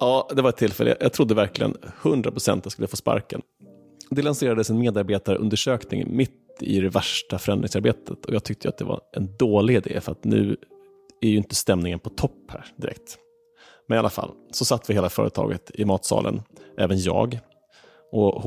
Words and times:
Ja, 0.00 0.28
det 0.36 0.42
var 0.42 0.48
ett 0.48 0.56
tillfälle. 0.56 0.96
Jag 1.00 1.12
trodde 1.12 1.34
verkligen 1.34 1.74
100% 2.02 2.58
att 2.58 2.64
jag 2.64 2.72
skulle 2.72 2.88
få 2.88 2.96
sparken. 2.96 3.42
Det 4.10 4.22
lanserades 4.22 4.70
en 4.70 4.78
medarbetarundersökning 4.78 6.16
mitt 6.16 6.36
i 6.60 6.80
det 6.80 6.88
värsta 6.88 7.38
förändringsarbetet 7.38 8.24
och 8.24 8.34
jag 8.34 8.44
tyckte 8.44 8.68
att 8.68 8.78
det 8.78 8.84
var 8.84 9.00
en 9.12 9.36
dålig 9.36 9.76
idé 9.76 10.00
för 10.00 10.12
att 10.12 10.24
nu 10.24 10.56
är 11.20 11.28
ju 11.28 11.36
inte 11.36 11.54
stämningen 11.54 11.98
på 11.98 12.10
topp 12.10 12.50
här 12.50 12.66
direkt. 12.76 13.18
Men 13.88 13.96
i 13.96 13.98
alla 13.98 14.10
fall, 14.10 14.30
så 14.52 14.64
satt 14.64 14.90
vi 14.90 14.94
hela 14.94 15.08
företaget 15.08 15.70
i 15.74 15.84
matsalen, 15.84 16.42
även 16.78 16.98
jag. 17.00 17.38
Och 18.12 18.42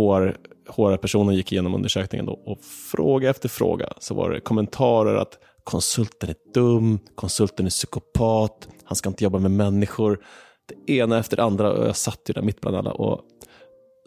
HR-personen 0.68 1.36
gick 1.36 1.52
igenom 1.52 1.76
undersökningen 1.76 2.26
då, 2.26 2.34
och 2.34 2.60
fråga 2.92 3.30
efter 3.30 3.50
fråga 3.50 3.94
så 4.00 4.16
var 4.16 4.30
det 4.30 4.40
kommentarer 4.40 5.16
att 5.16 5.40
konsulten 5.64 6.30
är 6.30 6.36
dum, 6.54 7.00
konsulten 7.16 7.66
är 7.66 7.70
psykopat, 7.70 8.68
han 8.84 8.96
ska 8.96 9.10
inte 9.10 9.24
jobba 9.24 9.40
med 9.40 9.52
människor. 9.52 10.20
Det 10.66 10.94
ena 10.94 11.20
efter 11.20 11.38
det 11.38 11.44
andra 11.44 11.72
och 11.72 11.88
jag 11.88 11.96
satt 11.96 12.22
ju 12.30 12.34
där 12.34 12.42
mitt 12.42 12.62
bland 12.62 12.78
alla 12.78 12.92
och 12.92 13.22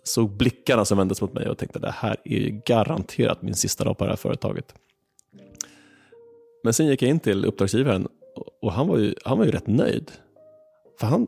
såg 0.04 0.30
blickarna 0.30 0.84
som 0.84 0.98
vändes 0.98 1.20
mot 1.20 1.32
mig 1.32 1.48
och 1.48 1.58
tänkte 1.58 1.78
det 1.78 1.90
här 1.90 2.16
är 2.24 2.38
ju 2.38 2.60
garanterat 2.66 3.42
min 3.42 3.54
sista 3.54 3.84
dag 3.84 3.98
på 3.98 4.04
det 4.04 4.10
här 4.10 4.16
företaget. 4.16 4.74
Men 6.64 6.74
sen 6.74 6.86
gick 6.86 7.02
jag 7.02 7.10
in 7.10 7.20
till 7.20 7.44
uppdragsgivaren 7.44 8.08
och 8.62 8.72
han 8.72 8.88
var 8.88 8.98
ju, 8.98 9.14
han 9.24 9.38
var 9.38 9.44
ju 9.44 9.50
rätt 9.50 9.66
nöjd. 9.66 10.12
För 11.00 11.06
han, 11.06 11.26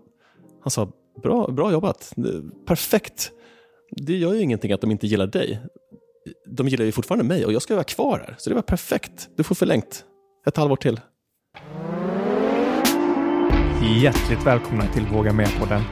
han 0.60 0.70
sa, 0.70 0.92
bra, 1.22 1.46
bra 1.46 1.72
jobbat, 1.72 2.14
perfekt. 2.66 3.32
Det 3.90 4.16
gör 4.16 4.34
ju 4.34 4.40
ingenting 4.40 4.72
att 4.72 4.80
de 4.80 4.90
inte 4.90 5.06
gillar 5.06 5.26
dig. 5.26 5.60
De 6.46 6.68
gillar 6.68 6.84
ju 6.84 6.92
fortfarande 6.92 7.24
mig 7.24 7.46
och 7.46 7.52
jag 7.52 7.62
ska 7.62 7.72
ju 7.72 7.76
vara 7.76 7.84
kvar 7.84 8.18
här. 8.18 8.34
Så 8.38 8.50
det 8.50 8.54
var 8.54 8.62
perfekt. 8.62 9.28
Du 9.36 9.44
får 9.44 9.54
förlängt. 9.54 10.04
Ett 10.46 10.56
halvår 10.56 10.76
till. 10.76 11.00
Hjärtligt 13.82 14.46
välkomna 14.46 14.86
till 14.86 15.06
Våga 15.06 15.32
Med-podden. 15.32 15.82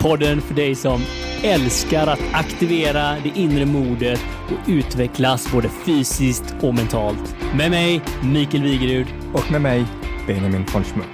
Podden 0.00 0.40
för 0.40 0.54
dig 0.54 0.74
som 0.74 1.00
älskar 1.44 2.06
att 2.06 2.20
aktivera 2.32 3.16
det 3.22 3.32
inre 3.34 3.66
modet 3.66 4.20
och 4.46 4.68
utvecklas 4.68 5.52
både 5.52 5.68
fysiskt 5.68 6.54
och 6.62 6.74
mentalt. 6.74 7.36
Med 7.56 7.70
mig, 7.70 8.02
Mikael 8.32 8.62
Wigerud. 8.62 9.06
Och 9.34 9.52
med 9.52 9.60
mig, 9.60 9.84
Benjamin 10.26 10.64
von 10.74 10.84
Schmuck. 10.84 11.06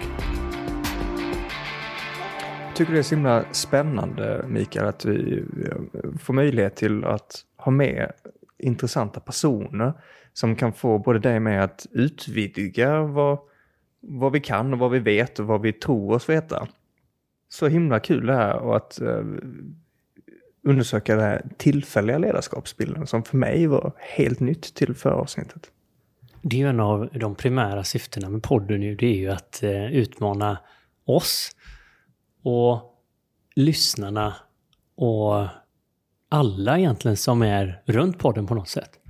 Tycker 2.74 2.92
det 2.92 2.98
är 2.98 3.02
så 3.02 3.14
himla 3.14 3.44
spännande, 3.52 4.44
Mikael, 4.48 4.86
att 4.86 5.04
vi 5.04 5.44
får 6.20 6.34
möjlighet 6.34 6.76
till 6.76 7.04
att 7.04 7.40
ha 7.56 7.72
med 7.72 8.12
intressanta 8.58 9.20
personer 9.20 9.92
som 10.32 10.56
kan 10.56 10.72
få 10.72 10.98
både 10.98 11.18
dig 11.18 11.40
med 11.40 11.64
att 11.64 11.86
utvidga 11.92 13.02
vad, 13.02 13.38
vad 14.02 14.32
vi 14.32 14.40
kan 14.40 14.72
och 14.72 14.78
vad 14.78 14.90
vi 14.90 14.98
vet 14.98 15.38
och 15.38 15.46
vad 15.46 15.60
vi 15.60 15.72
tror 15.72 16.12
oss 16.14 16.28
veta. 16.28 16.68
Så 17.48 17.68
himla 17.68 18.00
kul 18.00 18.26
det 18.26 18.34
här 18.34 18.56
och 18.56 18.76
att 18.76 19.00
eh, 19.00 19.24
undersöka 20.62 21.16
den 21.16 21.24
här 21.24 21.44
tillfälliga 21.56 22.18
ledarskapsbilden 22.18 23.06
som 23.06 23.22
för 23.22 23.36
mig 23.36 23.66
var 23.66 23.92
helt 23.98 24.40
nytt 24.40 24.74
till 24.74 24.94
förra 24.94 25.14
avsnittet. 25.14 25.70
Det 26.42 26.56
är 26.56 26.60
ju 26.60 26.68
en 26.68 26.80
av 26.80 27.08
de 27.12 27.34
primära 27.34 27.84
syftena 27.84 28.28
med 28.28 28.42
podden 28.42 28.80
nu. 28.80 28.94
Det 28.94 29.06
är 29.06 29.18
ju 29.18 29.30
att 29.30 29.62
eh, 29.62 29.92
utmana 29.92 30.58
oss 31.04 31.50
och 32.42 32.80
lyssnarna 33.54 34.34
och 34.94 35.46
alla 36.28 36.78
egentligen 36.78 37.16
som 37.16 37.42
är 37.42 37.82
runt 37.86 38.18
podden 38.18 38.46
på 38.46 38.54
något 38.54 38.68
sätt. 38.68 39.01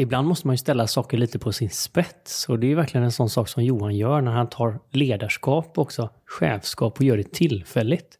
Ibland 0.00 0.28
måste 0.28 0.46
man 0.46 0.54
ju 0.54 0.58
ställa 0.58 0.86
saker 0.86 1.18
lite 1.18 1.38
på 1.38 1.52
sin 1.52 1.70
spets 1.70 2.48
och 2.48 2.58
det 2.58 2.66
är 2.66 2.68
ju 2.68 2.74
verkligen 2.74 3.04
en 3.04 3.12
sån 3.12 3.30
sak 3.30 3.48
som 3.48 3.64
Johan 3.64 3.96
gör 3.96 4.20
när 4.20 4.32
han 4.32 4.48
tar 4.48 4.80
ledarskap 4.90 5.78
också, 5.78 6.10
chefskap 6.24 6.98
och 6.98 7.04
gör 7.04 7.16
det 7.16 7.32
tillfälligt. 7.32 8.18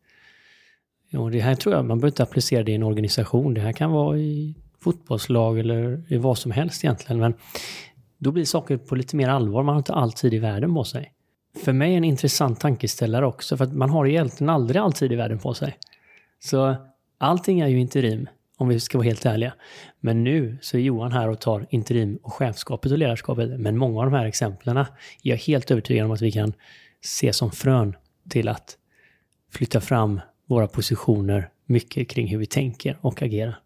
Och 1.12 1.30
det 1.30 1.40
här 1.40 1.54
tror 1.54 1.74
jag, 1.74 1.84
man 1.84 1.98
behöver 1.98 2.12
inte 2.12 2.22
applicera 2.22 2.62
det 2.62 2.72
i 2.72 2.74
en 2.74 2.82
organisation. 2.82 3.54
Det 3.54 3.60
här 3.60 3.72
kan 3.72 3.90
vara 3.90 4.18
i 4.18 4.54
fotbollslag 4.80 5.58
eller 5.58 6.04
i 6.08 6.16
vad 6.16 6.38
som 6.38 6.50
helst 6.50 6.84
egentligen. 6.84 7.20
Men 7.20 7.34
då 8.18 8.32
blir 8.32 8.44
saker 8.44 8.76
på 8.76 8.94
lite 8.94 9.16
mer 9.16 9.28
allvar. 9.28 9.62
Man 9.62 9.74
har 9.74 9.80
inte 9.80 9.94
all 9.94 10.12
tid 10.12 10.34
i 10.34 10.38
världen 10.38 10.74
på 10.74 10.84
sig. 10.84 11.12
För 11.64 11.72
mig 11.72 11.92
är 11.92 11.96
en 11.96 12.04
intressant 12.04 12.60
tankeställare 12.60 13.26
också, 13.26 13.56
för 13.56 13.64
att 13.64 13.72
man 13.72 13.90
har 13.90 14.06
egentligen 14.06 14.50
aldrig 14.50 14.82
all 14.82 14.92
tid 14.92 15.12
i 15.12 15.16
världen 15.16 15.38
på 15.38 15.54
sig. 15.54 15.78
Så 16.38 16.76
allting 17.18 17.60
är 17.60 17.68
ju 17.68 17.80
interim, 17.80 18.28
om 18.60 18.68
vi 18.68 18.80
ska 18.80 18.98
vara 18.98 19.06
helt 19.06 19.26
ärliga. 19.26 19.52
Men 20.00 20.24
nu 20.24 20.58
så 20.60 20.76
är 20.76 20.80
Johan 20.80 21.12
här 21.12 21.28
och 21.28 21.40
tar 21.40 21.66
interim 21.70 22.18
och 22.22 22.32
chefskapet 22.32 22.92
och 22.92 22.98
ledarskapet. 22.98 23.60
Men 23.60 23.78
många 23.78 24.00
av 24.00 24.04
de 24.10 24.16
här 24.16 24.26
exemplen 24.26 24.76
är 24.76 24.86
jag 25.22 25.36
helt 25.36 25.70
övertygad 25.70 26.06
om 26.06 26.12
att 26.12 26.20
vi 26.20 26.32
kan 26.32 26.52
se 27.00 27.32
som 27.32 27.50
frön 27.50 27.96
till 28.28 28.48
att 28.48 28.76
flytta 29.52 29.80
fram 29.80 30.20
våra 30.46 30.66
positioner 30.66 31.48
mycket 31.66 32.08
kring 32.08 32.28
hur 32.28 32.38
vi 32.38 32.46
tänker 32.46 32.98
och 33.00 33.22
agerar. 33.22 33.58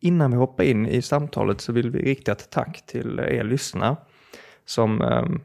Innan 0.00 0.30
vi 0.30 0.36
hoppar 0.36 0.64
in 0.64 0.86
i 0.86 1.02
samtalet 1.02 1.60
så 1.60 1.72
vill 1.72 1.90
vi 1.90 2.02
rikta 2.02 2.32
ett 2.32 2.50
tack 2.50 2.86
till 2.86 3.18
er 3.18 3.44
lyssnare 3.44 3.96
som 4.64 5.02
ehm, 5.02 5.40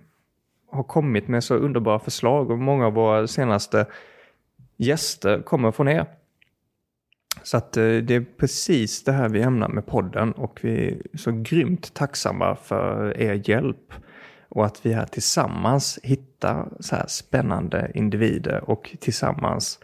har 0.72 0.84
kommit 0.84 1.28
med 1.28 1.44
så 1.44 1.56
underbara 1.56 2.00
förslag 2.00 2.52
och 2.52 2.58
många 2.58 2.86
av 2.86 2.94
våra 2.94 3.28
senaste 3.28 3.86
gäster 4.78 5.42
kommer 5.42 5.72
från 5.72 5.88
er. 5.88 6.06
Så 7.44 7.58
att 7.58 7.78
eh, 7.78 7.84
det 7.84 8.16
är 8.16 8.26
precis 8.38 9.04
det 9.04 9.12
här 9.12 9.30
vi 9.30 9.42
ämnar 9.42 9.70
med 9.70 9.86
podden 9.86 10.32
och 10.32 10.60
vi 10.62 10.88
är 10.88 11.18
så 11.18 11.32
grymt 11.32 11.94
tacksamma 11.94 12.56
för 12.56 13.18
er 13.18 13.50
hjälp 13.50 13.94
och 14.50 14.66
att 14.66 14.86
vi 14.86 14.94
här 14.94 15.06
tillsammans 15.06 16.00
hittar 16.04 16.70
så 16.80 16.96
här 16.96 17.08
spännande 17.08 17.92
individer 17.94 18.70
och 18.70 18.96
tillsammans 19.00 19.80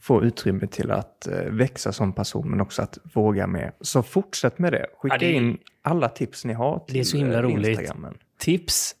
får 0.00 0.24
utrymme 0.24 0.66
till 0.66 0.90
att 0.90 1.26
eh, 1.26 1.38
växa 1.38 1.92
som 1.92 2.12
person 2.12 2.50
men 2.50 2.60
också 2.60 2.82
att 2.82 2.98
våga 3.14 3.46
mer. 3.46 3.72
Så 3.80 4.02
fortsätt 4.02 4.58
med 4.58 4.72
det. 4.72 4.86
Skicka 4.98 5.14
ja, 5.14 5.18
det 5.18 5.26
är, 5.26 5.34
in 5.34 5.58
alla 5.82 6.08
tips 6.08 6.44
ni 6.44 6.52
har 6.52 6.78
till 6.78 6.94
Det 6.94 7.00
är 7.00 7.04
så 7.04 7.16
himla 7.16 7.38
eh, 7.38 7.42
roligt. 7.42 7.92
Tips 8.38 8.96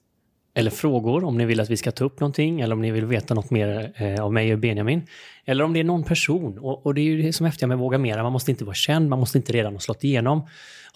eller 0.54 0.70
frågor 0.70 1.24
om 1.24 1.38
ni 1.38 1.44
vill 1.44 1.60
att 1.60 1.70
vi 1.70 1.76
ska 1.76 1.90
ta 1.90 2.04
upp 2.04 2.20
någonting 2.20 2.60
eller 2.60 2.74
om 2.74 2.82
ni 2.82 2.90
vill 2.90 3.06
veta 3.06 3.34
något 3.34 3.50
mer 3.50 3.92
eh, 3.96 4.24
av 4.24 4.32
mig 4.32 4.52
och 4.52 4.58
Benjamin. 4.58 5.06
Eller 5.44 5.64
om 5.64 5.72
det 5.72 5.80
är 5.80 5.84
någon 5.84 6.04
person. 6.04 6.58
Och, 6.58 6.86
och 6.86 6.94
det 6.94 7.00
är 7.00 7.04
ju 7.04 7.22
det 7.22 7.32
som 7.32 7.46
är 7.46 7.50
häftiga 7.50 7.66
med 7.66 7.78
Våga 7.78 7.98
Mera. 7.98 8.22
Man 8.22 8.32
måste 8.32 8.50
inte 8.50 8.64
vara 8.64 8.74
känd, 8.74 9.08
man 9.08 9.18
måste 9.18 9.38
inte 9.38 9.52
redan 9.52 9.72
ha 9.72 9.80
slått 9.80 10.04
igenom. 10.04 10.48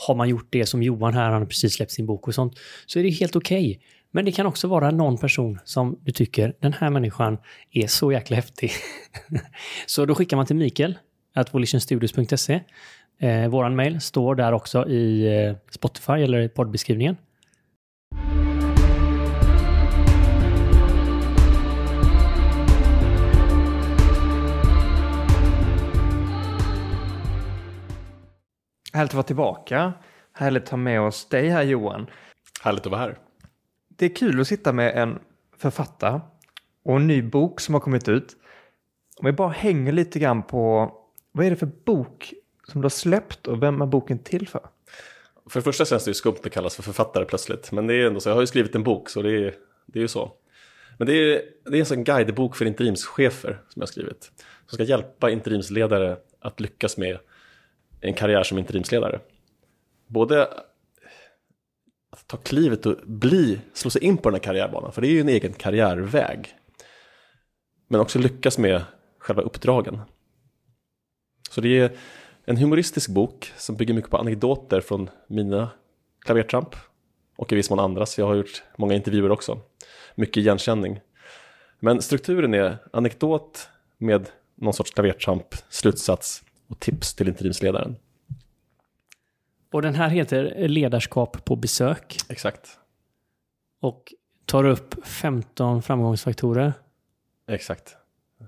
Har 0.06 0.14
man 0.14 0.28
gjort 0.28 0.46
det 0.50 0.66
som 0.66 0.82
Johan 0.82 1.14
här, 1.14 1.30
han 1.30 1.42
har 1.42 1.46
precis 1.46 1.74
släppt 1.74 1.92
sin 1.92 2.06
bok 2.06 2.28
och 2.28 2.34
sånt, 2.34 2.58
så 2.86 2.98
är 2.98 3.02
det 3.02 3.10
helt 3.10 3.36
okej. 3.36 3.70
Okay. 3.70 3.82
Men 4.10 4.24
det 4.24 4.32
kan 4.32 4.46
också 4.46 4.68
vara 4.68 4.90
någon 4.90 5.18
person 5.18 5.58
som 5.64 5.98
du 6.02 6.12
tycker, 6.12 6.54
den 6.60 6.72
här 6.72 6.90
människan 6.90 7.38
är 7.72 7.86
så 7.86 8.12
jäkla 8.12 8.36
häftig. 8.36 8.70
så 9.86 10.06
då 10.06 10.14
skickar 10.14 10.36
man 10.36 10.46
till 10.46 10.56
Mikael, 10.56 10.98
volitionstudios.se. 11.52 12.60
Eh, 13.20 13.48
våran 13.48 13.76
mail 13.76 14.00
står 14.00 14.34
där 14.34 14.52
också 14.52 14.88
i 14.88 15.26
eh, 15.26 15.56
Spotify 15.70 16.12
eller 16.12 16.40
i 16.40 16.48
poddbeskrivningen. 16.48 17.16
Härligt 28.98 29.10
att 29.10 29.14
vara 29.14 29.26
tillbaka. 29.26 29.92
Härligt 30.32 30.62
att 30.62 30.68
ha 30.68 30.76
med 30.76 31.00
oss 31.00 31.28
dig 31.28 31.48
här 31.48 31.62
Johan. 31.62 32.06
Härligt 32.62 32.86
att 32.86 32.92
vara 32.92 33.00
här. 33.00 33.18
Det 33.88 34.06
är 34.06 34.14
kul 34.14 34.40
att 34.40 34.48
sitta 34.48 34.72
med 34.72 34.96
en 34.96 35.18
författare 35.58 36.20
och 36.84 36.96
en 36.96 37.06
ny 37.06 37.22
bok 37.22 37.60
som 37.60 37.74
har 37.74 37.80
kommit 37.80 38.08
ut. 38.08 38.36
Om 39.16 39.26
vi 39.26 39.32
bara 39.32 39.48
hänger 39.48 39.92
lite 39.92 40.18
grann 40.18 40.42
på 40.42 40.92
vad 41.32 41.46
är 41.46 41.50
det 41.50 41.56
för 41.56 41.70
bok 41.84 42.34
som 42.68 42.80
du 42.80 42.84
har 42.84 42.90
släppt 42.90 43.46
och 43.46 43.62
vem 43.62 43.82
är 43.82 43.86
boken 43.86 44.18
till 44.18 44.48
för? 44.48 44.60
För 45.50 45.60
det 45.60 45.64
första 45.64 45.84
känns 45.84 46.04
det 46.04 46.10
ju 46.10 46.14
skumt 46.14 46.36
att 46.44 46.52
kallas 46.52 46.76
för 46.76 46.82
författare 46.82 47.24
plötsligt. 47.24 47.72
Men 47.72 47.86
det 47.86 47.94
är 47.94 48.06
ändå 48.06 48.20
så, 48.20 48.28
jag 48.28 48.34
har 48.34 48.42
ju 48.42 48.46
skrivit 48.46 48.74
en 48.74 48.82
bok 48.82 49.08
så 49.08 49.22
det 49.22 49.32
är, 49.32 49.54
det 49.86 49.98
är 49.98 50.02
ju 50.02 50.08
så. 50.08 50.32
Men 50.96 51.06
det 51.06 51.14
är, 51.14 51.42
det 51.64 51.76
är 51.76 51.80
en 51.80 51.86
sån 51.86 52.04
guidebok 52.04 52.56
för 52.56 52.64
interimschefer 52.64 53.60
som 53.68 53.80
jag 53.80 53.82
har 53.82 53.86
skrivit. 53.86 54.32
Som 54.66 54.76
ska 54.76 54.82
hjälpa 54.82 55.30
interimsledare 55.30 56.16
att 56.40 56.60
lyckas 56.60 56.96
med 56.96 57.18
en 58.00 58.14
karriär 58.14 58.42
som 58.42 58.58
interimsledare. 58.58 59.20
Både 60.06 60.48
att 62.10 62.26
ta 62.26 62.36
klivet 62.36 62.86
och 62.86 62.96
bli, 63.06 63.60
slå 63.72 63.90
sig 63.90 64.04
in 64.04 64.16
på 64.16 64.30
den 64.30 64.34
här 64.34 64.42
karriärbanan, 64.42 64.92
för 64.92 65.02
det 65.02 65.08
är 65.08 65.12
ju 65.12 65.20
en 65.20 65.28
egen 65.28 65.52
karriärväg. 65.52 66.54
Men 67.88 68.00
också 68.00 68.18
lyckas 68.18 68.58
med 68.58 68.82
själva 69.18 69.42
uppdragen. 69.42 70.00
Så 71.50 71.60
det 71.60 71.78
är 71.78 71.96
en 72.44 72.56
humoristisk 72.56 73.10
bok 73.10 73.52
som 73.56 73.76
bygger 73.76 73.94
mycket 73.94 74.10
på 74.10 74.16
anekdoter 74.16 74.80
från 74.80 75.10
mina 75.26 75.70
klavertramp 76.20 76.76
och 77.36 77.52
i 77.52 77.54
viss 77.54 77.70
mån 77.70 77.78
andras. 77.78 78.18
Jag 78.18 78.26
har 78.26 78.34
gjort 78.34 78.62
många 78.76 78.94
intervjuer 78.94 79.30
också. 79.30 79.60
Mycket 80.14 80.36
igenkänning. 80.36 81.00
Men 81.80 82.02
strukturen 82.02 82.54
är 82.54 82.78
anekdot 82.92 83.68
med 83.98 84.30
någon 84.54 84.74
sorts 84.74 84.90
klavertramp, 84.90 85.54
slutsats 85.68 86.44
och 86.68 86.80
tips 86.80 87.14
till 87.14 87.28
interimsledaren. 87.28 87.96
Och 89.72 89.82
den 89.82 89.94
här 89.94 90.08
heter 90.08 90.68
Ledarskap 90.68 91.44
på 91.44 91.56
besök. 91.56 92.16
Exakt. 92.28 92.78
Och 93.80 94.14
tar 94.44 94.64
upp 94.64 95.06
15 95.06 95.82
framgångsfaktorer. 95.82 96.72
Exakt. 97.48 97.96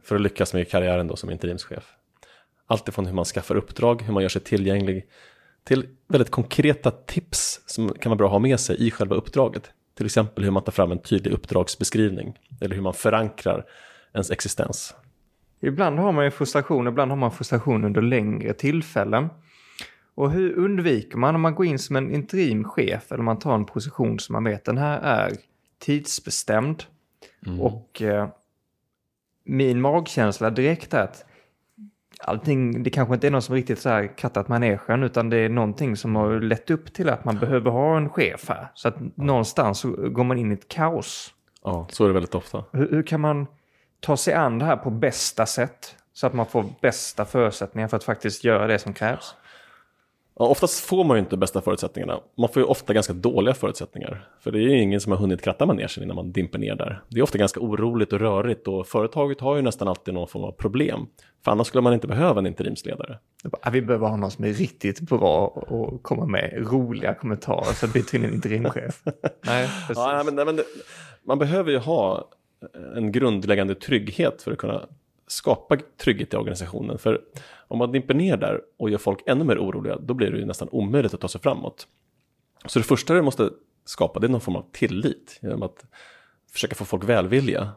för 0.03 0.17
att 0.17 0.23
lyckas 0.23 0.55
med 0.55 0.71
karriären 0.71 1.07
då 1.07 1.17
som 1.17 1.31
interimschef. 1.31 1.97
Allt 2.67 2.89
ifrån 2.89 3.07
hur 3.07 3.13
man 3.13 3.25
skaffar 3.25 3.55
uppdrag, 3.55 4.03
hur 4.03 4.13
man 4.13 4.23
gör 4.23 4.29
sig 4.29 4.43
tillgänglig, 4.43 5.07
till 5.65 5.89
väldigt 6.09 6.31
konkreta 6.31 6.91
tips 6.91 7.61
som 7.67 7.89
kan 7.89 8.11
vara 8.11 8.17
bra 8.17 8.27
att 8.27 8.33
ha 8.33 8.39
med 8.39 8.61
sig 8.61 8.87
i 8.87 8.91
själva 8.91 9.17
uppdraget. 9.17 9.71
Till 9.95 10.07
exempel 10.07 10.45
hur 10.45 10.51
man 10.51 10.65
tar 10.65 10.73
fram 10.73 10.93
en 10.93 10.99
tydlig 10.99 11.33
uppdragsbeskrivning 11.33 12.39
eller 12.61 12.75
hur 12.75 12.83
man 12.83 12.95
förankrar 12.95 13.65
ens 14.13 14.31
existens. 14.31 14.95
Ibland 15.61 15.99
har 15.99 16.13
man 16.13 16.25
ju 16.25 16.31
frustration, 16.31 16.87
ibland 16.87 17.11
har 17.11 17.17
man 17.17 17.31
frustration 17.31 17.85
under 17.85 18.03
längre 18.03 18.53
tillfällen. 18.53 19.29
Och 20.15 20.31
hur 20.31 20.53
undviker 20.59 21.19
man 21.19 21.35
om 21.35 21.41
man 21.41 21.55
går 21.55 21.67
in 21.67 21.79
som 21.79 21.97
en 21.97 22.15
interim 22.15 22.65
chef 22.65 23.13
eller 23.13 23.23
man 23.23 23.39
tar 23.39 23.55
en 23.55 23.65
position 23.65 24.19
som 24.19 24.33
man 24.33 24.45
vet 24.45 24.65
den 24.65 24.79
här 24.79 25.01
är 25.01 25.33
tidsbestämd. 25.79 26.85
Mm. 27.47 27.61
Och 27.61 28.03
eh, 28.03 28.29
min 29.45 29.81
magkänsla 29.81 30.51
direkt 30.51 30.95
är 30.95 31.03
att 31.03 31.25
allting, 32.21 32.83
det 32.83 32.91
kanske 32.91 33.15
inte 33.15 33.27
är 33.27 33.31
någon 33.31 33.43
som 33.43 33.55
riktigt 33.55 33.79
så 33.79 33.89
här 33.89 34.17
kattat 34.17 34.49
manegen 34.49 35.03
utan 35.03 35.31
det 35.31 35.37
är 35.37 35.49
någonting 35.49 35.97
som 35.97 36.17
har 36.17 36.41
lett 36.41 36.71
upp 36.71 36.93
till 36.93 37.09
att 37.09 37.25
man 37.25 37.39
behöver 37.39 37.71
ha 37.71 37.97
en 37.97 38.09
chef 38.09 38.49
här. 38.49 38.69
Så 38.75 38.89
att 38.89 39.17
någonstans 39.17 39.79
så 39.79 39.91
går 39.91 40.25
man 40.25 40.39
in 40.39 40.51
i 40.51 40.55
ett 40.55 40.69
kaos. 40.69 41.35
Ja, 41.65 41.87
så 41.91 42.05
är 42.05 42.09
det 42.09 42.15
väldigt 42.15 42.35
ofta. 42.35 42.65
Hur, 42.73 42.91
hur 42.91 43.03
kan 43.03 43.21
man 43.21 43.47
ta 44.01 44.17
sig 44.17 44.35
an 44.35 44.59
det 44.59 44.65
här 44.65 44.77
på 44.77 44.91
bästa 44.91 45.47
sätt? 45.47 45.97
Så 46.13 46.27
att 46.27 46.35
man 46.35 46.47
får 46.47 46.65
bästa 46.81 47.25
förutsättningar 47.25 47.89
för 47.89 47.97
att 47.97 48.05
faktiskt 48.05 48.45
göra 48.45 48.67
det 48.67 48.79
som 48.79 48.95
krävs. 48.95 49.35
Ja, 50.41 50.47
oftast 50.47 50.85
får 50.85 51.05
man 51.05 51.17
ju 51.17 51.21
inte 51.21 51.37
bästa 51.37 51.61
förutsättningarna. 51.61 52.21
Man 52.39 52.49
får 52.49 52.63
ju 52.63 52.67
ofta 52.67 52.93
ganska 52.93 53.13
dåliga 53.13 53.55
förutsättningar. 53.55 54.29
För 54.41 54.51
det 54.51 54.59
är 54.59 54.63
ju 54.63 54.83
ingen 54.83 55.01
som 55.01 55.13
har 55.13 55.19
hunnit 55.19 55.43
kratta 55.43 55.67
manegen 55.67 56.03
innan 56.03 56.17
man 56.17 56.33
dimper 56.33 56.59
ner 56.59 56.75
där. 56.75 57.03
Det 57.09 57.19
är 57.19 57.23
ofta 57.23 57.39
ganska 57.39 57.61
oroligt 57.61 58.13
och 58.13 58.21
rörigt 58.21 58.69
och 58.69 58.87
företaget 58.87 59.41
har 59.41 59.57
ju 59.57 59.63
nästan 59.63 59.89
alltid 59.89 60.15
någon 60.15 60.29
form 60.29 60.45
av 60.45 60.53
problem. 60.53 61.07
För 61.45 61.53
annars 61.53 61.67
skulle 61.67 61.83
man 61.83 61.95
inte 61.95 62.07
behöva 62.07 62.39
en 62.39 62.47
interimsledare. 62.47 63.19
vi 63.73 63.83
behöver 63.83 64.09
ha 64.09 64.17
någon 64.17 64.31
som 64.31 64.45
är 64.45 64.53
riktigt 64.53 65.01
bra 65.01 65.47
och 65.47 66.03
komma 66.03 66.27
med 66.27 66.67
roliga 66.71 67.15
kommentarer 67.15 67.75
så 67.75 67.87
att 67.87 67.93
tar 67.93 68.15
in 68.15 68.25
en 68.25 68.35
interimchef. 68.35 69.03
nej, 69.47 69.69
Ja, 69.89 70.23
men, 70.25 70.35
men, 70.35 70.61
man 71.23 71.39
behöver 71.39 71.71
ju 71.71 71.79
ha 71.79 72.29
en 72.97 73.13
grundläggande 73.13 73.75
trygghet 73.75 74.43
för 74.43 74.53
att 74.53 74.59
kunna 74.59 74.87
skapa 75.27 75.77
trygghet 75.97 76.35
i 76.35 76.37
organisationen. 76.37 76.99
För 76.99 77.21
om 77.69 77.79
man 77.79 77.93
dimper 77.93 78.15
ner 78.15 78.37
där 78.37 78.61
och 78.77 78.91
gör 78.91 78.99
folk 78.99 79.23
ännu 79.27 79.45
mer 79.45 79.59
oroliga, 79.59 79.97
då 79.97 80.15
blir 80.15 80.31
det 80.31 80.39
ju 80.39 80.45
nästan 80.45 80.69
omöjligt 80.73 81.15
att 81.15 81.21
ta 81.21 81.29
sig 81.29 81.41
framåt. 81.41 81.87
Så 82.67 82.79
det 82.79 82.83
första 82.83 83.15
du 83.15 83.23
måste 83.23 83.51
skapa, 83.85 84.21
det 84.21 84.27
är 84.27 84.29
någon 84.29 84.41
form 84.41 84.57
av 84.57 84.67
tillit. 84.73 85.39
Genom 85.43 85.63
att 85.63 85.87
försöka 86.53 86.75
få 86.75 86.85
folk 86.85 87.05
välvilja. 87.05 87.71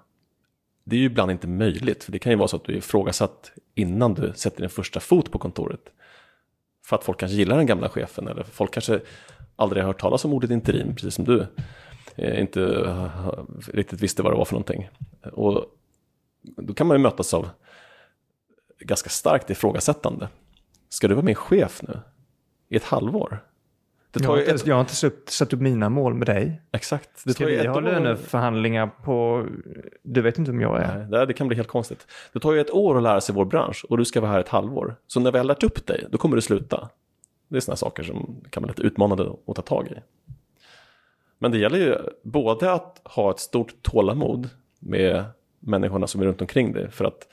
Det 0.84 0.96
är 0.96 1.00
ju 1.00 1.06
ibland 1.06 1.32
inte 1.32 1.48
möjligt, 1.48 2.04
för 2.04 2.12
det 2.12 2.20
kan 2.20 2.32
ju 2.32 2.38
vara 2.38 2.48
så 2.48 2.56
att 2.56 2.64
du 2.64 2.74
är 2.74 2.78
ifrågasatt 2.78 3.52
innan 3.76 4.14
du 4.14 4.34
sätter 4.36 4.60
din 4.60 4.70
första 4.70 5.00
fot 5.00 5.32
på 5.32 5.40
kontoret. 5.40 5.94
För 6.86 6.96
att 6.96 7.04
folk 7.04 7.20
kanske 7.20 7.36
gillar 7.36 7.58
den 7.58 7.66
gamla 7.66 7.90
chefen, 7.90 8.28
eller 8.28 8.44
folk 8.44 8.74
kanske 8.74 9.02
aldrig 9.56 9.84
har 9.84 9.88
hört 9.88 10.02
talas 10.02 10.26
om 10.26 10.34
ordet 10.34 10.52
interim, 10.52 10.96
precis 10.96 11.16
som 11.16 11.26
du 11.26 11.48
inte 12.18 12.60
riktigt 13.74 14.02
visste 14.02 14.24
vad 14.24 14.32
det 14.32 14.38
var 14.38 14.46
för 14.46 14.54
någonting. 14.54 14.90
Och 15.32 15.66
då 16.42 16.74
kan 16.74 16.88
man 16.88 16.98
ju 16.98 17.04
mötas 17.04 17.34
av 17.34 17.50
ganska 18.80 19.10
starkt 19.10 19.50
ifrågasättande. 19.50 20.28
Ska 20.90 21.08
du 21.08 21.14
vara 21.14 21.26
min 21.26 21.36
chef 21.36 21.82
nu? 21.82 22.00
I 22.70 22.76
ett 22.76 22.84
halvår? 22.84 23.44
jag, 24.22 24.30
har 24.30 24.40
inte, 24.40 24.52
ett... 24.52 24.68
jag 24.68 24.76
har 24.76 24.82
inte 24.82 24.96
satt, 24.96 25.14
satt 25.30 25.54
upp 25.54 25.60
mina 25.60 25.90
mål 25.90 26.14
med 26.14 26.28
dig. 26.28 26.62
Exakt. 26.72 27.10
Det 27.26 27.34
Ska 27.34 27.46
vi 27.46 27.68
ha 27.68 27.80
löneförhandlingar 27.80 28.88
på... 28.88 29.46
Du 30.04 30.22
vet 30.22 30.38
inte 30.38 30.52
om 30.52 30.62
jag 30.62 30.82
är. 30.82 31.08
Nej, 31.10 31.28
det 31.28 31.34
kan 31.34 31.48
bli 31.48 31.58
helt 31.58 31.68
konstigt. 31.68 32.08
Det 32.34 32.40
tar 32.40 32.54
ju 32.54 32.60
ett 32.60 32.72
år 32.72 32.98
att 32.98 33.04
lära 33.04 33.22
sig 33.22 33.36
vår 33.36 33.46
bransch 33.46 33.86
och 33.90 33.98
du 33.98 34.06
ska 34.06 34.22
vara 34.22 34.32
här 34.32 34.40
ett 34.40 34.50
halvår. 34.50 34.96
Så 35.08 35.20
när 35.20 35.32
vi 35.32 35.38
har 35.38 35.46
lärt 35.46 35.64
upp 35.64 35.86
dig, 35.86 36.08
då 36.12 36.18
kommer 36.18 36.36
du 36.36 36.42
sluta. 36.42 36.90
Det 37.48 37.58
är 37.58 37.60
sådana 37.60 37.78
saker 37.78 38.04
som 38.04 38.42
kan 38.50 38.64
vara 38.64 38.72
lite 38.72 38.82
utmanande 38.82 39.32
att 39.48 39.56
ta 39.56 39.62
tag 39.62 39.88
i. 39.88 39.96
Men 41.38 41.52
det 41.52 41.58
gäller 41.58 41.80
ju 41.80 41.98
både 42.24 42.72
att 42.72 43.02
ha 43.04 43.32
ett 43.32 43.40
stort 43.40 43.82
tålamod 43.82 44.50
med 44.80 45.26
människorna 45.60 46.08
som 46.08 46.22
är 46.22 46.26
runt 46.26 46.42
omkring 46.42 46.74
dig 46.74 46.92
för 46.92 47.06
att 47.06 47.28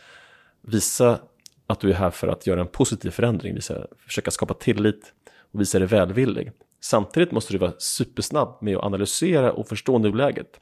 visa 0.60 1.18
att 1.66 1.80
du 1.80 1.90
är 1.90 1.94
här 1.94 2.10
för 2.10 2.28
att 2.28 2.46
göra 2.46 2.60
en 2.60 2.66
positiv 2.66 3.10
förändring, 3.10 3.54
visa, 3.54 3.86
försöka 4.06 4.30
skapa 4.30 4.54
tillit 4.54 5.12
och 5.52 5.60
visa 5.60 5.78
dig 5.78 5.88
välvillig. 5.88 6.52
Samtidigt 6.80 7.32
måste 7.32 7.52
du 7.52 7.58
vara 7.58 7.72
supersnabb 7.78 8.58
med 8.60 8.76
att 8.76 8.84
analysera 8.84 9.52
och 9.52 9.68
förstå 9.68 9.98
nuläget. 9.98 10.60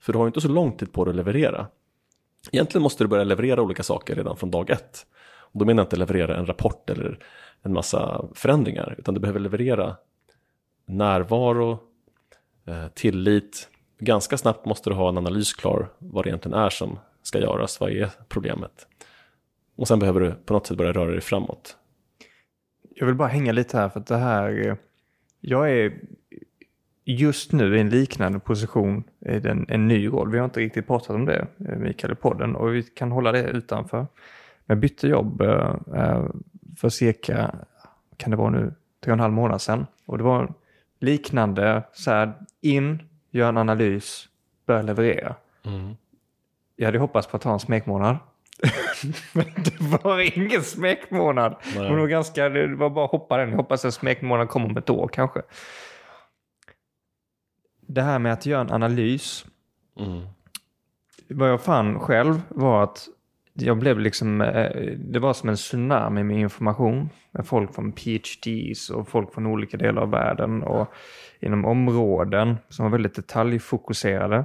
För 0.00 0.12
du 0.12 0.18
har 0.18 0.26
inte 0.26 0.40
så 0.40 0.48
lång 0.48 0.76
tid 0.76 0.92
på 0.92 1.04
dig 1.04 1.10
att 1.10 1.16
leverera. 1.16 1.66
Egentligen 2.52 2.82
måste 2.82 3.04
du 3.04 3.08
börja 3.08 3.24
leverera 3.24 3.62
olika 3.62 3.82
saker 3.82 4.14
redan 4.14 4.36
från 4.36 4.50
dag 4.50 4.70
ett. 4.70 5.06
Och 5.40 5.58
då 5.58 5.64
menar 5.64 5.80
jag 5.80 5.86
inte 5.86 5.96
leverera 5.96 6.36
en 6.36 6.46
rapport 6.46 6.90
eller 6.90 7.18
en 7.62 7.72
massa 7.72 8.24
förändringar, 8.34 8.94
utan 8.98 9.14
du 9.14 9.20
behöver 9.20 9.40
leverera 9.40 9.96
närvaro, 10.86 11.78
Eh, 12.68 12.88
tillit. 12.88 13.68
Ganska 13.98 14.38
snabbt 14.38 14.66
måste 14.66 14.90
du 14.90 14.94
ha 14.94 15.08
en 15.08 15.18
analys 15.18 15.54
klar 15.54 15.88
vad 15.98 16.24
det 16.24 16.28
egentligen 16.28 16.58
är 16.58 16.70
som 16.70 16.98
ska 17.22 17.38
göras, 17.38 17.80
vad 17.80 17.90
är 17.90 18.10
problemet? 18.28 18.86
Och 19.76 19.88
sen 19.88 19.98
behöver 19.98 20.20
du 20.20 20.32
på 20.32 20.52
något 20.52 20.66
sätt 20.66 20.76
börja 20.76 20.92
röra 20.92 21.10
dig 21.10 21.20
framåt. 21.20 21.76
Jag 22.94 23.06
vill 23.06 23.14
bara 23.14 23.28
hänga 23.28 23.52
lite 23.52 23.76
här 23.76 23.88
för 23.88 24.00
att 24.00 24.06
det 24.06 24.16
här, 24.16 24.76
jag 25.40 25.70
är 25.70 26.00
just 27.04 27.52
nu 27.52 27.76
i 27.76 27.80
en 27.80 27.90
liknande 27.90 28.38
position 28.38 29.04
i 29.20 29.48
en, 29.48 29.66
en 29.68 29.88
ny 29.88 30.08
roll. 30.08 30.30
Vi 30.30 30.38
har 30.38 30.44
inte 30.44 30.60
riktigt 30.60 30.86
pratat 30.86 31.10
om 31.10 31.24
det, 31.24 31.46
eh, 31.68 31.78
Mikael, 31.78 32.12
i 32.12 32.16
podden 32.16 32.56
och 32.56 32.74
vi 32.74 32.82
kan 32.82 33.12
hålla 33.12 33.32
det 33.32 33.42
utanför. 33.42 33.98
Men 33.98 34.08
jag 34.66 34.78
bytte 34.78 35.08
jobb 35.08 35.40
eh, 35.40 36.24
för 36.76 36.88
cirka, 36.88 37.54
kan 38.16 38.30
det 38.30 38.36
vara 38.36 38.50
nu, 38.50 38.74
tre 39.04 39.12
och 39.12 39.16
en 39.16 39.20
halv 39.20 39.34
månad 39.34 39.60
sedan. 39.60 39.86
Och 40.06 40.18
det 40.18 40.24
var 40.24 40.54
liknande, 40.98 41.82
så 41.92 42.10
här, 42.10 42.34
in, 42.60 43.02
gör 43.30 43.48
en 43.48 43.56
analys, 43.56 44.28
börja 44.66 44.82
leverera. 44.82 45.34
Mm. 45.64 45.96
Jag 46.76 46.86
hade 46.86 46.98
hoppats 46.98 47.26
på 47.26 47.36
att 47.36 47.42
ta 47.42 47.52
en 47.52 47.60
smekmånad. 47.60 48.16
Men 49.32 49.44
det 49.56 49.80
var 49.80 50.38
ingen 50.38 50.62
smekmånad. 50.62 51.56
Nej. 51.76 51.90
Det 51.90 51.96
var, 51.96 52.06
ganska, 52.06 52.48
det 52.48 52.74
var 52.74 52.90
bara 52.90 53.04
att 53.04 53.10
hoppa 53.10 53.36
den. 53.36 53.48
Jag 53.48 53.56
hoppas 53.56 53.84
att 53.84 53.94
smekmånad 53.94 54.48
kommer 54.48 54.66
om 54.66 54.76
ett 54.76 54.90
år 54.90 55.08
kanske. 55.08 55.42
Det 57.80 58.02
här 58.02 58.18
med 58.18 58.32
att 58.32 58.46
göra 58.46 58.60
en 58.60 58.72
analys. 58.72 59.46
Mm. 59.98 60.26
Vad 61.28 61.50
jag 61.50 61.60
fann 61.60 62.00
själv 62.00 62.40
var 62.48 62.84
att 62.84 63.08
jag 63.60 63.78
blev 63.78 63.98
liksom, 63.98 64.40
eh, 64.40 64.92
det 64.96 65.18
var 65.18 65.32
som 65.32 65.48
en 65.48 65.56
tsunami 65.56 66.22
med 66.22 66.40
information. 66.40 67.10
Med 67.30 67.46
folk 67.46 67.74
från 67.74 67.92
PhDs 67.92 68.90
och 68.90 69.08
folk 69.08 69.34
från 69.34 69.46
olika 69.46 69.76
delar 69.76 70.02
av 70.02 70.10
världen 70.10 70.62
och 70.62 70.92
inom 71.40 71.64
områden 71.64 72.56
som 72.68 72.84
var 72.84 72.92
väldigt 72.92 73.14
detaljfokuserade. 73.14 74.44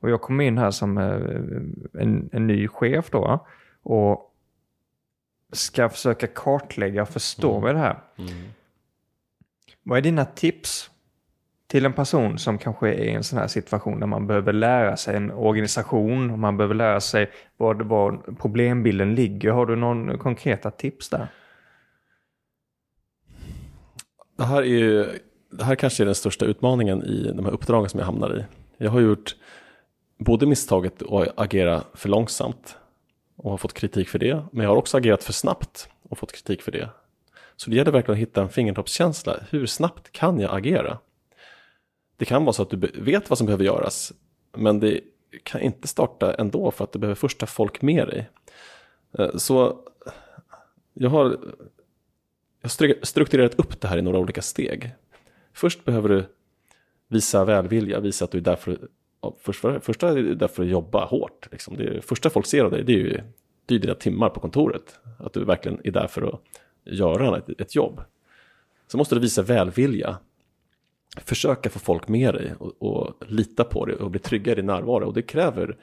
Och 0.00 0.10
jag 0.10 0.20
kom 0.20 0.40
in 0.40 0.58
här 0.58 0.70
som 0.70 0.98
eh, 0.98 2.02
en, 2.02 2.28
en 2.32 2.46
ny 2.46 2.68
chef 2.68 3.10
då 3.10 3.46
och 3.82 4.32
ska 5.52 5.88
försöka 5.88 6.26
kartlägga 6.26 7.02
och 7.02 7.08
förstå 7.08 7.50
mm. 7.50 7.64
med 7.64 7.74
det 7.74 7.80
här. 7.80 8.02
Mm. 8.16 8.32
Vad 9.82 9.98
är 9.98 10.02
dina 10.02 10.24
tips 10.24 10.90
till 11.66 11.86
en 11.86 11.92
person 11.92 12.38
som 12.38 12.58
kanske 12.58 12.88
är 12.88 13.04
i 13.04 13.10
en 13.10 13.24
sån 13.24 13.38
här 13.38 13.46
situation 13.46 14.00
där 14.00 14.06
man 14.06 14.26
behöver 14.26 14.52
lära 14.52 14.96
sig 14.96 15.16
en 15.16 15.30
organisation 15.30 16.30
och 16.30 16.38
man 16.38 16.56
behöver 16.56 16.74
lära 16.74 17.00
sig 17.00 17.30
var, 17.56 17.74
var 17.74 18.20
problembilden 18.40 19.14
ligger. 19.14 19.50
Har 19.50 19.66
du 19.66 19.76
någon 19.76 20.18
konkreta 20.18 20.70
tips 20.70 21.08
där? 21.08 21.28
Det 24.36 24.44
här, 24.44 24.62
är 24.62 24.66
ju, 24.66 25.18
det 25.50 25.64
här 25.64 25.74
kanske 25.74 26.02
är 26.02 26.04
den 26.04 26.14
största 26.14 26.44
utmaningen 26.44 27.02
i 27.02 27.32
de 27.36 27.44
här 27.44 27.52
uppdragen 27.52 27.88
som 27.88 28.00
jag 28.00 28.06
hamnar 28.06 28.36
i. 28.36 28.44
Jag 28.76 28.90
har 28.90 29.00
gjort 29.00 29.36
både 30.18 30.46
misstaget 30.46 31.02
att 31.02 31.28
agera 31.36 31.82
för 31.94 32.08
långsamt 32.08 32.76
och 33.36 33.50
har 33.50 33.58
fått 33.58 33.74
kritik 33.74 34.08
för 34.08 34.18
det. 34.18 34.44
Men 34.52 34.62
jag 34.62 34.70
har 34.70 34.76
också 34.76 34.96
agerat 34.96 35.24
för 35.24 35.32
snabbt 35.32 35.88
och 36.08 36.18
fått 36.18 36.32
kritik 36.32 36.62
för 36.62 36.72
det. 36.72 36.88
Så 37.56 37.70
det 37.70 37.76
gäller 37.76 37.92
verkligen 37.92 38.16
att 38.16 38.28
hitta 38.28 38.42
en 38.42 38.48
fingertoppskänsla. 38.48 39.36
Hur 39.50 39.66
snabbt 39.66 40.12
kan 40.12 40.40
jag 40.40 40.56
agera? 40.56 40.98
Det 42.16 42.24
kan 42.24 42.44
vara 42.44 42.52
så 42.52 42.62
att 42.62 42.70
du 42.70 42.76
vet 42.94 43.30
vad 43.30 43.38
som 43.38 43.46
behöver 43.46 43.64
göras. 43.64 44.12
Men 44.52 44.80
det 44.80 45.00
kan 45.42 45.60
inte 45.60 45.88
starta 45.88 46.34
ändå 46.34 46.70
för 46.70 46.84
att 46.84 46.92
du 46.92 46.98
behöver 46.98 47.14
först 47.14 47.40
ha 47.40 47.46
folk 47.46 47.82
med 47.82 48.08
dig. 48.08 48.30
Eh, 49.18 49.36
så 49.36 49.80
jag 50.94 51.10
har, 51.10 51.24
jag 52.62 52.70
har 52.70 53.04
strukturerat 53.04 53.54
upp 53.54 53.80
det 53.80 53.88
här 53.88 53.98
i 53.98 54.02
några 54.02 54.18
olika 54.18 54.42
steg. 54.42 54.94
Först 55.52 55.84
behöver 55.84 56.08
du 56.08 56.24
visa 57.08 57.44
välvilja, 57.44 58.00
visa 58.00 58.24
att 58.24 58.30
du 58.30 58.38
är 58.38 58.42
där 58.42 58.56
för 58.56 58.88
för, 59.38 59.78
första 59.78 60.08
är 60.08 60.14
du 60.14 60.34
där 60.34 60.48
för 60.48 60.62
att 60.62 60.68
jobba 60.68 61.04
hårt. 61.04 61.48
Liksom. 61.52 61.76
Det 61.76 62.04
första 62.04 62.30
folk 62.30 62.46
ser 62.46 62.64
av 62.64 62.70
dig 62.70 62.84
det 62.84 62.92
är 62.92 62.96
ju 62.96 63.20
det 63.66 63.74
är 63.74 63.78
dina 63.78 63.94
timmar 63.94 64.28
på 64.28 64.40
kontoret. 64.40 64.98
Att 65.18 65.32
du 65.32 65.44
verkligen 65.44 65.80
är 65.84 65.90
där 65.90 66.06
för 66.06 66.22
att 66.22 66.40
göra 66.84 67.38
ett, 67.38 67.60
ett 67.60 67.74
jobb. 67.74 68.00
Så 68.86 68.98
måste 68.98 69.14
du 69.14 69.20
visa 69.20 69.42
välvilja. 69.42 70.18
Försöka 71.16 71.70
få 71.70 71.78
folk 71.78 72.08
med 72.08 72.34
dig 72.34 72.54
och, 72.58 72.82
och, 72.82 73.14
lita 73.26 73.64
på 73.64 73.84
dig 73.84 73.96
och 73.96 74.10
bli 74.10 74.20
trygga 74.20 74.52
i 74.52 74.54
din 74.54 74.66
närvaro. 74.66 75.06
Och 75.06 75.14
det 75.14 75.22
kräver 75.22 75.76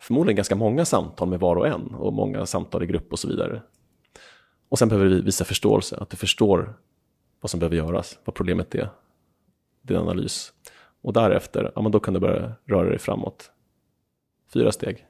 förmodligen 0.00 0.36
ganska 0.36 0.54
många 0.54 0.84
samtal 0.84 1.28
med 1.28 1.40
var 1.40 1.56
och 1.56 1.66
en 1.66 1.94
och 1.94 2.12
många 2.12 2.46
samtal 2.46 2.82
i 2.82 2.86
grupp 2.86 3.12
och 3.12 3.18
så 3.18 3.28
vidare. 3.28 3.62
Och 4.68 4.78
sen 4.78 4.88
behöver 4.88 5.08
vi 5.08 5.20
visa 5.20 5.44
förståelse, 5.44 5.96
att 5.96 6.10
du 6.10 6.16
förstår 6.16 6.74
vad 7.40 7.50
som 7.50 7.60
behöver 7.60 7.76
göras, 7.76 8.18
vad 8.24 8.34
problemet 8.34 8.74
är, 8.74 8.88
din 9.82 9.96
analys. 9.96 10.52
Och 11.02 11.12
därefter, 11.12 11.72
ja 11.74 11.82
men 11.82 11.92
då 11.92 12.00
kan 12.00 12.14
du 12.14 12.20
börja 12.20 12.52
röra 12.64 12.88
dig 12.88 12.98
framåt. 12.98 13.50
Fyra 14.52 14.72
steg. 14.72 15.06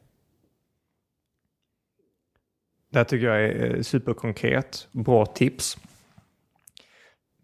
Det 2.91 2.99
här 2.99 3.05
tycker 3.05 3.27
jag 3.27 3.45
är 3.45 3.77
eh, 3.77 3.83
superkonkret. 3.83 4.89
Bra 4.93 5.27
tips. 5.27 5.79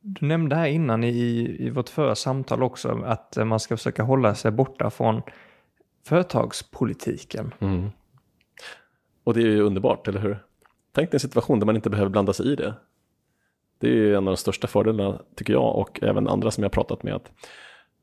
Du 0.09 0.27
nämnde 0.27 0.57
här 0.57 0.67
innan 0.67 1.05
i, 1.05 1.57
i 1.59 1.71
vårt 1.71 1.89
förra 1.89 2.15
samtal 2.15 2.63
också 2.63 3.03
att 3.05 3.37
man 3.47 3.61
ska 3.61 3.77
försöka 3.77 4.03
hålla 4.03 4.35
sig 4.35 4.51
borta 4.51 4.91
från 4.91 5.23
företagspolitiken. 6.05 7.55
Mm. 7.59 7.91
Och 9.25 9.35
det 9.35 9.41
är 9.41 9.47
ju 9.47 9.61
underbart, 9.61 10.09
eller 10.09 10.21
hur? 10.21 10.39
Tänk 10.93 11.11
dig 11.11 11.17
en 11.17 11.21
situation 11.21 11.59
där 11.59 11.67
man 11.67 11.77
inte 11.77 11.91
behöver 11.91 12.11
blanda 12.11 12.33
sig 12.33 12.53
i 12.53 12.57
det. 12.57 12.75
Det 13.79 13.89
är 13.89 13.93
ju 13.93 14.11
en 14.11 14.29
av 14.29 14.33
de 14.33 14.37
största 14.37 14.67
fördelarna, 14.67 15.23
tycker 15.37 15.53
jag, 15.53 15.77
och 15.77 16.03
även 16.03 16.29
andra 16.29 16.51
som 16.51 16.63
jag 16.63 16.73
pratat 16.73 17.03
med. 17.03 17.15
Att 17.15 17.33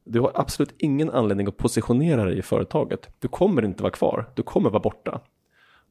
du 0.03 0.19
har 0.19 0.31
absolut 0.35 0.75
ingen 0.77 1.09
anledning 1.09 1.47
att 1.47 1.57
positionera 1.57 2.25
dig 2.25 2.37
i 2.37 2.41
företaget. 2.41 3.09
Du 3.19 3.27
kommer 3.27 3.65
inte 3.65 3.83
vara 3.83 3.93
kvar, 3.93 4.29
du 4.35 4.43
kommer 4.43 4.69
vara 4.69 4.81
borta. 4.81 5.21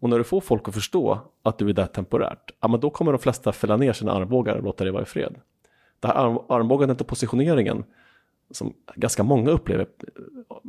Och 0.01 0.09
när 0.09 0.19
du 0.19 0.25
får 0.25 0.41
folk 0.41 0.69
att 0.69 0.75
förstå 0.75 1.21
att 1.43 1.59
du 1.59 1.69
är 1.69 1.73
där 1.73 1.87
temporärt, 1.87 2.51
ja 2.61 2.69
men 2.69 2.81
då 2.81 2.91
kommer 2.91 3.13
de 3.13 3.19
flesta 3.19 3.53
fälla 3.53 3.77
ner 3.77 3.93
sina 3.93 4.13
armbågar 4.13 4.57
och 4.57 4.63
låta 4.63 4.85
dig 4.85 4.93
vara 4.93 5.03
i 5.03 5.07
fred. 5.07 5.37
Det 6.03 6.09
här 6.09 6.15
arm 6.15 6.39
armbågandet 6.49 7.01
och 7.01 7.07
positioneringen, 7.07 7.85
som 8.51 8.75
ganska 8.95 9.23
många 9.23 9.51
upplever, 9.51 9.87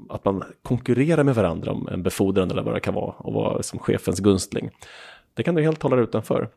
att 0.09 0.25
man 0.25 0.43
konkurrerar 0.61 1.23
med 1.23 1.35
varandra 1.35 1.71
om 1.71 1.87
en 1.87 2.03
befordran 2.03 2.51
eller 2.51 2.63
vad 2.63 2.73
det 2.73 2.79
kan 2.79 2.93
vara 2.93 3.11
och 3.11 3.33
vara 3.33 3.63
som 3.63 3.79
chefens 3.79 4.19
gunstling. 4.19 4.69
Det 5.33 5.43
kan 5.43 5.55
du 5.55 5.61
helt 5.61 5.83
hålla 5.83 5.95
dig 5.95 6.03
utanför. 6.03 6.49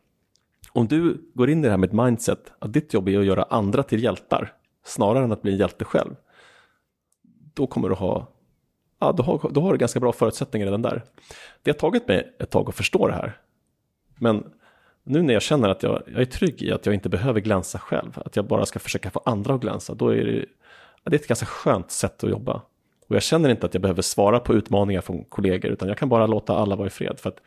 Om 0.71 0.87
du 0.87 1.17
går 1.33 1.49
in 1.49 1.59
i 1.59 1.63
det 1.63 1.69
här 1.69 1.77
med 1.77 1.87
ett 1.87 1.93
mindset 1.93 2.53
att 2.59 2.73
ditt 2.73 2.93
jobb 2.93 3.09
är 3.09 3.19
att 3.19 3.25
göra 3.25 3.43
andra 3.43 3.83
till 3.83 4.03
hjältar 4.03 4.53
snarare 4.85 5.23
än 5.23 5.31
att 5.31 5.41
bli 5.41 5.51
en 5.51 5.57
hjälte 5.57 5.85
själv. 5.85 6.15
Då 7.53 7.67
kommer 7.67 7.89
du 7.89 7.95
ha, 7.95 8.27
ja, 8.99 9.11
då 9.11 9.23
har, 9.23 9.49
då 9.51 9.61
har 9.61 9.71
du 9.71 9.77
ganska 9.77 9.99
bra 9.99 10.11
förutsättningar 10.11 10.67
redan 10.67 10.81
där. 10.81 11.03
Det 11.61 11.71
har 11.71 11.77
tagit 11.77 12.07
mig 12.07 12.35
ett 12.39 12.49
tag 12.49 12.69
att 12.69 12.75
förstå 12.75 13.07
det 13.07 13.13
här. 13.13 13.37
Men 14.19 14.43
nu 15.07 15.21
när 15.21 15.33
jag 15.33 15.41
känner 15.41 15.69
att 15.69 15.83
jag, 15.83 16.03
jag 16.07 16.21
är 16.21 16.25
trygg 16.25 16.61
i 16.61 16.71
att 16.71 16.85
jag 16.85 16.95
inte 16.95 17.09
behöver 17.09 17.39
glänsa 17.39 17.79
själv, 17.79 18.21
att 18.25 18.35
jag 18.35 18.45
bara 18.45 18.65
ska 18.65 18.79
försöka 18.79 19.11
få 19.11 19.21
andra 19.25 19.53
att 19.53 19.61
glänsa, 19.61 19.93
då 19.93 20.09
är 20.09 20.25
det, 20.25 20.45
det 21.03 21.15
är 21.15 21.19
ett 21.19 21.27
ganska 21.27 21.45
skönt 21.45 21.91
sätt 21.91 22.23
att 22.23 22.29
jobba. 22.29 22.61
Och 23.07 23.15
jag 23.15 23.23
känner 23.23 23.49
inte 23.49 23.65
att 23.65 23.73
jag 23.73 23.81
behöver 23.81 24.01
svara 24.01 24.39
på 24.39 24.53
utmaningar 24.53 25.01
från 25.01 25.23
kollegor, 25.23 25.71
utan 25.71 25.87
jag 25.87 25.97
kan 25.97 26.09
bara 26.09 26.27
låta 26.27 26.57
alla 26.57 26.75
vara 26.75 26.87
i 26.87 26.89
fred. 26.89 27.19
För 27.19 27.29
att 27.29 27.39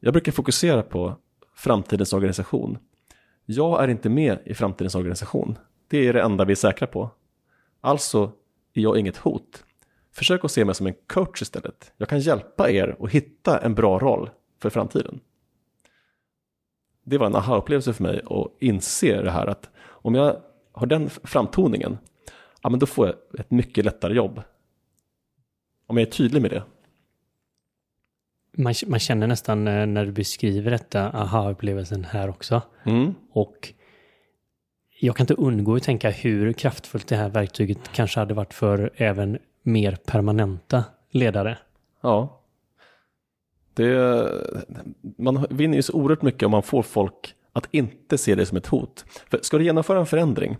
jag 0.00 0.12
brukar 0.12 0.32
fokusera 0.32 0.82
på 0.82 1.16
framtidens 1.56 2.12
organisation. 2.12 2.78
Jag 3.46 3.84
är 3.84 3.88
inte 3.88 4.08
med 4.08 4.38
i 4.44 4.54
framtidens 4.54 4.94
organisation. 4.94 5.58
Det 5.88 6.08
är 6.08 6.12
det 6.12 6.22
enda 6.22 6.44
vi 6.44 6.52
är 6.52 6.56
säkra 6.56 6.86
på. 6.86 7.10
Alltså 7.80 8.32
är 8.74 8.80
jag 8.80 8.98
inget 8.98 9.16
hot. 9.16 9.64
Försök 10.12 10.44
att 10.44 10.50
se 10.50 10.64
mig 10.64 10.74
som 10.74 10.86
en 10.86 10.94
coach 11.06 11.42
istället. 11.42 11.92
Jag 11.96 12.08
kan 12.08 12.20
hjälpa 12.20 12.70
er 12.70 12.96
att 13.00 13.10
hitta 13.10 13.58
en 13.58 13.74
bra 13.74 13.98
roll 13.98 14.30
för 14.62 14.70
framtiden. 14.70 15.20
Det 17.04 17.18
var 17.18 17.26
en 17.26 17.36
aha-upplevelse 17.36 17.92
för 17.92 18.02
mig 18.02 18.20
att 18.24 18.62
inse 18.62 19.22
det 19.22 19.30
här 19.30 19.46
att 19.46 19.70
om 19.80 20.14
jag 20.14 20.36
har 20.72 20.86
den 20.86 21.10
framtoningen, 21.10 21.98
ja 22.62 22.70
men 22.70 22.78
då 22.78 22.86
får 22.86 23.06
jag 23.06 23.40
ett 23.40 23.50
mycket 23.50 23.84
lättare 23.84 24.14
jobb. 24.14 24.42
Om 25.86 25.96
jag 25.96 26.06
är 26.06 26.10
tydlig 26.10 26.42
med 26.42 26.50
det 26.50 26.62
man, 28.56 28.74
man 28.86 28.98
känner 28.98 29.26
nästan 29.26 29.68
eh, 29.68 29.86
när 29.86 30.04
du 30.06 30.12
beskriver 30.12 30.70
detta 30.70 31.10
aha-upplevelsen 31.10 32.04
här 32.04 32.28
också. 32.28 32.62
Mm. 32.84 33.14
Och 33.32 33.72
jag 35.00 35.16
kan 35.16 35.24
inte 35.24 35.34
undgå 35.34 35.76
att 35.76 35.82
tänka 35.82 36.10
hur 36.10 36.52
kraftfullt 36.52 37.08
det 37.08 37.16
här 37.16 37.28
verktyget 37.28 37.78
kanske 37.92 38.20
hade 38.20 38.34
varit 38.34 38.54
för 38.54 38.90
även 38.96 39.38
mer 39.62 39.96
permanenta 40.06 40.84
ledare. 41.10 41.58
Ja. 42.00 42.39
Det, 43.74 44.28
man 45.18 45.46
vinner 45.50 45.76
ju 45.76 45.82
så 45.82 45.92
oerhört 45.92 46.22
mycket 46.22 46.42
om 46.42 46.50
man 46.50 46.62
får 46.62 46.82
folk 46.82 47.34
att 47.52 47.68
inte 47.70 48.18
se 48.18 48.34
det 48.34 48.46
som 48.46 48.56
ett 48.56 48.66
hot. 48.66 49.04
För 49.30 49.40
ska 49.42 49.58
du 49.58 49.64
genomföra 49.64 49.98
en 49.98 50.06
förändring, 50.06 50.56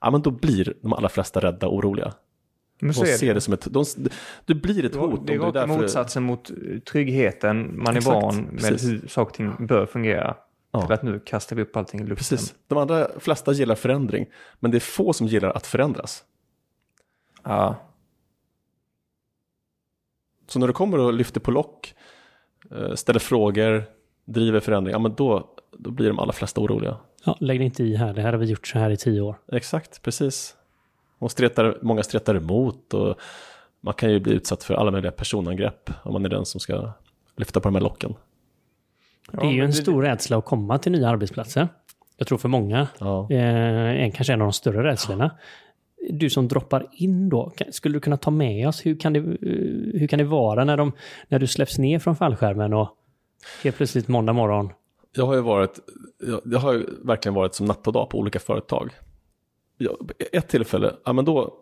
ja 0.00 0.10
men 0.10 0.22
då 0.22 0.30
blir 0.30 0.74
de 0.80 0.92
allra 0.92 1.08
flesta 1.08 1.40
rädda 1.40 1.66
och 1.66 1.76
oroliga. 1.76 2.14
Men 2.80 2.94
så 2.94 3.04
de 3.04 3.10
ser 3.10 3.26
det. 3.26 3.34
det 3.34 3.40
som 3.40 3.54
ett, 3.54 3.66
de, 3.70 3.84
du 4.44 4.54
blir 4.54 4.84
ett 4.84 4.94
hot. 4.94 5.26
Det 5.26 5.34
är 5.34 5.38
raka 5.38 5.66
motsatsen 5.66 6.22
mot 6.22 6.50
tryggheten 6.90 7.82
man 7.82 7.96
Exakt, 7.96 8.16
är 8.16 8.20
van 8.20 8.36
med 8.36 8.60
precis. 8.60 8.88
hur 8.88 9.08
saker 9.08 9.30
och 9.30 9.56
ting 9.56 9.66
bör 9.66 9.86
fungera. 9.86 10.36
Ja. 10.72 10.82
Till 10.82 10.92
att 10.92 11.02
nu 11.02 11.20
kastar 11.20 11.56
vi 11.56 11.62
upp 11.62 11.76
allting 11.76 12.00
i 12.00 12.04
luften. 12.04 12.36
Precis. 12.36 12.54
De 12.66 12.78
andra 12.78 13.08
flesta 13.18 13.52
gillar 13.52 13.74
förändring, 13.74 14.26
men 14.60 14.70
det 14.70 14.78
är 14.78 14.80
få 14.80 15.12
som 15.12 15.26
gillar 15.26 15.50
att 15.50 15.66
förändras. 15.66 16.24
Ja. 17.42 17.76
Så 20.46 20.58
när 20.58 20.66
du 20.66 20.72
kommer 20.72 20.98
och 20.98 21.12
lyfter 21.12 21.40
på 21.40 21.50
lock, 21.50 21.94
eh, 21.96 22.13
ställer 22.94 23.20
frågor, 23.20 23.84
driver 24.24 24.60
förändring, 24.60 24.92
ja 24.92 24.98
men 24.98 25.14
då, 25.14 25.48
då 25.78 25.90
blir 25.90 26.08
de 26.08 26.18
allra 26.18 26.32
flesta 26.32 26.60
oroliga. 26.60 26.96
Ja, 27.24 27.36
lägg 27.40 27.60
dig 27.60 27.64
inte 27.64 27.84
i 27.84 27.96
här, 27.96 28.14
det 28.14 28.22
här 28.22 28.32
har 28.32 28.38
vi 28.38 28.46
gjort 28.46 28.66
så 28.66 28.78
här 28.78 28.90
i 28.90 28.96
tio 28.96 29.20
år. 29.20 29.36
Exakt, 29.52 30.02
precis. 30.02 30.56
Och 31.18 31.30
stretar, 31.30 31.78
många 31.82 32.02
stretar 32.02 32.34
emot 32.34 32.94
och 32.94 33.16
man 33.80 33.94
kan 33.94 34.10
ju 34.10 34.20
bli 34.20 34.32
utsatt 34.32 34.62
för 34.62 34.74
alla 34.74 34.90
möjliga 34.90 35.12
personangrepp 35.12 35.90
om 36.02 36.12
man 36.12 36.24
är 36.24 36.28
den 36.28 36.44
som 36.44 36.60
ska 36.60 36.92
lyfta 37.36 37.60
på 37.60 37.68
de 37.68 37.74
här 37.74 37.82
locken. 37.82 38.14
Det 39.32 39.46
är 39.46 39.50
ju 39.50 39.64
en 39.64 39.72
stor 39.72 40.02
rädsla 40.02 40.36
att 40.36 40.44
komma 40.44 40.78
till 40.78 40.92
nya 40.92 41.08
arbetsplatser. 41.08 41.68
Jag 42.16 42.26
tror 42.28 42.38
för 42.38 42.48
många, 42.48 42.88
ja. 42.98 43.30
eh, 43.30 44.12
kanske 44.12 44.32
en 44.32 44.40
av 44.40 44.46
de 44.46 44.52
större 44.52 44.84
rädslorna. 44.84 45.30
Du 46.10 46.30
som 46.30 46.48
droppar 46.48 46.86
in 46.92 47.28
då, 47.28 47.52
skulle 47.70 47.96
du 47.96 48.00
kunna 48.00 48.16
ta 48.16 48.30
med 48.30 48.68
oss, 48.68 48.86
hur 48.86 48.96
kan 48.96 49.12
det, 49.12 49.18
eh, 49.18 50.00
hur 50.00 50.06
kan 50.06 50.18
det 50.18 50.24
vara 50.24 50.64
när, 50.64 50.76
de, 50.76 50.92
när 51.28 51.38
du 51.38 51.46
släpps 51.46 51.78
ner 51.78 51.98
från 51.98 52.16
fallskärmen 52.16 52.72
och 52.72 52.88
helt 53.62 53.76
plötsligt 53.76 54.08
måndag 54.08 54.32
morgon? 54.32 54.72
Jag 55.16 55.26
har 55.26 55.34
ju 55.34 55.40
varit, 55.40 55.78
jag 56.44 56.58
har 56.58 56.72
ju 56.72 56.86
verkligen 57.02 57.34
varit 57.34 57.54
som 57.54 57.66
natt 57.66 57.86
och 57.86 57.92
dag 57.92 58.10
på 58.10 58.18
olika 58.18 58.38
företag 58.38 58.90
ett 60.32 60.48
tillfälle, 60.48 60.92
ja, 61.04 61.12
men 61.12 61.24
då, 61.24 61.54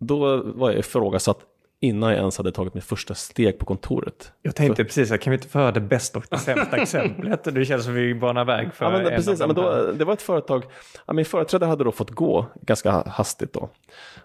då 0.00 0.42
var 0.42 0.70
jag 0.70 0.78
ifrågasatt 0.78 1.38
innan 1.84 2.10
jag 2.10 2.18
ens 2.18 2.36
hade 2.36 2.52
tagit 2.52 2.74
mitt 2.74 2.84
första 2.84 3.14
steg 3.14 3.58
på 3.58 3.64
kontoret. 3.64 4.32
Jag 4.42 4.54
tänkte 4.56 4.76
för... 4.76 4.84
precis, 4.84 5.08
kan 5.08 5.30
vi 5.30 5.34
inte 5.34 5.48
få 5.48 5.58
höra 5.58 5.72
det 5.72 5.80
bästa 5.80 6.18
och 6.18 6.24
det 6.30 6.38
sämsta 6.38 6.76
exemplet? 6.82 7.44
Det 7.44 7.64
känns 7.64 7.84
som 7.84 7.94
vi 7.94 8.14
banar 8.14 8.44
väg 8.44 8.74
för 8.74 8.84
ja, 8.84 8.90
men, 8.90 9.00
en 9.00 9.06
precis, 9.06 9.40
ja, 9.40 9.46
men 9.46 9.56
då, 9.56 9.92
Det 9.92 10.04
var 10.04 10.12
ett 10.12 10.22
företag, 10.22 10.64
ja, 11.06 11.12
min 11.12 11.24
företrädare 11.24 11.68
hade 11.68 11.84
då 11.84 11.92
fått 11.92 12.10
gå 12.10 12.46
ganska 12.62 12.90
hastigt 13.06 13.52
då. 13.52 13.70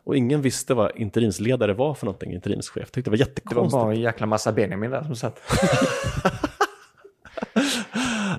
Och 0.04 0.18
ingen 0.18 0.42
visste 0.42 0.74
vad 0.74 0.92
interimsledare 0.96 1.74
var 1.74 1.94
för 1.94 2.06
någonting, 2.06 2.34
interimschef. 2.34 2.92
Tyckte 2.92 3.02
det 3.02 3.10
var 3.10 3.18
jättekonstigt. 3.18 3.72
Det 3.72 3.78
var 3.78 3.84
bara 3.84 3.94
en 3.94 4.02
jäkla 4.02 4.26
massa 4.26 4.52
Benjamin 4.52 4.92
där 4.92 5.04
som 5.04 5.16
satt. 5.16 5.42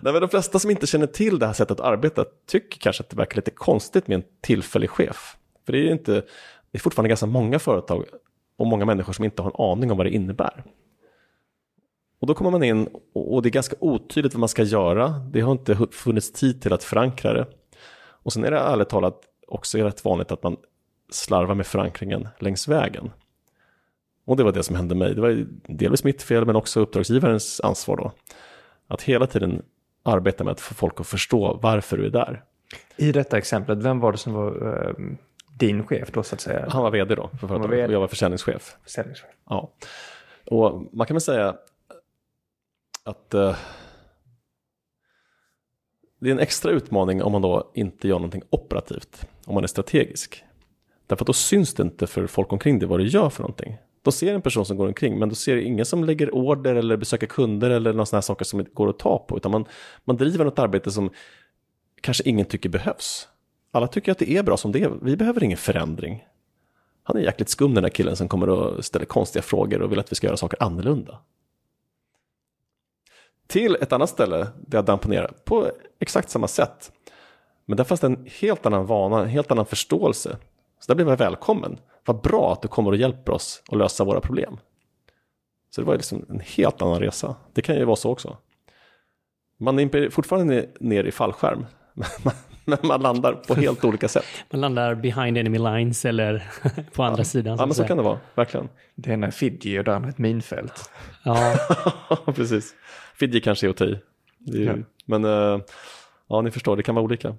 Nej, 0.02 0.12
men 0.12 0.20
de 0.20 0.28
flesta 0.28 0.58
som 0.58 0.70
inte 0.70 0.86
känner 0.86 1.06
till 1.06 1.38
det 1.38 1.46
här 1.46 1.52
sättet 1.52 1.80
att 1.80 1.86
arbeta 1.86 2.24
tycker 2.46 2.78
kanske 2.78 3.02
att 3.02 3.10
det 3.10 3.16
verkar 3.16 3.36
lite 3.36 3.50
konstigt 3.50 4.08
med 4.08 4.14
en 4.14 4.24
tillfällig 4.40 4.90
chef. 4.90 5.36
För 5.66 5.72
det 5.72 5.78
är, 5.78 5.92
inte, 5.92 6.12
det 6.12 6.78
är 6.78 6.78
fortfarande 6.78 7.08
ganska 7.08 7.26
många 7.26 7.58
företag 7.58 8.04
och 8.60 8.66
många 8.66 8.84
människor 8.84 9.12
som 9.12 9.24
inte 9.24 9.42
har 9.42 9.50
en 9.50 9.72
aning 9.72 9.90
om 9.90 9.96
vad 9.96 10.06
det 10.06 10.10
innebär. 10.10 10.64
Och 12.20 12.26
då 12.26 12.34
kommer 12.34 12.50
man 12.50 12.62
in 12.62 12.88
och 13.12 13.42
det 13.42 13.48
är 13.48 13.50
ganska 13.50 13.76
otydligt 13.80 14.34
vad 14.34 14.40
man 14.40 14.48
ska 14.48 14.62
göra. 14.62 15.08
Det 15.08 15.40
har 15.40 15.52
inte 15.52 15.76
funnits 15.90 16.32
tid 16.32 16.62
till 16.62 16.72
att 16.72 16.84
förankra 16.84 17.32
det. 17.32 17.46
Och 17.98 18.32
sen 18.32 18.44
är 18.44 18.50
det 18.50 18.58
ärligt 18.58 18.88
talat 18.88 19.20
också 19.48 19.78
rätt 19.78 20.04
vanligt 20.04 20.32
att 20.32 20.42
man 20.42 20.56
slarvar 21.10 21.54
med 21.54 21.66
förankringen 21.66 22.28
längs 22.38 22.68
vägen. 22.68 23.10
Och 24.24 24.36
det 24.36 24.44
var 24.44 24.52
det 24.52 24.62
som 24.62 24.76
hände 24.76 24.94
mig. 24.94 25.14
Det 25.14 25.20
var 25.20 25.46
delvis 25.68 26.04
mitt 26.04 26.22
fel 26.22 26.46
men 26.46 26.56
också 26.56 26.80
uppdragsgivarens 26.80 27.60
ansvar 27.60 27.96
då. 27.96 28.12
Att 28.88 29.02
hela 29.02 29.26
tiden 29.26 29.62
arbeta 30.02 30.44
med 30.44 30.52
att 30.52 30.60
få 30.60 30.74
folk 30.74 31.00
att 31.00 31.06
förstå 31.06 31.58
varför 31.62 31.96
du 31.96 32.06
är 32.06 32.10
där. 32.10 32.44
I 32.96 33.12
detta 33.12 33.38
exemplet, 33.38 33.78
vem 33.78 34.00
var 34.00 34.12
det 34.12 34.18
som 34.18 34.32
var 34.32 34.74
eh, 34.78 35.16
din 35.60 35.86
chef 35.86 36.10
då 36.12 36.22
så 36.22 36.34
att 36.34 36.40
säga? 36.40 36.66
Han 36.70 36.82
var 36.82 36.90
vd 36.90 37.14
då 37.14 37.30
för 37.40 37.48
företaget 37.48 37.88
och 37.88 37.94
jag 37.94 38.00
var 38.00 38.08
försäljningschef. 38.08 38.76
försäljningschef. 38.84 39.30
Ja. 39.48 39.72
Och 40.46 40.82
man 40.92 41.06
kan 41.06 41.14
väl 41.14 41.20
säga 41.20 41.56
att 43.04 43.34
uh, 43.34 43.56
det 46.20 46.28
är 46.28 46.32
en 46.32 46.38
extra 46.38 46.70
utmaning 46.70 47.22
om 47.22 47.32
man 47.32 47.42
då 47.42 47.70
inte 47.74 48.08
gör 48.08 48.14
någonting 48.14 48.42
operativt, 48.50 49.26
om 49.44 49.54
man 49.54 49.64
är 49.64 49.68
strategisk. 49.68 50.44
Därför 51.06 51.22
att 51.22 51.26
då 51.26 51.32
syns 51.32 51.74
det 51.74 51.82
inte 51.82 52.06
för 52.06 52.26
folk 52.26 52.52
omkring 52.52 52.78
dig 52.78 52.88
vad 52.88 53.00
du 53.00 53.06
gör 53.06 53.30
för 53.30 53.42
någonting. 53.42 53.76
De 54.02 54.12
ser 54.12 54.34
en 54.34 54.42
person 54.42 54.66
som 54.66 54.76
går 54.76 54.86
omkring 54.86 55.18
men 55.18 55.28
de 55.28 55.34
ser 55.34 55.56
ingen 55.56 55.86
som 55.86 56.04
lägger 56.04 56.34
order 56.34 56.74
eller 56.74 56.96
besöker 56.96 57.26
kunder 57.26 57.70
eller 57.70 57.92
några 57.92 58.06
sådana 58.06 58.18
här 58.18 58.22
saker 58.22 58.44
som 58.44 58.66
går 58.72 58.88
att 58.88 58.98
ta 58.98 59.18
på. 59.18 59.36
Utan 59.36 59.52
man, 59.52 59.64
man 60.04 60.16
driver 60.16 60.44
något 60.44 60.58
arbete 60.58 60.90
som 60.90 61.10
kanske 62.00 62.28
ingen 62.28 62.46
tycker 62.46 62.68
behövs. 62.68 63.28
Alla 63.70 63.88
tycker 63.88 64.12
att 64.12 64.18
det 64.18 64.30
är 64.30 64.42
bra 64.42 64.56
som 64.56 64.72
det 64.72 64.82
är. 64.82 64.90
Vi 65.02 65.16
behöver 65.16 65.44
ingen 65.44 65.58
förändring. 65.58 66.24
Han 67.02 67.16
är 67.16 67.20
jäkligt 67.20 67.48
skum 67.48 67.74
den 67.74 67.82
där 67.82 67.90
killen 67.90 68.16
som 68.16 68.28
kommer 68.28 68.48
och 68.48 68.84
ställer 68.84 69.06
konstiga 69.06 69.42
frågor 69.42 69.82
och 69.82 69.92
vill 69.92 69.98
att 69.98 70.12
vi 70.12 70.16
ska 70.16 70.26
göra 70.26 70.36
saker 70.36 70.62
annorlunda. 70.62 71.18
till 73.46 73.76
ett 73.80 73.92
annat 73.92 74.10
ställe 74.10 74.36
där 74.66 74.78
jag 74.78 74.84
damp 74.84 75.06
ner 75.06 75.30
på 75.44 75.70
exakt 76.00 76.30
samma 76.30 76.48
sätt. 76.48 76.92
Men 77.66 77.76
där 77.76 77.84
fanns 77.84 78.00
det 78.00 78.06
en 78.06 78.26
helt 78.40 78.66
annan 78.66 78.86
vana, 78.86 79.22
en 79.22 79.28
helt 79.28 79.50
annan 79.50 79.66
förståelse. 79.66 80.38
Så 80.80 80.92
där 80.92 80.94
blev 80.94 81.08
jag 81.08 81.16
välkommen. 81.16 81.78
Vad 82.04 82.20
bra 82.20 82.52
att 82.52 82.62
du 82.62 82.68
kommer 82.68 82.90
och 82.90 82.96
hjälper 82.96 83.32
oss 83.32 83.62
att 83.68 83.78
lösa 83.78 84.04
våra 84.04 84.20
problem. 84.20 84.58
Så 85.70 85.80
det 85.80 85.86
var 85.86 85.94
liksom 85.94 86.26
en 86.28 86.40
helt 86.40 86.82
annan 86.82 87.00
resa. 87.00 87.36
Det 87.52 87.62
kan 87.62 87.76
ju 87.76 87.84
vara 87.84 87.96
så 87.96 88.10
också. 88.10 88.36
Man 89.58 89.78
är 89.78 90.10
fortfarande 90.10 90.68
ner 90.80 91.04
i 91.04 91.12
fallskärm. 91.12 91.66
Men 92.82 92.88
man 92.88 93.02
landar 93.02 93.32
på 93.32 93.54
helt 93.54 93.84
olika 93.84 94.08
sätt. 94.08 94.24
Man 94.50 94.60
landar 94.60 94.94
behind 94.94 95.38
enemy 95.38 95.58
lines 95.58 96.04
eller 96.04 96.42
på 96.94 97.02
andra 97.02 97.20
ja. 97.20 97.24
sidan. 97.24 97.56
Ja, 97.58 97.66
men 97.66 97.74
så 97.74 97.84
kan 97.84 97.96
det 97.96 98.02
vara. 98.02 98.18
Verkligen. 98.34 98.68
Det 98.94 99.10
ena 99.10 99.26
är 99.26 99.30
Fidji 99.30 99.78
och 99.78 99.84
det 99.84 99.96
andra 99.96 100.08
ett 100.08 100.18
minfält. 100.18 100.90
Ja, 101.24 101.54
Precis. 102.34 102.74
Fidji 103.14 103.40
kanske 103.40 103.66
är 103.66 103.70
att 103.70 103.76
ta 103.76 103.86
Ja. 104.44 104.74
Men 105.06 105.24
eh, 105.24 105.60
ja, 106.28 106.40
ni 106.42 106.50
förstår, 106.50 106.76
det 106.76 106.82
kan 106.82 106.94
vara 106.94 107.04
olika. 107.04 107.36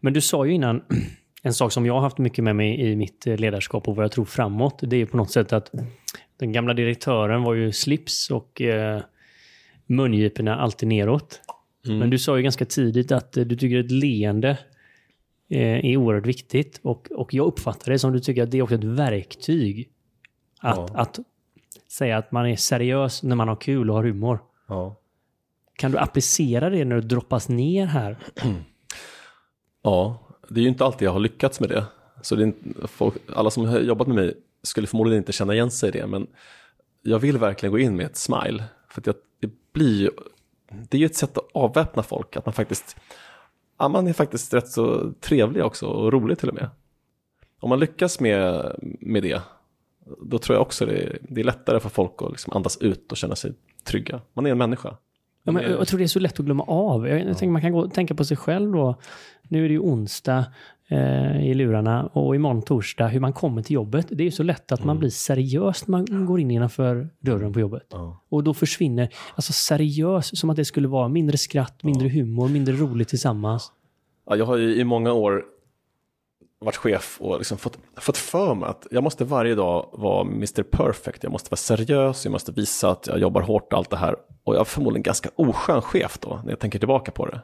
men 0.00 0.12
du 0.12 0.20
sa 0.20 0.46
ju 0.46 0.52
innan, 0.52 0.82
en 1.42 1.54
sak 1.54 1.72
som 1.72 1.86
jag 1.86 1.94
har 1.94 2.00
haft 2.00 2.18
mycket 2.18 2.44
med 2.44 2.56
mig 2.56 2.80
i 2.80 2.96
mitt 2.96 3.26
eh, 3.26 3.36
ledarskap 3.36 3.88
och 3.88 3.96
vad 3.96 4.04
jag 4.04 4.12
tror 4.12 4.24
framåt, 4.24 4.78
det 4.82 4.96
är 4.96 4.98
ju 4.98 5.06
på 5.06 5.16
något 5.16 5.30
sätt 5.30 5.52
att 5.52 5.70
den 6.36 6.52
gamla 6.52 6.74
direktören 6.74 7.42
var 7.42 7.54
ju 7.54 7.72
slips 7.72 8.30
och 8.30 8.60
eh, 8.60 9.00
mungiporna 9.86 10.56
alltid 10.56 10.88
neråt. 10.88 11.40
Men 11.84 12.10
du 12.10 12.18
sa 12.18 12.36
ju 12.36 12.42
ganska 12.42 12.64
tidigt 12.64 13.12
att 13.12 13.36
eh, 13.36 13.44
du 13.44 13.56
tycker 13.56 13.80
ett 13.80 13.90
leende 13.90 14.58
är 15.60 15.96
oerhört 15.96 16.26
viktigt. 16.26 16.80
Och, 16.82 17.10
och 17.12 17.34
jag 17.34 17.46
uppfattar 17.46 17.92
det 17.92 17.98
som 17.98 18.12
du 18.12 18.20
tycker 18.20 18.42
att 18.42 18.50
det 18.50 18.58
är 18.58 18.62
också 18.62 18.74
ett 18.74 18.84
verktyg. 18.84 19.88
Att, 20.60 20.76
Ja. 20.76 20.88
att 20.94 21.18
säga 21.88 22.16
att 22.18 22.32
man 22.32 22.46
är 22.46 22.56
seriös 22.56 23.22
när 23.22 23.36
man 23.36 23.48
har 23.48 23.56
kul 23.56 23.90
och 23.90 23.96
har 23.96 24.04
humor. 24.04 24.38
Ja. 24.68 24.96
Kan 25.76 25.92
du 25.92 25.98
applicera 25.98 26.70
det 26.70 26.84
när 26.84 26.96
du 26.96 27.02
droppas 27.02 27.48
ner 27.48 27.86
här? 27.86 28.18
Ja, 29.84 30.18
det 30.48 30.60
är 30.60 30.62
ju 30.62 30.68
inte 30.68 30.84
alltid 30.84 31.06
jag 31.06 31.12
har 31.12 31.20
lyckats 31.20 31.60
med 31.60 31.68
det. 31.68 31.84
Så 32.22 32.36
det 32.36 32.42
inte, 32.42 32.88
folk, 32.88 33.14
alla 33.36 33.50
som 33.50 33.64
har 33.64 33.80
jobbat 33.80 34.06
med 34.06 34.16
mig 34.16 34.34
skulle 34.62 34.86
förmodligen 34.86 35.22
inte 35.22 35.32
känna 35.32 35.54
igen 35.54 35.70
sig 35.70 35.88
i 35.88 35.92
det. 35.92 36.06
Men 36.06 36.26
jag 37.02 37.18
vill 37.18 37.38
verkligen 37.38 37.70
gå 37.72 37.78
in 37.78 37.96
med 37.96 38.06
ett 38.06 38.16
smile. 38.16 38.64
För 38.88 39.02
jag, 39.06 39.14
det 39.40 39.50
blir 39.72 40.10
det 40.90 40.96
är 40.96 40.98
ju 40.98 41.06
ett 41.06 41.16
sätt 41.16 41.38
att 41.38 41.48
avväpna 41.54 42.02
folk. 42.02 42.36
Att 42.36 42.46
man 42.46 42.52
faktiskt, 42.52 42.96
ja, 43.82 43.88
man 43.88 44.06
är 44.06 44.12
faktiskt 44.12 44.54
rätt 44.54 44.68
så 44.68 45.12
trevlig 45.20 45.64
också 45.64 45.86
och 45.86 46.12
rolig 46.12 46.38
till 46.38 46.48
och 46.48 46.54
med. 46.54 46.68
Om 47.60 47.68
man 47.68 47.80
lyckas 47.80 48.20
med, 48.20 48.72
med 49.00 49.22
det, 49.22 49.42
då 50.22 50.38
tror 50.38 50.54
jag 50.56 50.62
också 50.62 50.86
det, 50.86 51.18
det 51.22 51.40
är 51.40 51.44
lättare 51.44 51.80
för 51.80 51.88
folk 51.88 52.12
att 52.22 52.30
liksom 52.30 52.52
andas 52.52 52.76
ut 52.78 53.10
och 53.12 53.16
känna 53.16 53.36
sig 53.36 53.52
trygga. 53.84 54.20
Man 54.32 54.46
är 54.46 54.50
en 54.50 54.58
människa. 54.58 54.96
Ja, 55.42 55.52
men 55.52 55.64
är- 55.64 55.68
jag 55.68 55.88
tror 55.88 55.98
det 55.98 56.04
är 56.04 56.08
så 56.08 56.18
lätt 56.20 56.40
att 56.40 56.46
glömma 56.46 56.64
av. 56.64 57.08
Jag, 57.08 57.22
tänker 57.38 57.52
man 57.52 57.62
kan 57.62 57.72
gå, 57.72 57.88
tänka 57.88 58.14
på 58.14 58.24
sig 58.24 58.36
själv 58.36 58.72
då. 58.72 58.98
Nu 59.42 59.64
är 59.64 59.68
det 59.68 59.72
ju 59.74 59.80
onsdag 59.80 60.44
i 61.42 61.54
lurarna 61.54 62.06
och 62.06 62.34
imorgon 62.34 62.62
torsdag. 62.62 63.08
Hur 63.08 63.20
man 63.20 63.32
kommer 63.32 63.62
till 63.62 63.74
jobbet. 63.74 64.06
Det 64.10 64.22
är 64.22 64.24
ju 64.24 64.30
så 64.30 64.42
lätt 64.42 64.72
att 64.72 64.84
man 64.84 64.98
blir 64.98 65.10
seriös 65.10 65.86
när 65.86 65.98
man 65.98 66.26
går 66.26 66.40
in 66.40 66.50
innanför 66.50 67.08
dörren 67.20 67.52
på 67.52 67.60
jobbet. 67.60 67.86
Ja. 67.90 68.22
Och 68.28 68.44
då 68.44 68.54
försvinner, 68.54 69.08
alltså 69.34 69.52
seriös, 69.52 70.38
som 70.38 70.50
att 70.50 70.56
det 70.56 70.64
skulle 70.64 70.88
vara 70.88 71.08
mindre 71.08 71.36
skratt, 71.36 71.82
mindre 71.82 72.08
humor, 72.08 72.48
mindre 72.48 72.74
roligt 72.74 73.08
tillsammans. 73.08 73.72
Ja, 74.26 74.36
jag 74.36 74.46
har 74.46 74.56
ju 74.56 74.76
i 74.76 74.84
många 74.84 75.12
år 75.12 75.44
varit 76.58 76.76
chef 76.76 77.18
och 77.20 77.38
liksom 77.38 77.58
fått, 77.58 77.78
fått 77.96 78.16
för 78.16 78.54
mig 78.54 78.68
att 78.68 78.86
jag 78.90 79.02
måste 79.02 79.24
varje 79.24 79.54
dag 79.54 79.88
vara 79.92 80.26
Mr. 80.26 80.62
Perfect. 80.62 81.22
Jag 81.22 81.32
måste 81.32 81.50
vara 81.50 81.56
seriös, 81.56 82.24
jag 82.24 82.32
måste 82.32 82.52
visa 82.52 82.90
att 82.90 83.06
jag 83.06 83.18
jobbar 83.18 83.40
hårt 83.40 83.72
och 83.72 83.78
allt 83.78 83.90
det 83.90 83.96
här. 83.96 84.16
Och 84.44 84.54
jag 84.54 84.60
är 84.60 84.64
förmodligen 84.64 85.02
ganska 85.02 85.30
oskön 85.36 85.82
chef 85.82 86.18
då, 86.20 86.40
när 86.44 86.50
jag 86.52 86.58
tänker 86.58 86.78
tillbaka 86.78 87.10
på 87.10 87.26
det. 87.26 87.40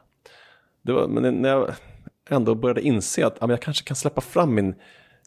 det 0.81 0.93
var, 0.93 1.07
men 1.07 1.41
när 1.41 1.49
jag 1.49 1.73
ändå 2.35 2.55
började 2.55 2.81
inse 2.81 3.25
att 3.25 3.37
ja, 3.39 3.47
men 3.47 3.49
jag 3.49 3.61
kanske 3.61 3.85
kan 3.87 3.95
släppa 3.95 4.21
fram 4.21 4.55
min, 4.55 4.75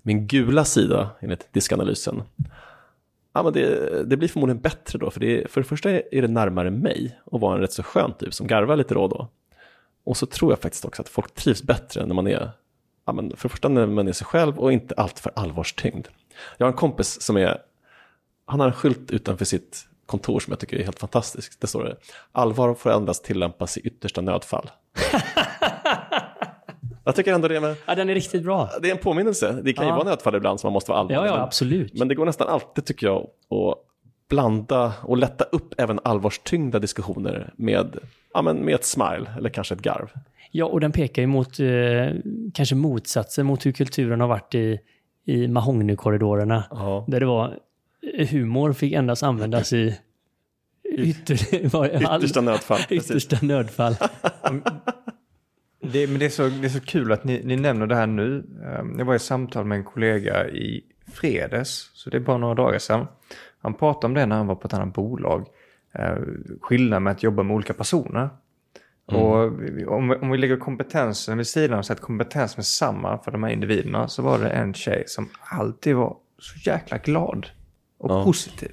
min 0.03 0.27
gula 0.27 0.65
sida 0.65 1.11
enligt 1.21 1.53
diskanalysen. 1.53 2.23
Ja, 3.33 3.43
men 3.43 3.53
det, 3.53 4.05
det 4.05 4.17
blir 4.17 4.29
förmodligen 4.29 4.63
bättre 4.63 4.99
då, 4.99 5.11
för, 5.11 5.21
det, 5.21 5.51
för 5.51 5.61
det 5.61 5.67
första 5.67 5.91
är 5.91 6.23
det 6.23 6.29
närmare 6.29 6.71
mig 6.71 7.19
att 7.33 7.41
vara 7.41 7.55
en 7.55 7.61
rätt 7.61 7.73
så 7.73 7.83
skön 7.83 8.13
typ 8.19 8.35
som 8.35 8.47
garvar 8.47 8.77
lite 8.77 8.95
då 8.95 9.03
och 9.03 9.09
då. 9.09 9.29
Och 10.05 10.17
så 10.17 10.27
tror 10.27 10.53
jag 10.53 10.59
faktiskt 10.59 10.85
också 10.85 11.03
att 11.03 11.09
folk 11.09 11.35
trivs 11.35 11.63
bättre 11.63 12.07
när 12.07 12.15
man 12.15 12.27
är, 12.27 12.51
ja, 13.07 13.13
men 13.13 13.37
för 13.37 13.49
det 13.49 13.53
första 13.53 13.69
när 13.69 13.87
man 13.87 14.09
är 14.09 14.13
sig 14.13 14.27
själv 14.27 14.59
och 14.59 14.73
inte 14.73 14.95
allt 14.97 15.19
för 15.19 15.33
allvarstyngd. 15.37 16.09
Jag 16.57 16.67
har 16.67 16.71
en 16.71 16.77
kompis 16.77 17.21
som 17.21 17.37
är, 17.37 17.59
han 18.47 18.61
har 18.61 18.67
en 18.67 18.73
skylt 18.73 19.11
utanför 19.11 19.45
sitt 19.45 19.87
kontor 20.07 20.41
som 20.41 20.51
jag 20.51 20.59
tycker 20.59 20.77
är 20.77 20.85
helt 20.85 20.99
fantastisk. 20.99 21.61
Det 21.61 21.67
står 21.67 21.85
det, 21.85 21.97
allvar 22.33 22.75
får 22.75 22.91
endast 22.91 23.25
tillämpas 23.25 23.79
i 23.79 23.81
yttersta 23.81 24.21
nödfall. 24.21 24.71
jag 27.05 27.15
tycker 27.17 27.33
ändå 27.33 27.49
det, 27.49 27.61
med, 27.61 27.77
Ja, 27.87 27.95
den 27.95 28.09
är 28.11 28.15
riktigt 28.15 28.43
bra. 28.43 28.71
det 28.83 28.89
är 28.89 28.93
en 28.93 28.99
påminnelse. 28.99 29.61
Det 29.65 29.73
kan 29.73 29.85
ju 29.85 29.91
Ja. 29.91 29.97
vara 29.97 30.09
nödfall 30.09 30.35
ibland 30.35 30.61
som 30.61 30.69
man 30.69 30.73
måste 30.73 30.91
vara 30.91 31.01
allvarlig. 31.01 31.31
Ja, 31.31 31.37
ja, 31.37 31.43
absolut. 31.43 31.95
men 31.99 32.09
det 32.09 32.15
går 32.15 32.27
nästan 32.27 32.49
alltid 32.49 32.85
tycker 32.85 33.07
jag 33.07 33.21
att 33.23 33.79
blanda 34.29 34.93
och 35.03 35.17
lätta 35.17 35.45
upp 35.45 35.75
även 35.81 36.01
allvarstyngda 36.05 36.79
diskussioner 36.79 37.53
med, 37.57 37.97
ja, 38.35 38.43
men 38.43 38.57
med 38.57 38.75
ett 38.75 38.85
smile 38.85 39.27
eller 39.39 39.51
kanske 39.51 39.75
ett 39.75 39.83
garv. 39.83 40.09
Ja, 40.51 40.67
och 40.67 40.81
den 40.81 40.93
pekar 40.93 41.23
ju 41.23 41.27
mot 41.27 41.61
eh, 41.61 41.67
kanske 42.55 42.75
motsatsen 42.75 43.47
mot 43.47 43.67
hur 43.67 43.73
kulturen 43.73 44.21
har 44.21 44.29
varit 44.29 44.55
i, 44.55 44.79
i 45.27 45.49
Mahognykorridorerna. 45.49 46.65
Ja. 46.71 47.05
Där 47.09 47.21
det 47.21 47.27
var 47.27 47.59
eh, 48.19 48.29
humor 48.29 48.73
fick 48.73 48.93
endast 48.93 49.23
användas 49.23 49.73
i 49.73 49.99
ytter, 50.99 51.69
var, 51.73 51.87
Yttersta 52.19 52.41
nödfall. 52.41 52.81
yttersta 52.91 53.37
nödfall. 53.43 53.95
Det, 55.83 56.07
men 56.07 56.19
det 56.19 56.25
är, 56.25 56.31
så, 56.31 56.49
det 56.49 56.67
är 56.67 56.69
så 56.69 56.81
kul 56.81 57.13
att 57.13 57.25
ni, 57.25 57.43
ni 57.45 57.57
nämner 57.57 57.87
det 57.87 57.95
här 57.97 58.07
nu. 58.07 58.45
Ehm, 58.65 58.99
Jag 58.99 59.05
var 59.05 59.15
i 59.15 59.19
samtal 59.19 59.65
med 59.65 59.79
en 59.79 59.85
kollega 59.85 60.49
i 60.49 60.85
fredags, 61.13 61.91
så 61.95 62.11
det 62.11 62.17
är 62.17 62.21
bara 62.21 62.39
några 62.39 62.55
dagar 62.55 62.79
sedan. 62.79 63.07
Han 63.59 63.75
pratade 63.75 64.07
om 64.07 64.15
det 64.15 64.27
när 64.27 64.37
han 64.37 64.47
var 64.47 64.55
på 64.55 64.67
ett 64.67 64.75
annat 64.75 64.95
bolag. 64.95 65.47
Eh, 65.95 66.17
Skillnaden 66.61 67.03
med 67.03 67.11
att 67.11 67.23
jobba 67.23 67.43
med 67.43 67.55
olika 67.57 67.73
personer. 67.75 68.29
Och 69.07 69.61
vi- 69.63 69.87
om, 69.87 70.09
vi- 70.09 70.15
om 70.17 70.31
vi 70.31 70.39
lägger 70.39 70.57
kompetensen 70.57 71.37
vid 71.39 71.47
sidan 71.47 71.79
och 71.79 71.87
så 71.87 71.93
att 71.93 72.01
kompetensen 72.01 72.59
är 72.59 72.63
samma 72.63 73.19
för 73.19 73.31
de 73.31 73.43
här 73.43 73.51
individerna 73.51 74.09
så 74.09 74.23
var 74.23 74.39
det 74.39 74.51
en 74.51 74.75
tjej 74.75 75.05
som 75.07 75.29
alltid 75.41 75.97
var 75.97 76.17
så 76.39 76.71
jäkla 76.71 76.99
glad 76.99 77.47
och 77.99 78.11
Ja. 78.11 78.25
positiv. 78.25 78.71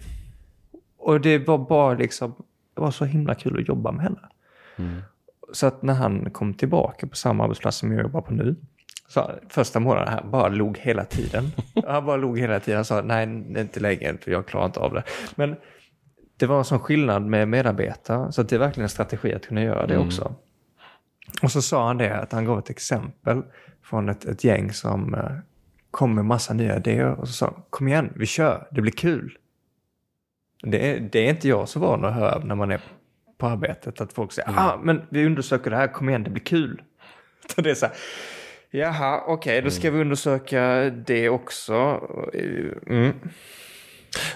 Och 0.98 1.22
det 1.22 1.48
var 1.48 1.58
bara 1.58 1.94
liksom, 1.94 2.36
det 2.76 2.82
var 2.82 2.92
så 2.92 3.06
himla 3.06 3.36
kul 3.36 3.60
att 3.62 3.68
jobba 3.68 3.92
med 3.92 4.04
henne. 4.04 4.20
Så 5.54 5.68
att 5.68 5.82
när 5.82 5.94
han 5.94 6.30
kom 6.30 6.54
tillbaka 6.54 7.08
på 7.08 7.16
samma 7.16 7.44
arbetsplats 7.44 7.78
som 7.78 7.92
jag 7.92 8.02
jobbar 8.02 8.22
på 8.22 8.34
nu, 8.34 8.56
så 9.08 9.32
första 9.50 9.80
månaden 9.80 10.14
han 10.14 10.32
bara 10.32 10.48
log 10.48 10.78
hela 10.78 11.06
tiden. 11.06 11.52
Han 11.88 12.06
bara 12.06 12.18
log 12.18 12.40
hela 12.40 12.60
tiden. 12.60 12.78
Han 12.78 12.86
sa 12.86 13.02
nej, 13.02 13.28
det 13.28 13.60
är 13.60 13.62
inte 13.62 13.80
längre 13.80 14.18
för 14.18 14.32
jag 14.32 14.46
klarar 14.46 14.66
inte 14.66 14.80
av 14.80 14.94
det. 14.94 15.04
Men 15.36 15.56
det 16.38 16.46
var 16.46 16.58
en 16.58 16.66
sån 16.66 16.80
skillnad 16.80 17.26
med 17.26 17.48
medarbetare, 17.48 18.32
så 18.32 18.42
att 18.42 18.50
det 18.50 18.56
är 18.56 18.60
verkligen 18.60 18.84
en 18.84 18.90
strategi 18.90 19.34
att 19.34 19.48
kunna 19.48 19.64
göra 19.64 19.88
det 19.88 19.98
också. 19.98 20.36
Och 21.42 21.52
så 21.52 21.62
sa 21.62 21.88
han 21.88 21.98
det, 21.98 22.20
att 22.20 22.32
han 22.32 22.46
gav 22.46 22.60
ett 22.60 22.70
exempel 22.70 23.42
från 23.84 24.10
ett, 24.10 24.26
ett 24.26 24.44
gäng 24.44 24.74
som 24.74 25.14
eh, 25.14 25.32
kom 25.92 26.16
med 26.16 26.26
massa 26.26 26.54
nya 26.54 26.78
idéer. 26.78 27.20
Och 27.20 27.28
så 27.28 27.34
sa 27.34 27.46
han, 27.46 27.64
kom 27.70 27.88
igen, 27.88 28.14
vi 28.16 28.26
kör, 28.26 28.68
det 28.72 28.82
blir 28.82 28.92
kul. 28.92 29.38
Det 30.64 30.92
är, 30.92 31.00
det 31.00 31.20
är 31.26 31.30
inte 31.30 31.48
jag 31.48 31.70
så 31.70 31.80
van 31.80 32.06
att 32.06 32.14
höra 32.14 32.40
när 32.44 32.56
man 32.56 32.72
är 32.72 32.82
på 33.40 33.48
arbetet, 33.48 34.02
att 34.02 34.14
folk 34.14 34.32
säger, 34.32 34.50
ah, 34.50 34.80
men 34.84 35.02
vi 35.10 35.26
undersöker 35.26 35.70
det 35.70 35.76
här, 35.76 35.88
kom 35.88 36.10
igen, 36.10 36.24
det 36.24 36.30
blir 36.30 36.44
kul. 36.44 36.82
Så 37.56 37.62
det 37.62 37.70
är 37.72 37.76
så 37.76 37.86
här, 37.86 37.96
jaha, 38.72 39.24
okej, 39.28 39.62
då 39.62 39.70
ska 39.70 39.92
vi 39.92 40.02
undersöka 40.02 40.90
det 40.90 41.30
också. 41.30 41.74
Mm. 42.88 43.14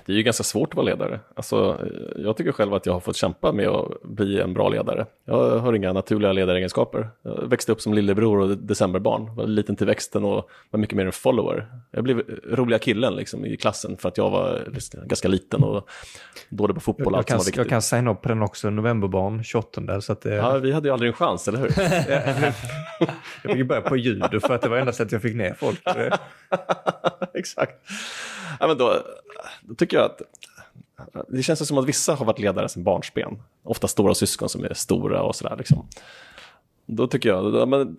Det 0.06 0.12
är 0.12 0.16
ju 0.16 0.24
ganska 0.24 0.44
svårt 0.44 0.70
att 0.70 0.76
vara 0.76 0.86
ledare. 0.86 1.20
Alltså, 1.36 1.88
jag 2.16 2.38
tycker 2.38 2.52
själv 2.52 2.74
att 2.74 2.86
jag 2.86 2.94
har 2.94 3.00
fått 3.00 3.16
kämpa 3.16 3.52
med 3.52 3.68
att 3.68 4.02
bli 4.04 4.40
en 4.40 4.54
bra 4.54 4.70
ledare. 4.70 5.06
Jag 5.26 5.60
har 5.60 5.74
inga 5.74 5.94
naturliga 5.94 6.34
ledaregenskaper. 6.34 7.10
Jag 7.22 7.50
växte 7.50 7.72
upp 7.72 7.82
som 7.82 7.94
lillebror 7.94 8.40
och 8.40 8.58
decemberbarn. 8.58 9.36
Var 9.36 9.48
liten 9.48 9.76
till 9.76 9.88
växten 9.88 10.24
och 10.24 10.50
var 10.72 10.80
mycket 10.80 10.98
mer 10.98 11.06
en 11.06 11.12
follower. 11.12 11.68
Jag 11.92 12.04
blev 12.04 12.22
roliga 12.52 12.80
killen 12.80 13.16
liksom, 13.16 13.46
i 13.46 13.58
klassen 13.58 13.98
för 13.98 14.10
att 14.10 14.18
jag 14.18 14.30
var 14.30 14.64
liksom 14.74 15.08
ganska 15.08 15.28
liten 15.28 15.64
och 15.64 15.90
dålig 16.50 16.76
på 16.76 16.82
fotboll 16.82 17.14
Jag 17.14 17.42
som 17.42 17.52
kan, 17.52 17.62
jag 17.64 17.70
kan 17.70 17.82
signa 17.82 18.12
upp 18.12 18.22
på 18.22 18.30
den 18.30 18.42
också, 18.42 18.70
novemberbarn 18.70 19.44
28. 19.44 20.02
Så 20.02 20.12
att 20.14 20.22
det, 20.22 20.36
Ja, 20.36 20.58
vi 20.58 20.72
hade 20.72 20.88
ju 20.88 20.94
aldrig 20.94 21.10
en 21.10 21.16
chans, 21.16 21.48
eller 21.48 21.60
hur? 21.60 21.74
Jag 23.44 23.52
fick 23.52 23.56
ju 23.56 23.64
börja 23.64 23.82
på 23.82 23.98
judo 23.98 24.40
för 24.40 24.54
att 24.56 24.62
det 24.62 24.70
var 24.70 24.78
enda 24.78 24.92
sättet 24.94 25.12
jag 25.12 25.22
fick 25.22 25.36
ner 25.36 25.54
folk. 25.54 25.82
Exakt. 27.34 27.74
Ja, 28.60 28.68
men 28.68 28.78
då, 28.78 29.04
då 29.62 29.76
tycker 29.76 29.98
jag 29.98 30.06
att 30.06 30.22
det 31.28 31.44
känns 31.44 31.68
som 31.68 31.78
att 31.78 31.86
vissa 31.86 32.16
har 32.16 32.26
varit 32.26 32.40
ledare 32.40 32.70
sedan 32.70 32.84
barnsben. 32.84 33.42
Ofta 33.64 33.88
stora 33.88 34.16
syskon 34.16 34.50
som 34.50 34.64
är 34.64 34.74
stora 34.74 35.22
och 35.22 35.36
sådär. 35.36 35.56
Liksom. 35.58 35.88
Då 36.86 37.08
tycker 37.08 37.30
jag, 37.30 37.54
då, 37.54 37.66
men, 37.66 37.98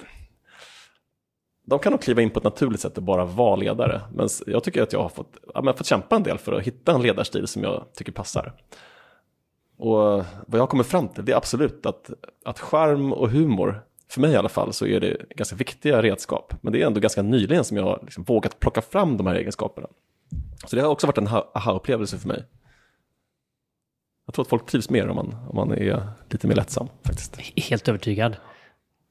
de 1.65 1.79
kan 1.79 1.93
nog 1.93 2.03
kliva 2.03 2.23
in 2.23 2.31
på 2.31 2.39
ett 2.39 2.45
naturligt 2.45 2.81
sätt 2.81 2.97
och 2.97 3.03
bara 3.03 3.25
vara 3.25 3.57
ledare. 3.57 4.01
Men 4.15 4.29
jag 4.47 4.65
tycker 4.65 4.83
att 4.83 4.93
jag 4.93 5.03
har 5.03 5.09
fått, 5.09 5.37
ja, 5.55 5.63
men 5.63 5.75
fått 5.75 5.87
kämpa 5.87 6.17
en 6.17 6.23
del 6.23 6.39
för 6.39 6.53
att 6.53 6.63
hitta 6.63 6.95
en 6.95 7.03
ledarstil 7.03 7.47
som 7.47 7.63
jag 7.63 7.85
tycker 7.95 8.13
passar. 8.13 8.53
Och 9.77 10.25
vad 10.47 10.61
jag 10.61 10.69
kommer 10.69 10.85
fram 10.85 11.09
till 11.09 11.25
det 11.25 11.33
är 11.33 11.37
absolut 11.37 11.87
att, 11.87 12.11
att 12.45 12.61
charm 12.61 13.13
och 13.13 13.31
humor, 13.31 13.85
för 14.09 14.21
mig 14.21 14.33
i 14.33 14.37
alla 14.37 14.49
fall, 14.49 14.73
så 14.73 14.87
är 14.87 15.01
det 15.01 15.17
ganska 15.31 15.57
viktiga 15.57 16.03
redskap. 16.03 16.55
Men 16.61 16.73
det 16.73 16.83
är 16.83 16.87
ändå 16.87 17.01
ganska 17.01 17.23
nyligen 17.23 17.65
som 17.65 17.77
jag 17.77 17.85
har 17.85 17.99
liksom 18.03 18.25
vågat 18.25 18.61
plocka 18.61 18.83
fram 18.83 19.17
de 19.17 19.27
här 19.27 19.35
egenskaperna. 19.35 19.89
Så 20.67 20.77
det 20.77 20.83
har 20.83 20.89
också 20.89 21.07
varit 21.07 21.19
en 21.19 21.29
aha-upplevelse 21.29 22.19
för 22.19 22.29
mig. 22.29 22.45
Jag 24.27 24.35
tror 24.35 24.43
att 24.45 24.49
folk 24.49 24.67
trivs 24.67 24.91
mer 24.91 25.09
om 25.09 25.17
man, 25.17 25.37
om 25.49 25.57
man 25.57 25.73
är 25.73 26.03
lite 26.31 26.47
mer 26.47 26.55
lättsam 26.55 26.89
faktiskt. 27.05 27.37
Helt 27.57 27.89
övertygad. 27.89 28.37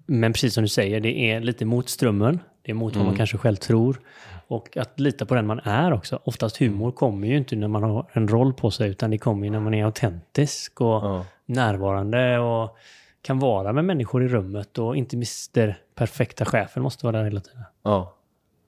Men 0.06 0.34
precis 0.34 0.54
som 0.54 0.63
du 0.63 0.67
säger, 0.67 0.99
det 0.99 1.17
är 1.32 1.39
lite 1.41 1.65
mot 1.65 1.89
strömmen. 1.89 2.39
Det 2.62 2.71
är 2.71 2.76
mot 2.76 2.93
vad 2.95 2.99
man 2.99 3.08
Mm. 3.08 3.17
kanske 3.17 3.38
själv 3.38 3.56
tror. 3.56 4.02
Och 4.47 4.78
att 4.78 4.99
lita 4.99 5.26
på 5.26 5.36
den 5.36 5.47
man 5.47 5.60
är 5.60 5.93
också. 5.93 6.19
Oftast 6.23 6.58
humor 6.58 6.91
kommer 6.91 7.28
ju 7.28 7.38
inte 7.38 7.56
när 7.56 7.67
man 7.67 7.84
har 7.84 8.10
en 8.13 8.28
roll 8.28 8.54
på 8.54 8.71
sig, 8.71 8.89
utan 8.89 9.12
det 9.12 9.17
kommer 9.17 9.45
ju 9.45 9.52
när 9.52 9.60
man 9.60 9.73
är 9.73 9.86
autentisk 9.86 10.82
och 10.82 10.88
Ja. 10.88 11.26
närvarande 11.45 12.39
och 12.39 12.78
kan 13.21 13.39
vara 13.39 13.73
med 13.73 13.86
människor 13.86 14.23
i 14.23 14.28
rummet 14.28 14.78
och 14.78 14.95
inte 14.97 15.17
mister 15.17 15.78
perfekta 15.95 16.45
chefen 16.45 16.84
måste 16.84 17.06
vara 17.06 17.17
där 17.17 17.23
hela 17.23 17.39
tiden. 17.41 17.63
Ja, 17.84 18.15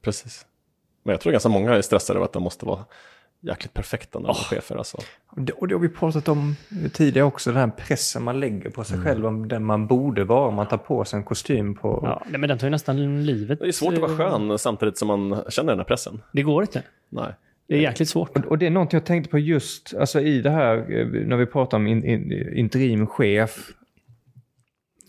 precis. 0.01 0.45
Men 1.05 1.11
jag 1.11 1.21
tror 1.21 1.31
ganska 1.31 1.49
många 1.49 1.75
är 1.75 1.81
stressade 1.81 2.17
över 2.17 2.25
att 2.25 2.33
de 2.33 2.43
måste 2.43 2.65
vara 2.65 2.85
jäkligt 3.41 3.73
perfekta 3.73 4.19
när 4.19 4.27
de 4.27 4.31
är 4.31 4.33
chefer. 4.33 4.75
Alltså. 4.75 4.97
Och 5.27 5.41
det, 5.41 5.53
och 5.53 5.67
det 5.67 5.75
har 5.75 5.79
vi 5.79 5.89
pratat 5.89 6.27
om 6.27 6.55
tidigare 6.93 7.27
också, 7.27 7.51
den 7.51 7.59
här 7.59 7.71
pressen 7.77 8.23
man 8.23 8.39
lägger 8.39 8.69
på 8.69 8.83
sig 8.83 8.99
själv 8.99 9.25
om 9.25 9.47
den 9.47 9.65
man 9.65 9.87
borde 9.87 10.23
vara 10.23 10.47
om 10.47 10.55
man 10.55 10.67
tar 10.67 10.77
på 10.77 11.05
sig 11.05 11.17
en 11.17 11.23
kostym 11.23 11.75
på... 11.75 11.99
Ja, 12.03 12.37
men 12.37 12.49
den 12.49 12.57
tar 12.57 12.67
ju 12.67 12.71
nästan 12.71 13.25
livet. 13.25 13.59
Det 13.59 13.67
är 13.67 13.71
svårt 13.71 13.93
att 13.93 13.99
vara 13.99 14.17
skön 14.17 14.59
samtidigt 14.59 14.97
som 14.97 15.07
man 15.07 15.43
känner 15.49 15.71
den 15.71 15.79
här 15.79 15.85
pressen. 15.85 16.21
Det 16.31 16.43
går 16.43 16.63
inte. 16.63 16.83
Nej. 17.09 17.33
Det 17.67 17.75
är 17.75 17.79
jäkligt 17.79 18.09
svårt. 18.09 18.37
Och, 18.37 18.45
och 18.45 18.57
det 18.57 18.65
är 18.65 18.69
något 18.69 18.93
jag 18.93 19.05
tänkte 19.05 19.31
på 19.31 19.39
just 19.39 19.93
alltså 19.99 20.21
i 20.21 20.41
det 20.41 20.49
här, 20.49 20.77
eh, 20.77 21.27
när 21.27 21.37
vi 21.37 21.45
pratar 21.45 21.77
om 21.77 21.87
in, 21.87 22.03
in, 22.03 22.31
interimchef. 22.57 23.69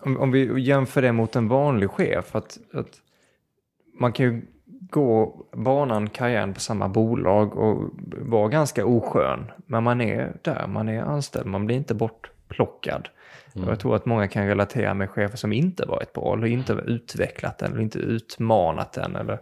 Om, 0.02 0.16
om 0.16 0.30
vi 0.30 0.60
jämför 0.60 1.02
det 1.02 1.12
mot 1.12 1.36
en 1.36 1.48
vanlig 1.48 1.90
chef, 1.90 2.34
att, 2.34 2.58
att 2.72 3.00
man 4.00 4.12
kan 4.12 4.26
ju 4.26 4.42
gå 4.90 5.44
banan, 5.52 6.08
karriären 6.08 6.54
på 6.54 6.60
samma 6.60 6.88
bolag 6.88 7.56
och 7.56 7.90
vara 8.18 8.48
ganska 8.48 8.86
oskön. 8.86 9.50
Men 9.66 9.82
man 9.82 10.00
är 10.00 10.32
där, 10.42 10.66
man 10.66 10.88
är 10.88 11.02
anställd, 11.02 11.46
man 11.46 11.66
blir 11.66 11.76
inte 11.76 11.94
bortplockad. 11.94 13.08
Och 13.54 13.70
jag 13.70 13.80
tror 13.80 13.96
att 13.96 14.06
många 14.06 14.28
kan 14.28 14.46
relatera 14.46 14.94
med 14.94 15.10
chefer 15.10 15.36
som 15.36 15.52
inte 15.52 15.86
varit 15.86 16.12
bra, 16.12 16.34
eller 16.34 16.46
inte 16.46 16.72
utvecklat 16.72 17.58
den, 17.58 17.72
eller 17.72 17.82
inte 17.82 17.98
utmanat 17.98 18.92
den, 18.92 19.16
eller 19.16 19.38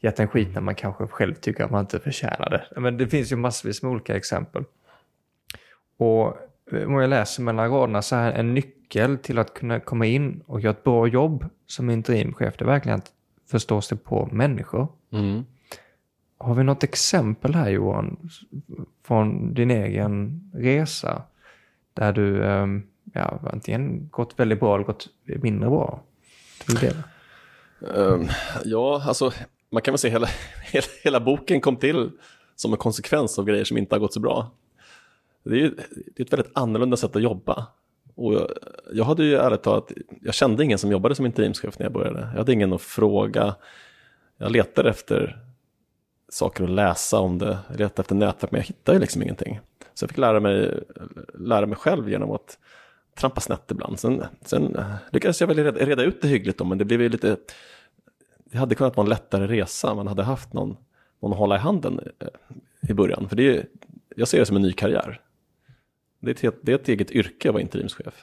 gett 0.00 0.20
en 0.20 0.28
skit 0.28 0.54
när 0.54 0.60
man 0.60 0.74
kanske 0.74 1.06
själv 1.06 1.34
tycker 1.34 1.64
att 1.64 1.70
man 1.70 1.80
inte 1.80 1.98
förtjänar 1.98 2.50
det. 2.50 2.80
Men 2.80 2.96
det 2.96 3.08
finns 3.08 3.32
ju 3.32 3.36
massvis 3.36 3.82
med 3.82 3.92
olika 3.92 4.16
exempel. 4.16 4.64
Och 5.96 6.36
eh, 6.72 6.86
om 6.86 6.94
jag 6.94 7.10
läser 7.10 7.42
mellan 7.42 7.70
raderna 7.70 8.02
så 8.02 8.16
här, 8.16 8.32
en 8.32 8.54
nyckel 8.54 9.18
till 9.18 9.38
att 9.38 9.54
kunna 9.54 9.80
komma 9.80 10.06
in 10.06 10.42
och 10.46 10.60
göra 10.60 10.70
ett 10.70 10.84
bra 10.84 11.06
jobb 11.06 11.44
som 11.66 11.90
interimchef, 11.90 12.56
det 12.56 12.64
är 12.64 12.66
verkligen 12.66 12.98
att 12.98 13.12
förstå 13.50 13.80
sig 13.80 13.98
på 13.98 14.28
människor. 14.32 14.88
Mm. 15.10 15.44
Har 16.38 16.54
vi 16.54 16.64
något 16.64 16.84
exempel 16.84 17.54
här 17.54 17.70
Johan, 17.70 18.30
från 19.04 19.54
din 19.54 19.70
egen 19.70 20.40
resa? 20.54 21.22
Där 21.94 22.12
du 22.12 22.44
ehm, 22.44 22.82
ja, 23.12 23.40
antingen 23.52 24.08
gått 24.08 24.34
väldigt 24.36 24.60
bra 24.60 24.74
eller 24.74 24.84
gått 24.84 25.08
mindre 25.24 25.70
bra? 25.70 26.02
Det. 26.80 26.96
Ehm, 27.94 28.28
ja, 28.64 29.02
alltså 29.06 29.32
man 29.70 29.82
kan 29.82 29.92
väl 29.92 29.98
säga 29.98 30.12
hela, 30.12 30.28
hela, 30.72 30.86
hela 31.02 31.20
boken 31.20 31.60
kom 31.60 31.76
till 31.76 32.10
som 32.56 32.72
en 32.72 32.78
konsekvens 32.78 33.38
av 33.38 33.44
grejer 33.44 33.64
som 33.64 33.78
inte 33.78 33.94
har 33.94 34.00
gått 34.00 34.14
så 34.14 34.20
bra. 34.20 34.50
Det 35.42 35.50
är 35.50 35.54
ju 35.54 35.70
det 36.16 36.22
är 36.22 36.24
ett 36.24 36.32
väldigt 36.32 36.52
annorlunda 36.54 36.96
sätt 36.96 37.16
att 37.16 37.22
jobba. 37.22 37.66
Och 38.18 38.34
jag, 38.34 38.48
jag 38.92 39.04
hade 39.04 39.24
ju 39.24 39.34
ärligt 39.34 39.62
talat, 39.62 39.92
jag 40.20 40.34
kände 40.34 40.64
ingen 40.64 40.78
som 40.78 40.90
jobbade 40.90 41.14
som 41.14 41.26
interimschef 41.26 41.78
när 41.78 41.86
jag 41.86 41.92
började. 41.92 42.20
Jag 42.20 42.38
hade 42.38 42.52
ingen 42.52 42.72
att 42.72 42.82
fråga. 42.82 43.54
Jag 44.38 44.52
letade 44.52 44.90
efter 44.90 45.42
saker 46.28 46.64
att 46.64 46.70
läsa 46.70 47.18
om 47.18 47.38
det. 47.38 47.58
Jag 47.68 47.78
letade 47.78 48.00
efter 48.00 48.14
nätverk, 48.14 48.50
men 48.50 48.60
jag 48.60 48.66
hittade 48.66 48.96
ju 48.96 49.00
liksom 49.00 49.22
ingenting. 49.22 49.60
Så 49.94 50.02
jag 50.02 50.10
fick 50.10 50.18
lära 50.18 50.40
mig, 50.40 50.84
lära 51.34 51.66
mig 51.66 51.76
själv 51.76 52.10
genom 52.10 52.30
att 52.30 52.58
trampa 53.18 53.40
snett 53.40 53.70
ibland. 53.70 53.98
Sen, 53.98 54.24
sen 54.42 54.80
lyckades 55.12 55.40
jag 55.40 55.48
väl 55.48 55.56
reda, 55.56 55.86
reda 55.86 56.02
ut 56.02 56.22
det 56.22 56.28
hyggligt 56.28 56.58
då, 56.58 56.64
men 56.64 56.78
det 56.78 56.84
blev 56.84 57.02
ju 57.02 57.08
lite 57.08 57.36
det 58.50 58.58
hade 58.58 58.74
kunnat 58.74 58.96
vara 58.96 59.04
en 59.04 59.10
lättare 59.10 59.46
resa. 59.46 59.94
Man 59.94 60.06
hade 60.06 60.22
haft 60.22 60.52
någon, 60.52 60.76
någon 61.20 61.32
att 61.32 61.38
hålla 61.38 61.56
i 61.56 61.58
handen 61.58 62.00
eh, 62.18 62.28
i 62.90 62.94
början. 62.94 63.28
För 63.28 63.36
det 63.36 63.56
är, 63.56 63.66
jag 64.16 64.28
ser 64.28 64.38
det 64.38 64.46
som 64.46 64.56
en 64.56 64.62
ny 64.62 64.72
karriär. 64.72 65.20
Det 66.20 66.30
är 66.30 66.34
ett, 66.34 66.40
helt- 66.40 66.58
det 66.62 66.72
är 66.72 66.76
ett 66.76 66.88
eget 66.88 67.10
yrke 67.10 67.48
att 67.48 67.52
vara 67.54 67.62
interimschef. 67.62 68.22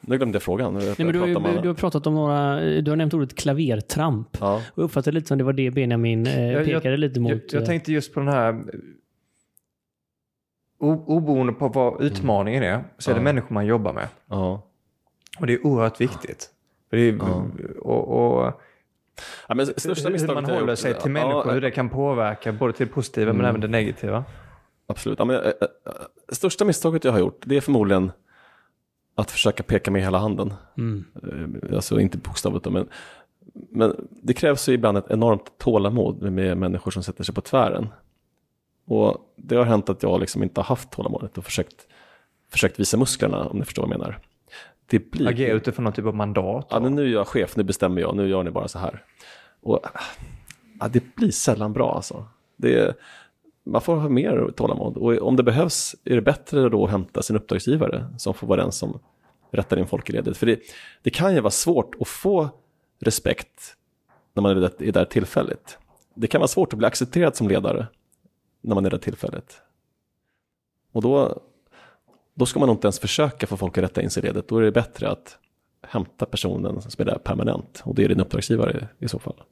Nu 0.00 0.16
glömde 0.16 0.36
jag 0.36 0.42
frågan. 0.42 0.74
Nej, 0.74 0.94
men 0.98 1.12
du, 1.12 1.18
har 1.20 1.26
ju, 1.26 1.34
du 1.62 1.68
har 1.68 1.74
pratat 1.74 2.06
om 2.06 2.14
några, 2.14 2.60
du 2.80 2.90
har 2.90 2.96
nämnt 2.96 3.14
ordet 3.14 3.34
klavertramp. 3.36 4.36
Ja. 4.40 4.54
Och 4.56 4.78
jag 4.82 4.84
uppfattade 4.84 5.14
lite 5.14 5.26
som 5.28 5.38
det 5.38 5.44
var 5.44 5.52
det 5.52 5.70
Benjamin 5.70 6.26
eh, 6.26 6.52
Jag- 6.52 6.64
pekade 6.64 6.96
lite 6.96 7.20
mot. 7.20 7.30
Jag, 7.32 7.40
jag 7.52 7.62
eh, 7.62 7.66
tänkte 7.66 7.92
just 7.92 8.14
på 8.14 8.20
den 8.20 8.28
här, 8.28 8.52
eh, 8.52 8.58
o- 10.78 11.04
oberoende 11.06 11.52
på 11.52 11.68
vad 11.68 12.02
utmaningen 12.02 12.62
är, 12.62 12.84
så 12.98 13.10
är 13.10 13.14
det 13.14 13.20
Ja. 13.20 13.24
människor 13.24 13.54
man 13.54 13.66
jobbar 13.66 13.92
med. 13.92 14.08
Ja. 14.26 14.62
Och 15.40 15.46
det 15.46 15.52
är 15.54 15.66
oerhört 15.66 16.00
viktigt. 16.00 16.50
Är, 16.90 16.98
Ja. 16.98 17.46
och, 17.80 18.08
och 18.38 18.60
Ja, 19.48 19.54
men 19.54 19.66
största 19.66 20.08
hur 20.08 20.26
man 20.34 20.44
jag 20.48 20.54
håller 20.60 20.74
sig 20.74 20.94
till 20.94 21.10
människor, 21.10 21.46
Ja, 21.46 21.52
hur 21.52 21.60
det 21.60 21.70
kan 21.70 21.88
påverka 21.88 22.52
både 22.52 22.72
till 22.72 22.86
det 22.86 22.92
positiva 22.92 23.26
men 23.32 23.36
Mm. 23.40 23.48
även 23.48 23.60
det 23.60 23.68
negativa. 23.68 24.24
Absolut. 24.88 25.18
Ja, 25.18 25.24
men, 25.24 25.36
äh, 25.44 25.52
största 26.28 26.64
misstaget 26.64 27.04
jag 27.04 27.12
har 27.12 27.18
gjort, 27.18 27.42
det 27.44 27.56
är 27.56 27.60
förmodligen 27.60 28.12
att 29.14 29.30
försöka 29.30 29.62
peka 29.62 29.90
med 29.90 30.02
hela 30.02 30.18
handen. 30.18 30.54
Mm. 30.76 31.04
Alltså 31.72 32.00
inte 32.00 32.18
bokstavligt 32.18 32.70
men, 32.70 32.88
men 33.52 34.08
det 34.22 34.34
krävs 34.34 34.68
ju 34.68 34.72
ibland 34.72 34.98
ett 34.98 35.10
enormt 35.10 35.58
tålamod 35.58 36.22
med 36.22 36.56
människor 36.56 36.90
som 36.90 37.02
sätter 37.02 37.24
sig 37.24 37.34
på 37.34 37.40
tvären. 37.40 37.88
Och 38.86 39.34
det 39.36 39.56
har 39.56 39.64
hänt 39.64 39.88
att 39.88 40.02
jag 40.02 40.20
liksom 40.20 40.42
inte 40.42 40.60
har 40.60 40.64
haft 40.64 40.90
tålamodet 40.90 41.38
och 41.38 41.44
försökt, 41.44 41.86
försökt 42.50 42.80
visa 42.80 42.96
musklerna, 42.96 43.44
om 43.44 43.58
ni 43.58 43.64
förstår 43.64 43.82
vad 43.82 43.92
jag 43.92 43.98
menar. 43.98 44.18
Det 44.86 45.10
blir... 45.10 45.28
Agera 45.28 45.52
utifrån 45.52 45.84
någon 45.84 45.92
typ 45.92 46.06
av 46.06 46.14
mandat. 46.14 46.66
Ja, 46.70 46.80
men 46.80 46.94
nu 46.94 47.02
är 47.02 47.12
jag 47.12 47.28
chef, 47.28 47.56
nu 47.56 47.62
bestämmer 47.62 48.00
jag, 48.00 48.16
nu 48.16 48.28
gör 48.28 48.42
ni 48.42 48.50
bara 48.50 48.68
så 48.68 48.78
här. 48.78 49.04
Och, 49.60 49.80
ja, 50.80 50.88
det 50.88 51.14
blir 51.14 51.30
sällan 51.30 51.72
bra 51.72 51.94
alltså. 51.94 52.26
Det 52.56 52.78
är, 52.78 52.94
man 53.68 53.80
får 53.80 53.96
ha 53.96 54.08
mer 54.08 54.52
tålamod. 54.56 54.96
Och 54.96 55.28
om 55.28 55.36
det 55.36 55.42
behövs 55.42 55.96
är 56.04 56.14
det 56.14 56.22
bättre 56.22 56.68
då 56.68 56.84
att 56.84 56.90
hämta 56.90 57.22
sin 57.22 57.36
uppdragsgivare 57.36 58.06
som 58.18 58.34
får 58.34 58.46
vara 58.46 58.62
den 58.62 58.72
som 58.72 59.00
rättar 59.50 59.76
in 59.76 59.86
folk 59.86 60.10
i 60.10 60.12
ledet. 60.12 60.36
För 60.36 60.46
det, 60.46 60.60
det 61.02 61.10
kan 61.10 61.34
ju 61.34 61.40
vara 61.40 61.50
svårt 61.50 61.94
att 62.00 62.08
få 62.08 62.48
respekt 62.98 63.76
när 64.34 64.42
man 64.42 64.62
är 64.62 64.92
där, 64.92 65.04
tillfälligt. 65.04 65.78
Det 66.14 66.26
kan 66.26 66.40
vara 66.40 66.48
svårt 66.48 66.72
att 66.72 66.78
bli 66.78 66.86
accepterad 66.86 67.36
som 67.36 67.48
ledare 67.48 67.86
när 68.60 68.74
man 68.74 68.86
är 68.86 68.90
där 68.90 68.98
tillfälligt. 68.98 69.60
Och 70.92 71.02
då, 71.02 71.42
då 72.34 72.46
ska 72.46 72.58
man 72.60 72.66
nog 72.66 72.76
inte 72.76 72.86
ens 72.86 72.98
försöka 72.98 73.46
få 73.46 73.56
folk 73.56 73.78
att 73.78 73.84
rätta 73.84 74.02
in 74.02 74.10
sig 74.10 74.22
i 74.22 74.26
ledet. 74.26 74.48
Då 74.48 74.58
är 74.58 74.62
det 74.62 74.72
bättre 74.72 75.10
att 75.10 75.38
hämta 75.82 76.26
personen 76.26 76.82
som 76.82 77.02
är 77.02 77.04
där 77.04 77.18
permanent. 77.18 77.82
Och 77.84 77.94
det 77.94 78.04
är 78.04 78.08
din 78.08 78.20
uppdragsgivare 78.20 78.88
i 78.98 79.08
så 79.08 79.18
fall. 79.18 79.42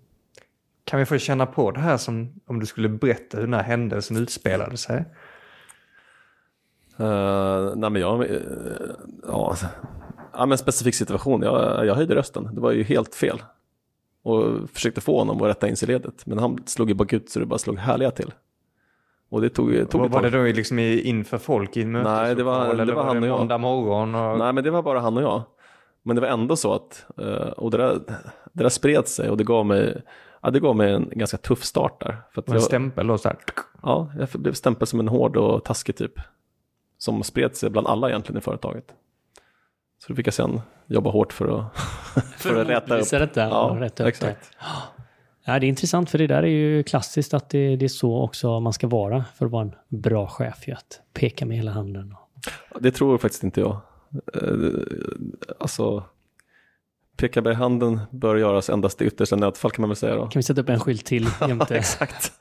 Kan 0.86 0.98
vi 0.98 1.06
få 1.06 1.18
känna 1.18 1.46
på 1.46 1.70
det 1.70 1.80
här 1.80 1.96
som 1.96 2.40
om 2.46 2.60
du 2.60 2.66
skulle 2.66 2.88
berätta 2.88 3.36
hur 3.36 3.44
den 3.44 3.54
här 3.54 3.62
händelsen 3.62 4.16
utspelade 4.16 4.76
sig? 4.76 5.04
Uh, 7.00 7.72
nej 7.76 7.90
men 7.90 7.96
jag, 7.96 8.20
uh, 8.20 8.36
ja, 9.26 9.56
ja 10.32 10.46
men 10.46 10.58
specifik 10.58 10.94
situation, 10.94 11.42
jag, 11.42 11.86
jag 11.86 11.94
höjde 11.94 12.14
rösten. 12.14 12.54
Det 12.54 12.60
var 12.60 12.72
ju 12.72 12.82
helt 12.82 13.14
fel. 13.14 13.42
Och 14.22 14.70
försökte 14.74 15.00
få 15.00 15.18
honom 15.18 15.42
att 15.42 15.48
rätta 15.48 15.68
in 15.68 15.76
sig 15.76 15.88
i 15.88 15.92
ledet. 15.92 16.26
Men 16.26 16.38
han 16.38 16.58
slog 16.66 16.88
ju 16.88 16.94
bakut 16.94 17.30
så 17.30 17.40
det 17.40 17.46
bara 17.46 17.58
slog 17.58 17.78
härliga 17.78 18.10
till. 18.10 18.32
Och 19.28 19.40
det 19.40 19.48
tog, 19.48 19.90
tog 19.90 20.00
Var, 20.00 20.08
var 20.08 20.22
det 20.22 20.30
då 20.30 20.42
liksom 20.42 20.78
inför 20.78 21.38
folk 21.38 21.76
i 21.76 21.82
en 21.82 21.92
Nej, 21.92 22.34
det 22.34 22.42
var- 22.42 22.58
möteslokal, 22.58 22.76
det 22.76 22.82
eller 22.82 22.94
var 22.94 23.02
var 23.04 23.14
han 23.14 23.22
och 23.22 23.28
jag. 23.28 23.38
måndag 23.38 23.58
morgon? 23.58 24.14
Och... 24.14 24.38
Nej 24.38 24.52
men 24.52 24.64
det 24.64 24.70
var 24.70 24.82
bara 24.82 25.00
han 25.00 25.16
och 25.16 25.22
jag. 25.22 25.42
Men 26.02 26.16
det 26.16 26.22
var 26.22 26.28
ändå 26.28 26.56
så 26.56 26.74
att, 26.74 27.06
eh, 27.18 27.48
och 27.48 27.70
det 27.70 27.76
där, 27.76 28.00
det 28.52 28.62
där 28.62 28.68
spred 28.68 29.08
sig 29.08 29.30
och 29.30 29.36
det 29.36 29.44
gav 29.44 29.66
mig, 29.66 30.02
ja, 30.46 30.50
det 30.50 30.60
gav 30.60 30.76
mig 30.76 30.92
en 30.92 31.10
ganska 31.14 31.36
tuff 31.36 31.64
start 31.64 32.00
där. 32.00 32.16
För 32.32 32.40
att 32.40 32.48
en 32.48 32.54
jag, 32.54 32.62
stämpel 32.62 33.06
då 33.06 33.18
så 33.18 33.28
här. 33.28 33.38
ja, 33.82 34.12
jag 34.18 34.28
blev 34.40 34.52
stämplad 34.52 34.88
som 34.88 35.00
en 35.00 35.08
hård 35.08 35.36
och 35.36 35.64
taskig 35.64 35.96
typ. 35.96 36.12
Som 36.98 37.22
spred 37.22 37.56
sig 37.56 37.70
bland 37.70 37.86
alla 37.86 38.08
egentligen 38.08 38.38
i 38.38 38.40
företaget. 38.40 38.84
Så 39.98 40.08
då 40.08 40.16
fick 40.16 40.26
jag 40.26 40.34
sen 40.34 40.60
jobba 40.86 41.10
hårt 41.10 41.32
för 41.32 41.58
att, 41.58 41.76
för 42.36 42.60
att 42.60 42.68
rätta 42.68 42.98
upp. 42.98 43.10
Detta, 43.10 43.40
Ja, 43.40 43.70
och 43.70 43.78
rätta 43.80 44.02
upp 44.02 44.08
exakt. 44.08 44.50
Det. 44.50 44.66
Ja, 45.44 45.58
det 45.58 45.66
är 45.66 45.68
intressant 45.68 46.10
för 46.10 46.18
det 46.18 46.26
där 46.26 46.42
är 46.42 46.46
ju 46.46 46.82
klassiskt 46.82 47.34
att 47.34 47.50
det, 47.50 47.76
det 47.76 47.84
är 47.84 47.88
så 47.88 48.22
också 48.22 48.60
man 48.60 48.72
ska 48.72 48.86
vara 48.86 49.24
för 49.34 49.46
att 49.46 49.52
vara 49.52 49.62
en 49.62 49.74
bra 49.88 50.26
chef. 50.26 50.68
Ju, 50.68 50.74
att 50.74 51.00
peka 51.12 51.46
med 51.46 51.56
hela 51.56 51.70
handen. 51.70 52.14
Det 52.80 52.90
tror 52.90 53.18
faktiskt 53.18 53.44
inte 53.44 53.60
jag. 53.60 53.76
Eh, 54.34 54.50
Alltså, 55.58 56.04
peka 57.16 57.42
med 57.42 57.56
handen 57.56 58.00
bör 58.10 58.36
göras 58.36 58.70
endast 58.70 59.02
i 59.02 59.04
yttersta 59.04 59.36
nödfall 59.36 59.70
kan 59.70 59.82
man 59.82 59.90
väl 59.90 59.96
säga 59.96 60.14
då. 60.14 60.26
Kan 60.26 60.38
vi 60.38 60.42
sätta 60.42 60.60
upp 60.60 60.68
en 60.68 60.80
skylt 60.80 61.04
till 61.04 61.28
jämte? 61.48 61.76
Exakt. 61.76 62.32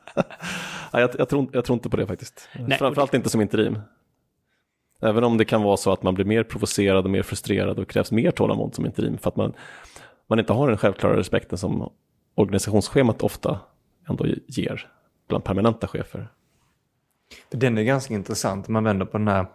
Nej, 0.94 1.02
jag, 1.02 1.10
jag, 1.18 1.30
tror, 1.30 1.50
jag 1.54 1.66
tror 1.66 1.74
inte 1.74 1.90
på 1.90 1.98
det 1.98 2.08
faktiskt. 2.08 2.50
Nej, 2.60 2.78
Framförallt 2.78 3.14
inte 3.14 3.30
som 3.30 3.42
interim. 3.42 3.80
Även 5.02 5.24
om 5.24 5.38
det 5.38 5.46
kan 5.46 5.62
vara 5.62 5.78
så 5.78 5.92
att 5.92 6.04
man 6.04 6.14
blir 6.14 6.26
mer 6.26 6.44
provocerad 6.44 7.06
och 7.06 7.12
mer 7.12 7.24
frustrerad 7.24 7.80
och 7.80 7.90
krävs 7.90 8.12
mer 8.12 8.32
tålamod 8.32 8.76
som 8.76 8.86
interim 8.86 9.18
för 9.18 9.30
att 9.30 9.36
man, 9.36 9.54
man 10.28 10.40
inte 10.40 10.54
har 10.54 10.68
den 10.68 10.78
självklara 10.78 11.18
respekten 11.18 11.58
som 11.58 11.92
organisationsschemat 12.36 13.24
ofta 13.24 13.60
ändå 14.10 14.26
ger 14.48 14.88
bland 15.28 15.44
permanenta 15.44 15.88
chefer. 15.88 16.28
Den 17.50 17.78
är 17.78 17.84
ganska 17.84 18.14
intressant. 18.14 18.68
Man 18.68 18.84
vänder 18.84 19.06
på 19.06 19.18
den 19.18 19.28
här, 19.28 19.46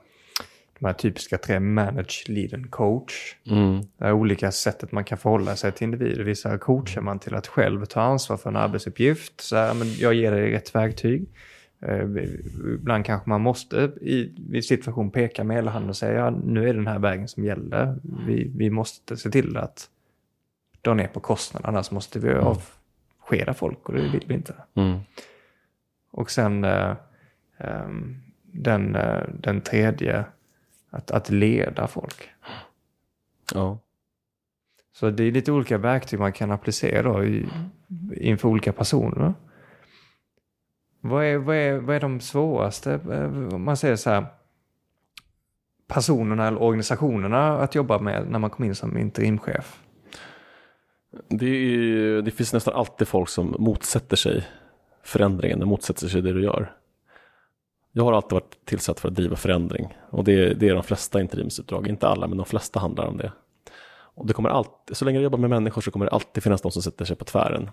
de 0.80 0.86
här 0.86 0.92
typiska 0.92 1.38
tre 1.38 1.60
manage, 1.60 2.24
lead 2.26 2.54
and 2.54 2.70
coach. 2.70 3.36
Mm. 3.46 3.80
Det 3.98 4.04
är 4.04 4.12
olika 4.12 4.52
sättet 4.52 4.92
man 4.92 5.04
kan 5.04 5.18
förhålla 5.18 5.56
sig 5.56 5.72
till 5.72 5.84
individer. 5.84 6.24
Vissa 6.24 6.58
coachar 6.58 7.00
man 7.00 7.18
till 7.18 7.34
att 7.34 7.46
själv 7.46 7.84
ta 7.84 8.00
ansvar 8.00 8.36
för 8.36 8.50
en 8.50 8.56
arbetsuppgift. 8.56 9.40
Så 9.40 9.56
här, 9.56 9.74
men 9.74 9.94
jag 9.94 10.14
ger 10.14 10.30
dig 10.30 10.52
rätt 10.52 10.74
verktyg. 10.74 11.28
Eh, 11.82 12.06
ibland 12.74 13.04
kanske 13.04 13.28
man 13.28 13.40
måste 13.40 13.76
i 14.00 14.34
vid 14.48 14.64
situation 14.64 15.10
peka 15.10 15.44
med 15.44 15.56
hela 15.56 15.70
handen 15.70 15.90
och 15.90 15.96
säga 15.96 16.18
ja, 16.18 16.30
nu 16.30 16.60
är 16.60 16.66
det 16.66 16.72
den 16.72 16.86
här 16.86 16.98
vägen 16.98 17.28
som 17.28 17.44
gäller. 17.44 17.96
Vi, 18.26 18.52
vi 18.56 18.70
måste 18.70 19.16
se 19.16 19.30
till 19.30 19.56
att 19.56 19.88
dra 20.82 20.94
ner 20.94 21.08
på 21.08 21.20
kostnaderna, 21.20 21.68
annars 21.68 21.90
måste 21.90 22.18
vi 22.18 22.32
avskeda 22.32 23.54
folk 23.54 23.88
och 23.88 23.94
det 23.94 24.08
vill 24.08 24.24
vi 24.26 24.34
inte. 24.34 24.54
Mm. 24.74 24.98
Och 26.10 26.30
sen 26.30 26.64
eh, 26.64 26.94
ehm, 27.58 28.16
den, 28.52 28.96
eh, 28.96 29.22
den 29.34 29.60
tredje, 29.60 30.24
att, 30.90 31.10
att 31.10 31.30
leda 31.30 31.86
folk. 31.86 32.30
Ja. 33.54 33.78
Så 34.92 35.10
det 35.10 35.24
är 35.24 35.32
lite 35.32 35.52
olika 35.52 35.78
verktyg 35.78 36.20
man 36.20 36.32
kan 36.32 36.50
applicera 36.50 37.24
i, 37.24 37.46
inför 38.16 38.48
olika 38.48 38.72
personer. 38.72 39.34
Vad 41.00 41.24
är, 41.24 41.38
vad, 41.38 41.56
är, 41.56 41.78
vad 41.78 41.96
är 41.96 42.00
de 42.00 42.20
svåraste, 42.20 42.92
eh, 42.92 43.54
om 43.54 43.64
man 43.64 43.76
säger 43.76 43.96
så 43.96 44.10
här, 44.10 44.26
personerna 45.86 46.48
eller 46.48 46.62
organisationerna 46.62 47.58
att 47.58 47.74
jobba 47.74 47.98
med 47.98 48.30
när 48.30 48.38
man 48.38 48.50
kommer 48.50 48.68
in 48.68 48.74
som 48.74 48.98
interimchef? 48.98 49.82
Det, 51.28 51.46
är, 51.46 52.22
det 52.22 52.30
finns 52.30 52.52
nästan 52.52 52.74
alltid 52.74 53.08
folk 53.08 53.28
som 53.28 53.56
motsätter 53.58 54.16
sig 54.16 54.46
förändringen 55.02 55.62
och 55.62 55.68
motsätter 55.68 56.08
sig 56.08 56.22
det 56.22 56.32
du 56.32 56.42
gör. 56.42 56.79
Jag 57.92 58.04
har 58.04 58.12
alltid 58.12 58.32
varit 58.32 58.64
tillsatt 58.64 59.00
för 59.00 59.08
att 59.08 59.14
driva 59.14 59.36
förändring 59.36 59.96
och 60.10 60.24
det, 60.24 60.54
det 60.54 60.68
är 60.68 60.74
de 60.74 60.82
flesta 60.82 61.20
interimsuppdrag, 61.20 61.88
inte 61.88 62.08
alla 62.08 62.26
men 62.26 62.38
de 62.38 62.46
flesta 62.46 62.80
handlar 62.80 63.06
om 63.06 63.16
det. 63.16 63.32
Och 64.14 64.26
det 64.26 64.32
kommer 64.32 64.48
alltid, 64.48 64.96
så 64.96 65.04
länge 65.04 65.18
du 65.18 65.22
jobbar 65.22 65.38
med 65.38 65.50
människor 65.50 65.82
så 65.82 65.90
kommer 65.90 66.06
det 66.06 66.12
alltid 66.12 66.42
finnas 66.42 66.62
de 66.62 66.70
som 66.70 66.82
sätter 66.82 67.04
sig 67.04 67.16
på 67.16 67.24
tvären. 67.24 67.70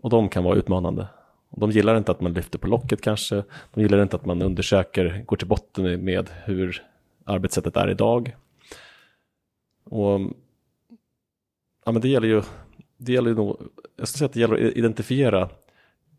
Och 0.00 0.10
de 0.10 0.28
kan 0.28 0.44
vara 0.44 0.56
utmanande. 0.56 1.06
Och 1.50 1.60
de 1.60 1.70
gillar 1.70 1.96
inte 1.96 2.12
att 2.12 2.20
man 2.20 2.32
lyfter 2.32 2.58
på 2.58 2.66
locket 2.66 3.00
kanske, 3.00 3.44
de 3.74 3.80
gillar 3.82 4.02
inte 4.02 4.16
att 4.16 4.26
man 4.26 4.42
undersöker, 4.42 5.24
går 5.26 5.36
till 5.36 5.46
botten 5.48 5.84
med- 5.84 6.00
med 6.02 6.30
hur 6.44 6.86
arbetssättet 7.24 7.76
är 7.76 7.90
idag. 7.90 8.36
Och 9.84 10.20
ja, 11.84 11.92
men 11.92 12.00
det 12.00 12.08
gäller 12.08 12.28
ju, 12.28 12.42
det 12.96 13.12
gäller 13.12 13.30
ju 13.30 13.36
nog, 13.36 13.56
jag 13.96 14.08
skulle 14.08 14.18
säga 14.18 14.26
att 14.26 14.32
det 14.32 14.40
gäller 14.40 14.54
att 14.68 14.76
identifiera 14.76 15.48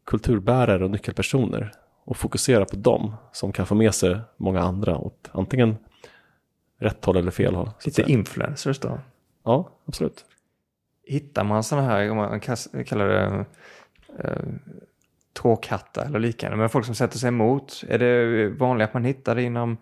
kulturbärare 0.03 0.83
och 0.83 0.91
nyckelpersoner 0.91 1.71
och 2.09 2.17
fokusera 2.17 2.65
på 2.65 2.75
dem 2.75 3.15
som 3.31 3.51
kan 3.51 3.65
få 3.65 3.75
med 3.75 3.95
sig 3.95 4.19
många 4.37 4.61
andra 4.61 4.97
åt 4.97 5.29
antingen 5.31 5.77
rätt 6.79 7.05
håll 7.05 7.17
eller 7.17 7.31
fel 7.31 7.55
håll. 7.55 7.69
Lite 7.85 8.01
influencers 8.01 8.79
då? 8.79 8.99
Ja, 9.43 9.69
absolut. 9.85 10.25
Hittar 11.03 11.43
man 11.43 11.63
sådana 11.63 11.87
här, 11.87 12.11
om 12.11 12.17
man 12.17 12.39
kallar 12.85 13.07
det 13.07 13.45
eh, 14.23 14.43
tråkhattar 15.41 16.05
eller 16.05 16.19
liknande, 16.19 16.57
men 16.57 16.69
folk 16.69 16.85
som 16.85 16.95
sätter 16.95 17.17
sig 17.17 17.27
emot, 17.27 17.83
är 17.87 17.99
det 17.99 18.49
vanligt 18.49 18.87
att 18.87 18.93
man 18.93 19.03
hittar 19.03 19.35
det 19.35 19.43
inom, 19.43 19.77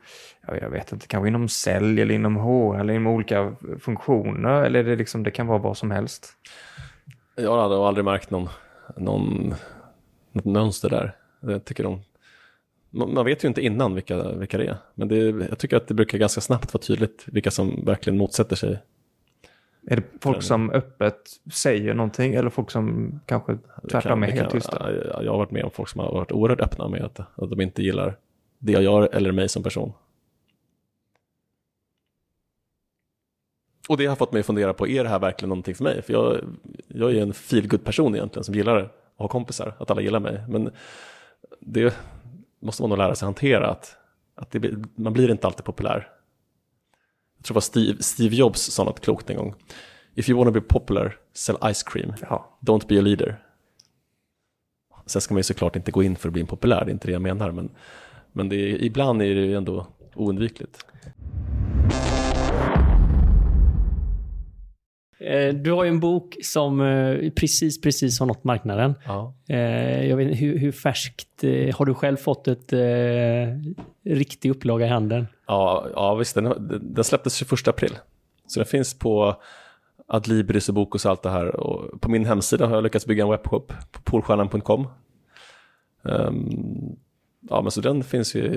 ja, 0.47 0.57
jag 0.57 0.69
vet 0.69 0.91
inte, 0.91 1.07
kanske 1.07 1.27
inom 1.27 1.47
sälj 1.47 2.01
eller 2.01 2.15
inom 2.15 2.35
HR 2.35 2.79
eller 2.79 2.93
inom 2.93 3.07
olika 3.07 3.55
funktioner, 3.79 4.63
eller 4.63 4.79
är 4.79 4.83
det 4.83 4.95
liksom, 4.95 5.23
det 5.23 5.31
kan 5.31 5.47
vara 5.47 5.59
vad 5.59 5.77
som 5.77 5.91
helst? 5.91 6.33
Jag 7.35 7.51
har 7.51 7.57
aldrig, 7.57 7.81
aldrig 7.81 8.05
märkt 8.05 8.29
någon, 8.29 8.49
någon, 8.97 9.55
något 10.31 10.45
mönster 10.45 10.89
där. 10.89 11.15
Jag 11.39 11.65
tycker 11.65 11.83
de, 11.83 12.01
man, 12.97 13.25
vet 13.25 13.43
ju 13.43 13.47
inte 13.47 13.61
innan 13.61 13.95
vilka, 13.95 14.31
vilka 14.31 14.57
det 14.57 14.67
är, 14.67 14.77
men 14.95 15.07
det, 15.07 15.17
jag 15.49 15.57
tycker 15.57 15.77
att 15.77 15.87
det 15.87 15.93
brukar 15.93 16.17
ganska 16.17 16.41
snabbt 16.41 16.73
vara 16.73 16.81
tydligt 16.81 17.23
vilka 17.25 17.51
som 17.51 17.85
verkligen 17.85 18.17
motsätter 18.17 18.55
sig. 18.55 18.79
Är 19.89 19.95
det 19.95 20.03
folk 20.21 20.43
som 20.43 20.71
öppet 20.71 21.21
säger 21.53 21.93
någonting 21.93 22.33
eller 22.33 22.49
folk 22.49 22.71
som 22.71 23.19
kanske 23.25 23.57
tvärtom 23.91 24.23
är 24.23 24.27
helt 24.27 24.51
tysta? 24.51 24.93
ja, 24.93 25.23
Jag 25.23 25.31
har 25.31 25.37
varit 25.37 25.51
med 25.51 25.63
om 25.63 25.71
folk 25.71 25.89
som 25.89 26.01
har 26.01 26.11
varit 26.11 26.31
oerhört 26.31 26.61
öppna 26.61 26.87
med 26.87 27.03
att, 27.03 27.19
att 27.19 27.49
de 27.49 27.61
inte 27.61 27.83
gillar 27.83 28.17
det 28.59 28.71
jag 28.71 28.83
gör 28.83 29.09
eller 29.11 29.31
mig 29.31 29.49
som 29.49 29.63
person. 29.63 29.93
Och 33.89 33.97
det 33.97 34.05
har 34.05 34.15
fått 34.15 34.31
mig 34.31 34.39
att 34.39 34.45
fundera 34.45 34.73
på, 34.73 34.87
är 34.87 35.03
det 35.03 35.09
här 35.09 35.19
verkligen 35.19 35.49
någonting 35.49 35.75
för 35.75 35.83
mig? 35.83 36.01
För 36.01 36.13
jag, 36.13 36.39
jag 36.87 37.15
är 37.15 37.21
en 37.21 37.33
feelgood 37.33 37.83
person 37.83 38.15
egentligen 38.15 38.43
som 38.43 38.55
gillar 38.55 38.77
att 38.77 38.91
ha 39.15 39.27
kompisar, 39.27 39.73
att 39.79 39.91
alla 39.91 40.01
gillar 40.01 40.19
mig. 40.19 40.43
Men 40.47 40.69
det 41.59 41.93
måste 42.59 42.83
man 42.83 42.89
nog 42.89 42.97
lära 42.97 43.15
sig 43.15 43.25
hantera, 43.25 43.69
att, 43.69 43.95
att 44.35 44.51
det, 44.51 44.73
man 44.95 45.13
blir 45.13 45.31
inte 45.31 45.47
alltid 45.47 45.65
populär. 45.65 46.09
Jag 47.37 47.45
tror 47.45 47.53
det 47.53 47.57
var 47.57 47.61
Steve, 47.61 48.03
Steve 48.03 48.35
Jobs 48.35 48.61
sa 48.61 48.83
något 48.83 48.99
klokt 48.99 49.29
en 49.29 49.37
gång. 49.37 49.55
If 50.15 50.29
you 50.29 50.39
wanna 50.39 50.51
be 50.51 50.61
popular, 50.61 51.17
sell 51.33 51.57
ice 51.73 51.83
cream. 51.83 52.13
Ja. 52.21 52.57
Don't 52.59 52.87
be 52.87 52.99
a 52.99 53.01
leader. 53.01 53.43
Sen 55.05 55.21
ska 55.21 55.33
man 55.33 55.39
ju 55.39 55.43
såklart 55.43 55.75
inte 55.75 55.91
gå 55.91 56.03
in 56.03 56.15
för 56.15 56.29
att 56.29 56.33
bli 56.33 56.41
en 56.41 56.47
populär, 56.47 56.85
det 56.85 56.91
är 56.91 56.93
inte 56.93 57.07
det 57.07 57.13
jag 57.13 57.21
menar. 57.21 57.51
Men, 57.51 57.69
men 58.31 58.49
det 58.49 58.55
är, 58.55 58.83
ibland 58.83 59.21
är 59.21 59.35
det 59.35 59.41
ju 59.41 59.55
ändå 59.55 59.87
oundvikligt. 60.15 60.85
Du 65.63 65.71
har 65.71 65.83
ju 65.83 65.89
en 65.89 65.99
bok 65.99 66.37
som 66.43 66.81
eh, 66.81 67.29
precis, 67.31 67.81
precis 67.81 68.19
har 68.19 68.25
nått 68.27 68.43
marknaden. 68.43 68.93
Ja. 69.05 69.33
Eh, 69.49 70.05
Jag 70.09 70.17
vet, 70.17 70.41
hur, 70.41 70.57
hur 70.57 70.71
färskt 70.71 71.43
eh, 71.43 71.75
har 71.77 71.85
du 71.85 71.93
själv 71.93 72.17
fått 72.17 72.47
ett 72.47 72.73
eh, 72.73 72.79
riktig 74.15 74.49
upplaga 74.51 74.85
i 74.85 74.89
handen? 74.89 75.27
Ja, 75.47 75.87
ja 75.93 76.15
visst, 76.15 76.35
den, 76.35 76.53
den 76.81 77.03
släpptes 77.03 77.35
21 77.35 77.67
april. 77.67 77.97
Så 78.47 78.59
den 78.59 78.67
finns 78.67 78.99
på 78.99 79.35
Adlibris 80.07 80.69
och 80.69 80.75
Bokus 80.75 81.05
och 81.05 81.11
allt 81.11 81.23
det 81.23 81.29
här. 81.29 81.55
Och 81.55 82.01
på 82.01 82.09
min 82.09 82.25
hemsida 82.25 82.67
har 82.67 82.75
jag 82.75 82.83
lyckats 82.83 83.05
bygga 83.05 83.23
en 83.23 83.29
webbshop 83.29 83.73
på 83.91 84.01
polstjärnan.com. 84.01 84.87
Ehm, 86.09 86.95
ja, 87.49 87.61
men 87.61 87.71
så 87.71 87.81
den 87.81 88.03
finns 88.03 88.35
ju... 88.35 88.49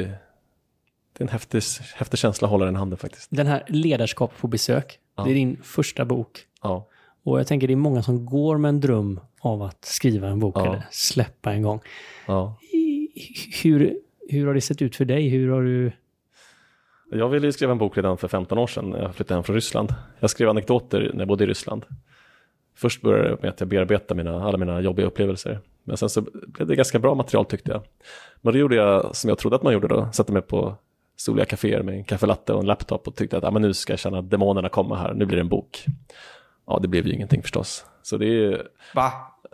Det 1.12 1.22
är 1.22 1.26
en 1.26 1.28
häftig, 1.28 1.62
häftig 1.94 2.18
känsla 2.18 2.46
att 2.46 2.50
hålla 2.50 2.64
den 2.64 2.74
i 2.74 2.78
handen 2.78 2.98
faktiskt. 2.98 3.28
Den 3.30 3.46
här 3.46 3.64
Ledarskap 3.68 4.32
på 4.40 4.48
besök, 4.48 4.98
Ja. 5.20 5.24
det 5.24 5.30
är 5.30 5.34
din 5.34 5.58
första 5.62 6.04
bok. 6.04 6.38
Ja, 6.62 6.86
Och 7.24 7.38
jag 7.40 7.46
tänker 7.46 7.66
det 7.66 7.74
är 7.74 7.76
många 7.76 8.02
som 8.02 8.26
går 8.26 8.58
med 8.58 8.68
en 8.68 8.80
dröm 8.80 9.20
av 9.40 9.62
att 9.62 9.84
skriva 9.84 10.28
en 10.28 10.38
bok 10.38 10.56
Ja. 10.58 10.66
eller 10.66 10.82
släppa 10.90 11.52
en 11.52 11.62
gång. 11.62 11.80
Hur, 13.62 13.96
hur 14.28 14.46
har 14.46 14.54
det 14.54 14.60
sett 14.60 14.82
ut 14.82 14.96
för 14.96 15.04
dig? 15.04 15.28
Hur 15.28 15.50
har 15.50 15.62
du... 15.62 15.92
Jag 17.12 17.28
ville 17.28 17.46
ju 17.46 17.52
skriva 17.52 17.72
en 17.72 17.78
bok 17.78 17.96
redan 17.96 18.18
för 18.18 18.28
15 18.28 18.58
år 18.58 18.66
sedan 18.66 18.90
när 18.90 19.02
jag 19.02 19.14
flyttade 19.14 19.36
hem 19.36 19.44
från 19.44 19.54
Ryssland. 19.54 19.94
Jag 20.20 20.30
skrev 20.30 20.48
anekdoter 20.48 21.10
när 21.12 21.20
jag 21.20 21.28
bodde 21.28 21.44
i 21.44 21.46
Ryssland. 21.46 21.84
Först 22.76 23.02
började 23.02 23.28
det 23.30 23.42
med 23.42 23.50
att 23.50 23.60
jag 23.60 23.68
bearbetade 23.68 24.24
mina, 24.24 24.44
alla 24.44 24.58
mina 24.58 24.80
jobbiga 24.80 25.06
upplevelser. 25.06 25.60
Men 25.84 25.96
sen 25.96 26.08
så 26.10 26.20
blev 26.46 26.68
det 26.68 26.76
ganska 26.76 26.98
bra 26.98 27.14
material 27.14 27.44
tyckte 27.44 27.70
jag. 27.72 27.82
Men 28.40 28.52
då 28.52 28.58
gjorde 28.58 28.76
jag 28.76 29.16
som 29.16 29.28
jag 29.28 29.38
trodde 29.38 29.56
att 29.56 29.62
man 29.62 29.72
gjorde 29.72 29.88
då. 29.88 30.08
Satte 30.12 30.32
mig 30.32 30.42
på 30.42 30.74
soliga 31.20 31.44
kaféer 31.44 31.82
med 31.82 31.94
en 31.94 32.04
kaffelatte 32.04 32.52
och 32.52 32.60
en 32.60 32.66
laptop 32.66 33.08
och 33.08 33.16
tyckte 33.16 33.36
att 33.38 33.44
ah, 33.44 33.50
men 33.50 33.62
nu 33.62 33.74
ska 33.74 33.92
jag 33.92 34.00
känna 34.00 34.18
att 34.18 34.30
demonerna 34.30 34.68
komma 34.68 34.96
här, 34.96 35.14
nu 35.14 35.24
blir 35.26 35.36
det 35.36 35.40
en 35.42 35.48
bok. 35.48 35.84
Ja, 36.66 36.78
det 36.82 36.88
blev 36.88 37.06
ju 37.06 37.12
ingenting 37.12 37.42
förstås. 37.42 37.84
Så 38.02 38.16
det 38.16 38.26
är, 38.26 38.62
Va? 38.94 39.12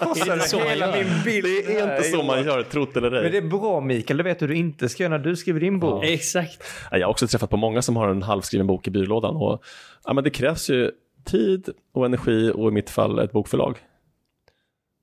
Är 0.00 0.36
det 0.36 0.42
så 0.42 0.58
man 0.58 0.68
hela 0.68 0.86
gör? 0.96 1.04
min 1.04 1.24
bild. 1.24 1.44
det 1.66 1.76
är 1.78 1.92
inte 1.92 2.08
så 2.08 2.22
man 2.22 2.44
gör, 2.44 2.62
trot 2.62 2.96
eller 2.96 3.12
ej. 3.12 3.22
Men 3.22 3.32
det 3.32 3.38
är 3.38 3.58
bra 3.58 3.80
Mikael, 3.80 4.16
du 4.16 4.22
vet 4.24 4.42
hur 4.42 4.48
du 4.48 4.56
inte 4.56 4.88
ska 4.88 5.02
göra 5.02 5.16
när 5.18 5.24
du 5.24 5.36
skriver 5.36 5.60
din 5.60 5.80
bok. 5.80 6.04
Exakt. 6.04 6.62
Ja, 6.90 6.98
Jag 6.98 7.06
har 7.06 7.10
också 7.10 7.26
träffat 7.26 7.50
på 7.50 7.56
många 7.56 7.82
som 7.82 7.96
har 7.96 8.08
en 8.08 8.22
halvskriven 8.22 8.66
bok 8.66 8.86
i 8.86 8.90
byrålådan. 8.90 9.36
Och, 9.36 9.62
ja, 10.04 10.12
men 10.12 10.24
det 10.24 10.30
krävs 10.30 10.70
ju 10.70 10.90
tid 11.24 11.68
och 11.94 12.06
energi 12.06 12.52
och 12.54 12.68
i 12.68 12.72
mitt 12.72 12.90
fall 12.90 13.18
ett 13.18 13.32
bokförlag. 13.32 13.78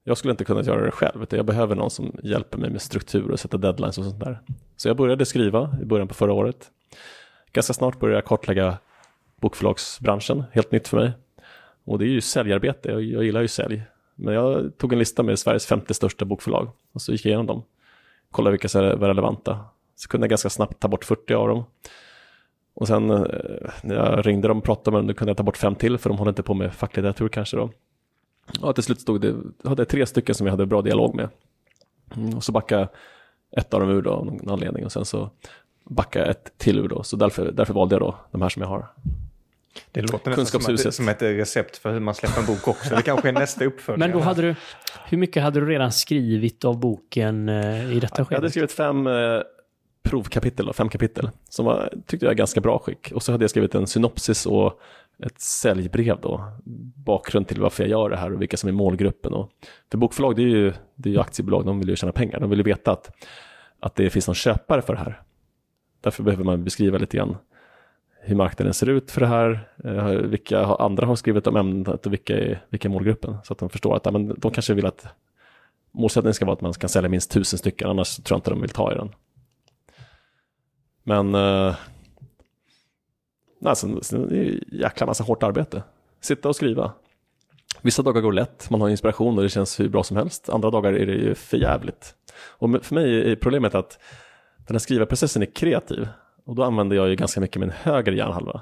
Jag 0.08 0.18
skulle 0.18 0.32
inte 0.32 0.46
kunna 0.46 0.62
göra 0.62 0.86
det 0.86 0.92
själv, 0.92 1.24
utan 1.24 1.38
jag 1.38 1.46
behöver 1.46 1.76
någon 1.76 1.90
som 1.90 2.20
hjälper 2.24 2.58
mig 2.58 2.70
med 2.70 2.82
struktur 2.82 3.32
och 3.32 3.40
sätta 3.40 3.58
deadlines 3.58 3.98
och 3.98 4.04
sånt 4.04 4.20
där. 4.20 4.42
Så 4.76 4.88
jag 4.88 4.98
började 4.98 5.26
skriva 5.26 5.78
i 5.82 5.86
början 5.86 6.08
på 6.08 6.14
förra 6.14 6.34
året. 6.34 6.72
Ganska 7.54 7.74
snart 7.74 8.00
började 8.00 8.18
jag 8.18 8.26
kartlägga 8.26 8.78
bokförlagsbranschen, 9.42 10.44
helt 10.52 10.72
nytt 10.72 10.88
för 10.88 10.98
mig. 10.98 11.12
Och 11.86 12.00
det 12.00 12.06
är 12.06 12.10
ju 12.10 12.22
säljarbete, 12.22 12.90
jag, 12.90 13.04
jag 13.04 13.24
gillar 13.24 13.42
ju 13.42 13.48
sälj. 13.48 13.82
Men 14.16 14.34
jag 14.34 14.78
tog 14.78 14.94
en 14.94 15.00
lista 15.00 15.24
med 15.24 15.40
Sveriges 15.40 15.66
50 15.66 15.94
största 15.94 16.26
bokförlag 16.26 16.70
och 16.94 17.02
så 17.02 17.12
gick 17.12 17.26
jag 17.26 17.30
igenom 17.30 17.46
dem. 17.46 17.64
Kollade 18.32 18.52
vilka 18.52 18.68
som 18.68 18.82
var 18.82 19.08
relevanta. 19.08 19.60
Så 19.96 20.10
kunde 20.10 20.26
jag 20.26 20.30
ganska 20.30 20.50
snabbt 20.50 20.80
ta 20.80 20.88
bort 20.88 21.06
40 21.06 21.34
av 21.34 21.48
dem. 21.48 21.64
Och 22.74 22.88
sen 22.88 23.12
eh, 23.12 23.26
när 23.84 23.96
jag 23.96 24.28
ringde 24.28 24.48
dem 24.48 24.58
och 24.58 24.64
pratade 24.64 24.92
med 24.92 25.00
dem, 25.00 25.08
då 25.08 25.14
kunde 25.14 25.30
jag 25.30 25.38
ta 25.38 25.44
bort 25.44 25.58
fem 25.58 25.76
till, 25.76 25.98
för 25.98 26.10
de 26.10 26.18
håller 26.18 26.32
inte 26.32 26.44
på 26.44 26.54
med 26.54 26.74
facklitteratur 26.74 27.30
kanske 27.30 27.58
då. 27.58 27.70
Och 28.62 28.76
till 28.76 28.84
slut 28.84 29.02
stod 29.02 29.22
det, 29.22 29.36
jag 29.62 29.70
hade 29.70 29.86
tre 29.86 30.06
stycken 30.06 30.36
som 30.36 30.48
jag 30.48 30.52
hade 30.52 30.66
bra 30.66 30.82
dialog 30.82 31.16
med. 31.16 31.30
Mm, 32.16 32.38
och 32.38 32.44
så 32.44 32.52
backade 32.52 32.90
ett 33.58 33.74
av 33.74 33.80
dem 33.80 33.90
ur 33.90 34.02
då 34.02 34.12
av 34.12 34.26
någon 34.26 34.50
anledning 34.50 34.86
och 34.86 34.92
sen 34.92 35.06
så 35.06 35.30
backar 35.84 36.20
jag 36.20 36.30
ett 36.30 36.58
till 36.58 36.80
ur 36.80 36.88
då. 36.88 37.04
Så 37.04 37.16
därför, 37.16 37.52
därför 37.52 37.74
valde 37.74 37.96
jag 37.96 38.02
då 38.02 38.16
de 38.32 38.42
här 38.42 38.50
som 38.50 38.62
jag 38.62 38.70
har. 38.70 38.88
Det 39.92 40.02
låter 40.02 40.30
nästan 40.30 40.46
som, 40.46 40.60
att, 40.60 40.66
Kunskapshuset. 40.66 40.96
som 40.96 41.10
ett 41.10 41.22
recept 41.22 41.78
för 41.78 41.94
hur 41.94 42.00
man 42.00 42.16
släpper 42.16 42.40
en 42.40 42.46
bok 42.46 42.68
också. 42.68 42.96
Det 42.96 43.02
kanske 43.02 43.28
är 43.28 43.34
nästa 43.34 43.66
uppföljare. 43.66 44.10
Men 44.10 44.18
då 44.20 44.24
hade 44.24 44.42
du, 44.42 44.56
hur 45.06 45.18
mycket 45.18 45.44
hade 45.44 45.60
du 45.60 45.66
redan 45.66 45.92
skrivit 45.92 46.66
av 46.66 46.80
boken 46.80 47.50
eh, 47.50 47.94
i 47.94 48.00
detta 48.00 48.26
Jag 48.30 48.38
hade 48.38 48.50
skrivit 48.50 48.72
fem 48.72 49.08
eh, 49.08 49.14
provkapitel, 50.04 50.66
då, 50.66 50.74
fem 50.74 50.90
kapitel, 50.90 51.30
som 51.50 51.66
var, 51.66 51.94
tyckte 52.06 52.26
jag, 52.26 52.38
ganska 52.38 52.62
bra 52.62 52.80
skick. 52.80 53.12
Och 53.12 53.24
så 53.24 53.32
hade 53.32 53.44
jag 53.44 53.50
skrivit 53.50 53.76
en 53.76 53.88
synopsis 53.88 54.46
och 54.46 54.80
ett 55.26 55.42
säljbrev 55.42 56.22
då, 56.22 56.52
bakgrund 56.96 57.48
till 57.48 57.62
varför 57.62 57.84
jag 57.84 57.90
gör 57.90 58.10
det 58.10 58.18
här 58.18 58.34
och 58.34 58.42
vilka 58.42 58.58
som 58.58 58.70
är 58.70 58.74
målgruppen. 58.74 59.34
Och, 59.34 59.52
för 59.92 59.98
bokförlag, 59.98 60.36
det 60.36 60.42
är, 60.42 60.48
ju, 60.48 60.74
det 60.96 61.10
är 61.10 61.14
ju 61.14 61.20
aktiebolag, 61.20 61.66
de 61.66 61.80
vill 61.80 61.90
ju 61.90 61.96
tjäna 61.96 62.12
pengar. 62.12 62.40
De 62.40 62.50
vill 62.50 62.60
ju 62.60 62.64
veta 62.64 62.92
att, 62.92 63.26
att 63.80 63.96
det 63.96 64.10
finns 64.10 64.28
någon 64.28 64.36
köpare 64.36 64.82
för 64.82 64.94
det 64.94 65.00
här. 65.00 65.22
Därför 66.02 66.24
behöver 66.24 66.44
man 66.44 66.64
beskriva 66.64 66.98
lite 66.98 67.18
grann 67.18 67.38
hur 68.22 68.36
marknaden 68.36 68.74
ser 68.74 68.90
ut 68.90 69.12
för 69.12 69.22
det 69.22 69.28
här, 69.28 69.70
eh, 69.84 70.08
vilka 70.08 70.66
andra 70.66 71.06
har 71.06 71.16
skrivit 71.16 71.48
om 71.48 71.56
ämnet 71.56 72.06
och 72.06 72.14
vilka 72.14 72.38
är, 72.38 72.66
vilka 72.70 72.88
är 72.88 72.92
målgruppen. 72.92 73.38
Så 73.44 73.54
att 73.54 73.60
de 73.60 73.70
förstår 73.70 73.96
att 73.96 74.06
ja, 74.06 74.12
men 74.12 74.36
de 74.38 74.52
kanske 74.52 74.74
vill 74.74 74.86
att 74.86 75.08
målsättningen 75.92 76.34
ska 76.34 76.46
vara 76.46 76.54
att 76.54 76.62
man 76.62 76.74
kan 76.74 76.90
sälja 76.90 77.10
minst 77.10 77.32
tusen 77.32 77.60
stycken, 77.60 77.90
annars 77.90 78.16
tror 78.16 78.36
jag 78.36 78.38
inte 78.38 78.50
de 78.50 78.62
vill 78.62 78.70
ta 78.70 78.92
i 78.92 78.96
den. 78.96 79.10
Men 81.04 81.36
eh, 81.36 81.76
nej, 83.60 83.76
sen, 83.76 84.04
sen, 84.04 84.28
det 84.28 84.36
är 84.36 84.44
ju 84.44 84.64
jäkla 84.72 85.06
massa 85.06 85.24
hårt 85.24 85.44
arbete. 85.44 85.84
Sitta 86.22 86.50
och 86.50 86.56
skriva. 86.56 86.92
Vissa 87.82 88.02
dagar 88.02 88.22
går 88.22 88.34
lätt, 88.34 88.70
man 88.70 88.82
har 88.82 88.90
inspiration 88.90 89.38
och 89.38 89.44
det 89.44 89.50
känns 89.50 89.80
hur 89.80 89.90
bra 89.90 90.04
som 90.04 90.18
helst. 90.18 90.50
Andra 90.50 90.70
dagar 90.70 90.94
är 90.94 91.06
det 91.06 91.14
ju 91.14 91.36
för 91.36 91.58
jävligt. 91.58 92.16
Och 92.58 92.86
för 92.86 92.96
mig 92.96 93.32
är 93.32 93.36
problemet 93.36 93.76
att 93.76 94.00
den 94.68 94.76
här 94.76 94.80
skrivarprocessen 94.80 95.42
är 95.42 95.46
kreativ. 95.46 96.08
Och 96.46 96.56
då 96.56 96.64
använder 96.64 96.96
jag 96.96 97.10
ju 97.10 97.16
ganska 97.16 97.42
mycket 97.42 97.60
min 97.60 97.70
höger 97.70 98.12
hjärnhalva. 98.12 98.62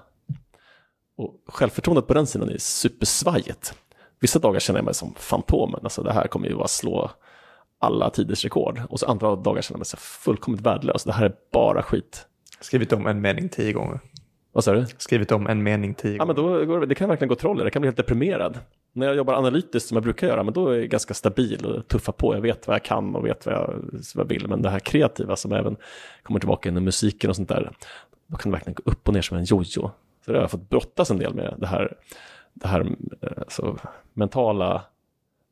Och 1.17 1.33
självförtroendet 1.47 2.07
på 2.07 2.13
den 2.13 2.27
sidan 2.27 2.49
är 2.49 2.57
supersvajigt. 2.57 3.73
Vissa 4.19 4.39
dagar 4.39 4.59
känner 4.59 4.79
jag 4.79 4.85
mig 4.85 4.93
som 4.93 5.13
Fantomen, 5.17 5.79
alltså 5.83 6.03
det 6.03 6.13
här 6.13 6.27
kommer 6.27 6.47
ju 6.47 6.55
bara 6.55 6.67
slå 6.67 7.11
alla 7.79 8.09
tiders 8.09 8.43
rekord. 8.43 8.81
Och 8.89 8.99
så 8.99 9.05
andra 9.05 9.35
dagar 9.35 9.61
känner 9.61 9.75
jag 9.75 9.79
mig 9.79 9.85
så 9.85 9.97
fullkomligt 9.97 10.65
värdelös, 10.65 11.03
det 11.03 11.13
här 11.13 11.25
är 11.25 11.35
bara 11.51 11.83
skit. 11.83 12.27
Skrivit 12.59 12.93
om 12.93 13.07
en 13.07 13.21
mening 13.21 13.49
tio 13.49 13.73
gånger. 13.73 13.99
Vad 14.55 14.63
sa 14.63 14.73
du? 14.73 14.85
Skrivit 14.97 15.31
om 15.31 15.47
en 15.47 15.63
mening 15.63 15.93
tio 15.93 16.15
Ja, 16.17 16.25
men 16.25 16.35
gånger. 16.35 16.59
då 16.59 16.65
går, 16.65 16.79
det- 16.79 16.85
det 16.85 16.95
kan 16.95 17.09
verkligen 17.09 17.29
gå 17.29 17.35
troll 17.35 17.57
det. 17.57 17.69
Kan 17.69 17.81
bli 17.81 17.87
helt 17.87 17.97
deprimerad. 17.97 18.59
När 18.93 19.07
jag 19.07 19.15
jobbar 19.15 19.33
analytiskt 19.33 19.89
som 19.89 19.95
jag 19.95 20.03
brukar 20.03 20.27
göra, 20.27 20.43
men 20.43 20.53
då 20.53 20.67
är 20.69 20.77
jag 20.79 20.89
ganska 20.89 21.13
stabil 21.13 21.65
och 21.65 21.87
tuffar 21.87 22.13
på. 22.13 22.33
Jag 22.35 22.41
vet 22.41 22.67
vad 22.67 22.75
jag 22.75 22.83
kan 22.83 23.15
och 23.15 23.25
vet 23.25 23.45
vad 23.45 23.55
jag, 23.55 23.73
vad 24.15 24.25
jag 24.25 24.29
vill. 24.29 24.47
Men 24.47 24.61
det 24.61 24.69
här 24.69 24.79
kreativa 24.79 25.35
som 25.35 25.51
även 25.51 25.75
kommer 26.23 26.39
tillbaka 26.39 26.69
inom 26.69 26.83
musiken 26.83 27.29
och 27.29 27.35
sånt 27.35 27.49
där, 27.49 27.71
då 28.27 28.37
kan 28.37 28.51
det 28.51 28.55
verkligen 28.55 28.75
gå 28.83 28.91
upp 28.91 29.07
och 29.07 29.13
ner 29.13 29.21
som 29.21 29.37
en 29.37 29.43
jojo. 29.43 29.91
Så 30.25 30.31
det 30.31 30.33
har 30.33 30.41
jag 30.43 30.51
fått 30.51 30.69
brottas 30.69 31.11
en 31.11 31.17
del 31.19 31.33
med, 31.33 31.53
det 31.57 31.67
här, 31.67 31.93
det 32.53 32.67
här 32.67 32.95
alltså, 33.37 33.77
mentala 34.13 34.81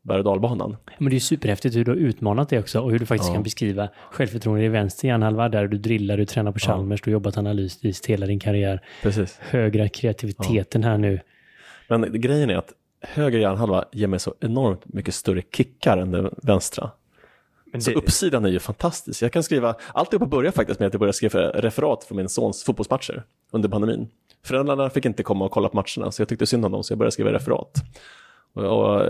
berg 0.04 0.18
och 0.18 0.24
dalbanan. 0.24 0.78
Men 0.98 1.06
det 1.06 1.12
är 1.12 1.14
ju 1.14 1.20
superhäftigt 1.20 1.76
hur 1.76 1.86
du 1.86 1.92
har 1.92 1.98
utmanat 1.98 2.50
det 2.50 2.60
också 2.60 2.80
och 2.80 2.92
hur 2.92 3.00
du 3.00 3.06
faktiskt 3.06 3.30
Ja. 3.30 3.34
kan 3.34 3.44
beskriva 3.44 3.90
självförtroende 4.12 4.66
i 4.66 4.68
vänster 4.70 5.08
hjärnhalva 5.08 5.50
där 5.50 5.68
du 5.68 5.78
drillar, 5.78 6.18
du 6.18 6.26
tränar 6.26 6.52
på 6.52 6.60
Chalmers, 6.60 7.02
du 7.02 7.10
har 7.12 7.14
jobbat 7.14 7.38
analysiskt 7.38 8.06
hela 8.06 8.26
din 8.26 8.40
karriär. 8.40 8.82
Precis. 9.02 9.38
Högra 9.42 9.90
kreativiteten 9.90 10.84
här 10.84 10.98
nu. 10.98 11.20
Men 11.88 12.22
grejen 12.22 12.50
är 12.50 12.56
att 12.56 12.74
höger 13.02 13.40
hjärnhalva 13.40 13.86
ger 13.92 14.08
mig 14.08 14.20
så 14.20 14.34
enormt 14.40 14.94
mycket 14.94 15.14
större 15.16 15.42
kickar 15.56 15.98
än 15.98 16.12
den 16.12 16.30
vänstra. 16.44 16.92
Men 17.72 17.82
Så 17.82 17.90
det, 17.90 17.96
uppsidan 17.96 18.46
är 18.46 18.50
ju 18.50 18.60
fantastisk. 18.60 19.22
Jag 19.22 19.32
kan 19.32 19.44
skriva, 19.44 19.76
alltihopa 19.94 20.26
börjar 20.26 20.52
faktiskt 20.52 20.80
med 20.80 20.88
att 20.88 20.94
jag 20.94 21.00
började 21.00 21.14
skriva 21.14 21.40
referat 21.50 22.04
från 22.04 22.18
min 22.18 22.30
sons 22.30 22.64
fotbollsmatcher 22.64 23.24
under 23.52 23.70
pandemin. 23.70 24.08
Föräldrarna 24.46 24.90
fick 24.90 25.06
inte 25.06 25.24
komma 25.24 25.46
och 25.46 25.52
kolla 25.52 25.70
på 25.70 25.76
matcherna, 25.76 26.12
så 26.12 26.22
jag 26.22 26.30
tyckte 26.30 26.46
synd 26.46 26.66
om 26.66 26.72
dem, 26.72 26.84
så 26.84 26.92
jag 26.92 26.98
började 26.98 27.12
skriva 27.12 27.34
referat. 27.34 27.72
Och, 28.54 29.02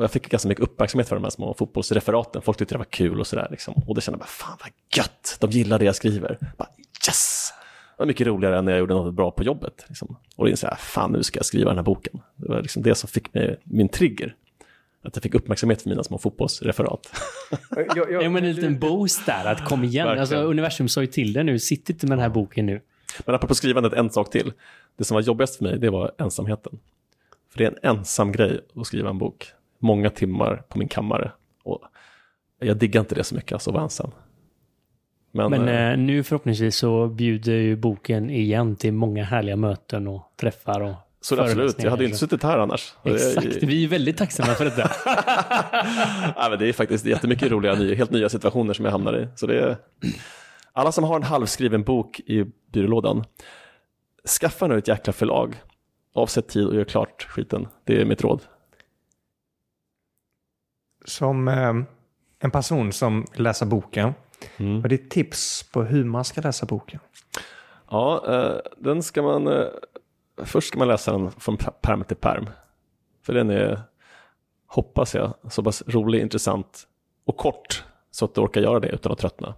och, 0.00 0.04
jag 0.04 0.10
fick 0.10 0.28
ganska 0.28 0.48
mycket 0.48 0.64
uppmärksamhet 0.64 1.08
för 1.08 1.16
de 1.16 1.24
här 1.24 1.30
små 1.30 1.54
fotbollsreferaten. 1.54 2.42
Folk 2.42 2.58
tyckte 2.58 2.74
det 2.74 2.78
var 2.78 2.84
kul 2.84 3.20
och 3.20 3.26
sådär. 3.26 3.48
Liksom. 3.50 3.74
Och 3.86 3.94
det 3.94 4.00
kände 4.00 4.14
jag 4.14 4.20
bara, 4.20 4.26
fan 4.26 4.58
vad 4.60 4.70
gött, 4.96 5.36
de 5.40 5.50
gillar 5.50 5.78
det 5.78 5.84
jag 5.84 5.96
skriver. 5.96 6.38
Bara, 6.56 6.68
yes! 7.08 7.52
Det 7.96 8.02
var 8.02 8.06
mycket 8.06 8.26
roligare 8.26 8.58
än 8.58 8.64
när 8.64 8.72
jag 8.72 8.78
gjorde 8.78 8.94
något 8.94 9.14
bra 9.14 9.30
på 9.30 9.44
jobbet. 9.44 9.84
Liksom. 9.88 10.16
Och 10.36 10.44
då 10.44 10.50
insåg 10.50 10.70
jag, 10.70 10.78
fan 10.78 11.12
nu 11.12 11.22
ska 11.22 11.38
jag 11.38 11.46
skriva 11.46 11.70
den 11.70 11.78
här 11.78 11.84
boken. 11.84 12.20
Det 12.36 12.48
var 12.48 12.62
liksom 12.62 12.82
det 12.82 12.94
som 12.94 13.08
fick 13.08 13.34
mig, 13.34 13.60
min 13.64 13.88
trigger. 13.88 14.34
Att 15.02 15.16
jag 15.16 15.22
fick 15.22 15.34
uppmärksamhet 15.34 15.82
för 15.82 15.90
mina 15.90 16.02
små 16.02 16.18
fotbollsreferat. 16.18 17.12
jag, 17.70 17.86
jag, 17.96 18.22
Ja, 18.22 18.30
men 18.30 18.44
en 18.44 18.52
liten 18.52 18.78
boost 18.78 19.26
där, 19.26 19.44
att 19.44 19.64
kom 19.64 19.84
igen. 19.84 20.06
Verkligen. 20.06 20.20
Alltså, 20.20 20.36
universum 20.36 20.88
sa 20.88 21.00
ju 21.00 21.06
till 21.06 21.32
det 21.32 21.42
nu, 21.42 21.58
sitt 21.58 21.90
inte 21.90 22.06
med 22.06 22.18
den 22.18 22.22
här 22.22 22.28
boken 22.28 22.66
nu. 22.66 22.80
Men 23.26 23.34
apropå 23.34 23.54
skrivandet, 23.54 23.92
en 23.92 24.10
sak 24.10 24.30
till. 24.30 24.52
Det 24.96 25.04
som 25.04 25.14
var 25.14 25.22
jobbigast 25.22 25.56
för 25.56 25.64
mig, 25.64 25.78
det 25.78 25.90
var 25.90 26.12
ensamheten. 26.18 26.78
För 27.50 27.58
det 27.58 27.64
är 27.64 27.68
en 27.68 27.96
ensam 27.98 28.32
grej 28.32 28.60
att 28.76 28.86
skriva 28.86 29.10
en 29.10 29.18
bok. 29.18 29.52
Många 29.82 30.10
timmar 30.10 30.62
på 30.68 30.78
min 30.78 30.88
kammare. 30.88 31.32
Och 31.64 31.80
jag 32.58 32.76
diggar 32.76 33.00
inte 33.00 33.14
det 33.14 33.24
så 33.24 33.34
mycket, 33.34 33.52
alltså 33.52 33.70
att 33.70 33.74
vara 33.74 33.84
ensam. 33.84 34.10
Men, 35.32 35.50
Men 35.50 35.68
eh, 35.68 35.90
eh, 35.90 35.98
nu 35.98 36.22
förhoppningsvis 36.22 36.76
så 36.76 37.08
bjuder 37.08 37.52
ju 37.52 37.76
boken 37.76 38.30
igen 38.30 38.76
till 38.76 38.92
många 38.92 39.24
härliga 39.24 39.56
möten 39.56 40.08
och 40.08 40.22
träffar 40.36 40.80
och 40.80 40.94
så 41.22 41.36
det 41.36 41.42
absolut, 41.42 41.82
jag 41.82 41.90
hade 41.90 42.02
ju 42.02 42.06
inte 42.06 42.18
suttit 42.18 42.42
här 42.42 42.58
annars. 42.58 42.94
Exakt, 43.04 43.62
vi 43.62 43.84
är 43.84 43.88
väldigt 43.88 44.16
tacksamma 44.16 44.54
för 44.54 44.64
detta. 44.64 44.90
ja, 46.36 46.46
men 46.50 46.58
det 46.58 46.68
är 46.68 46.72
faktiskt 46.72 47.06
jättemycket 47.06 47.50
roliga, 47.50 47.74
helt 47.74 48.10
nya 48.10 48.28
situationer 48.28 48.74
som 48.74 48.84
jag 48.84 48.92
hamnar 48.92 49.18
i. 49.18 49.28
Så 49.36 49.46
det 49.46 49.60
är... 49.60 49.76
Alla 50.72 50.92
som 50.92 51.04
har 51.04 51.16
en 51.16 51.22
halvskriven 51.22 51.82
bok 51.82 52.20
i 52.20 52.44
byrålådan, 52.72 53.24
skaffa 54.40 54.66
nu 54.66 54.78
ett 54.78 54.88
jäkla 54.88 55.12
förlag. 55.12 55.56
Avsätt 56.14 56.48
tid 56.48 56.66
och 56.66 56.74
gör 56.74 56.84
klart 56.84 57.22
skiten. 57.22 57.68
Det 57.84 58.00
är 58.00 58.04
mitt 58.04 58.22
råd. 58.22 58.40
Som 61.04 61.48
eh, 61.48 61.74
en 62.38 62.50
person 62.50 62.92
som 62.92 63.26
läsa 63.34 63.66
boken, 63.66 64.14
Mm. 64.56 64.76
vad 64.76 64.84
är 64.84 64.88
ditt 64.88 65.10
tips 65.10 65.62
på 65.72 65.82
hur 65.82 66.04
man 66.04 66.24
ska 66.24 66.40
läsa 66.40 66.66
boken? 66.66 67.00
Ja, 67.90 68.24
eh, 68.34 68.56
den 68.78 69.02
ska 69.02 69.22
man... 69.22 69.46
Eh, 69.48 69.66
först 70.44 70.68
ska 70.68 70.78
man 70.78 70.88
läsa 70.88 71.12
den 71.12 71.30
från 71.30 71.56
perm 71.56 72.04
till 72.04 72.16
perm. 72.16 72.50
För 73.22 73.32
den 73.32 73.50
är, 73.50 73.80
hoppas 74.66 75.14
jag, 75.14 75.34
så 75.50 75.62
pass 75.62 75.82
rolig, 75.86 76.20
intressant 76.20 76.86
och 77.24 77.36
kort 77.36 77.84
så 78.10 78.24
att 78.24 78.34
du 78.34 78.40
orkar 78.40 78.60
göra 78.60 78.80
det 78.80 78.88
utan 78.88 79.12
att 79.12 79.18
tröttna. 79.18 79.54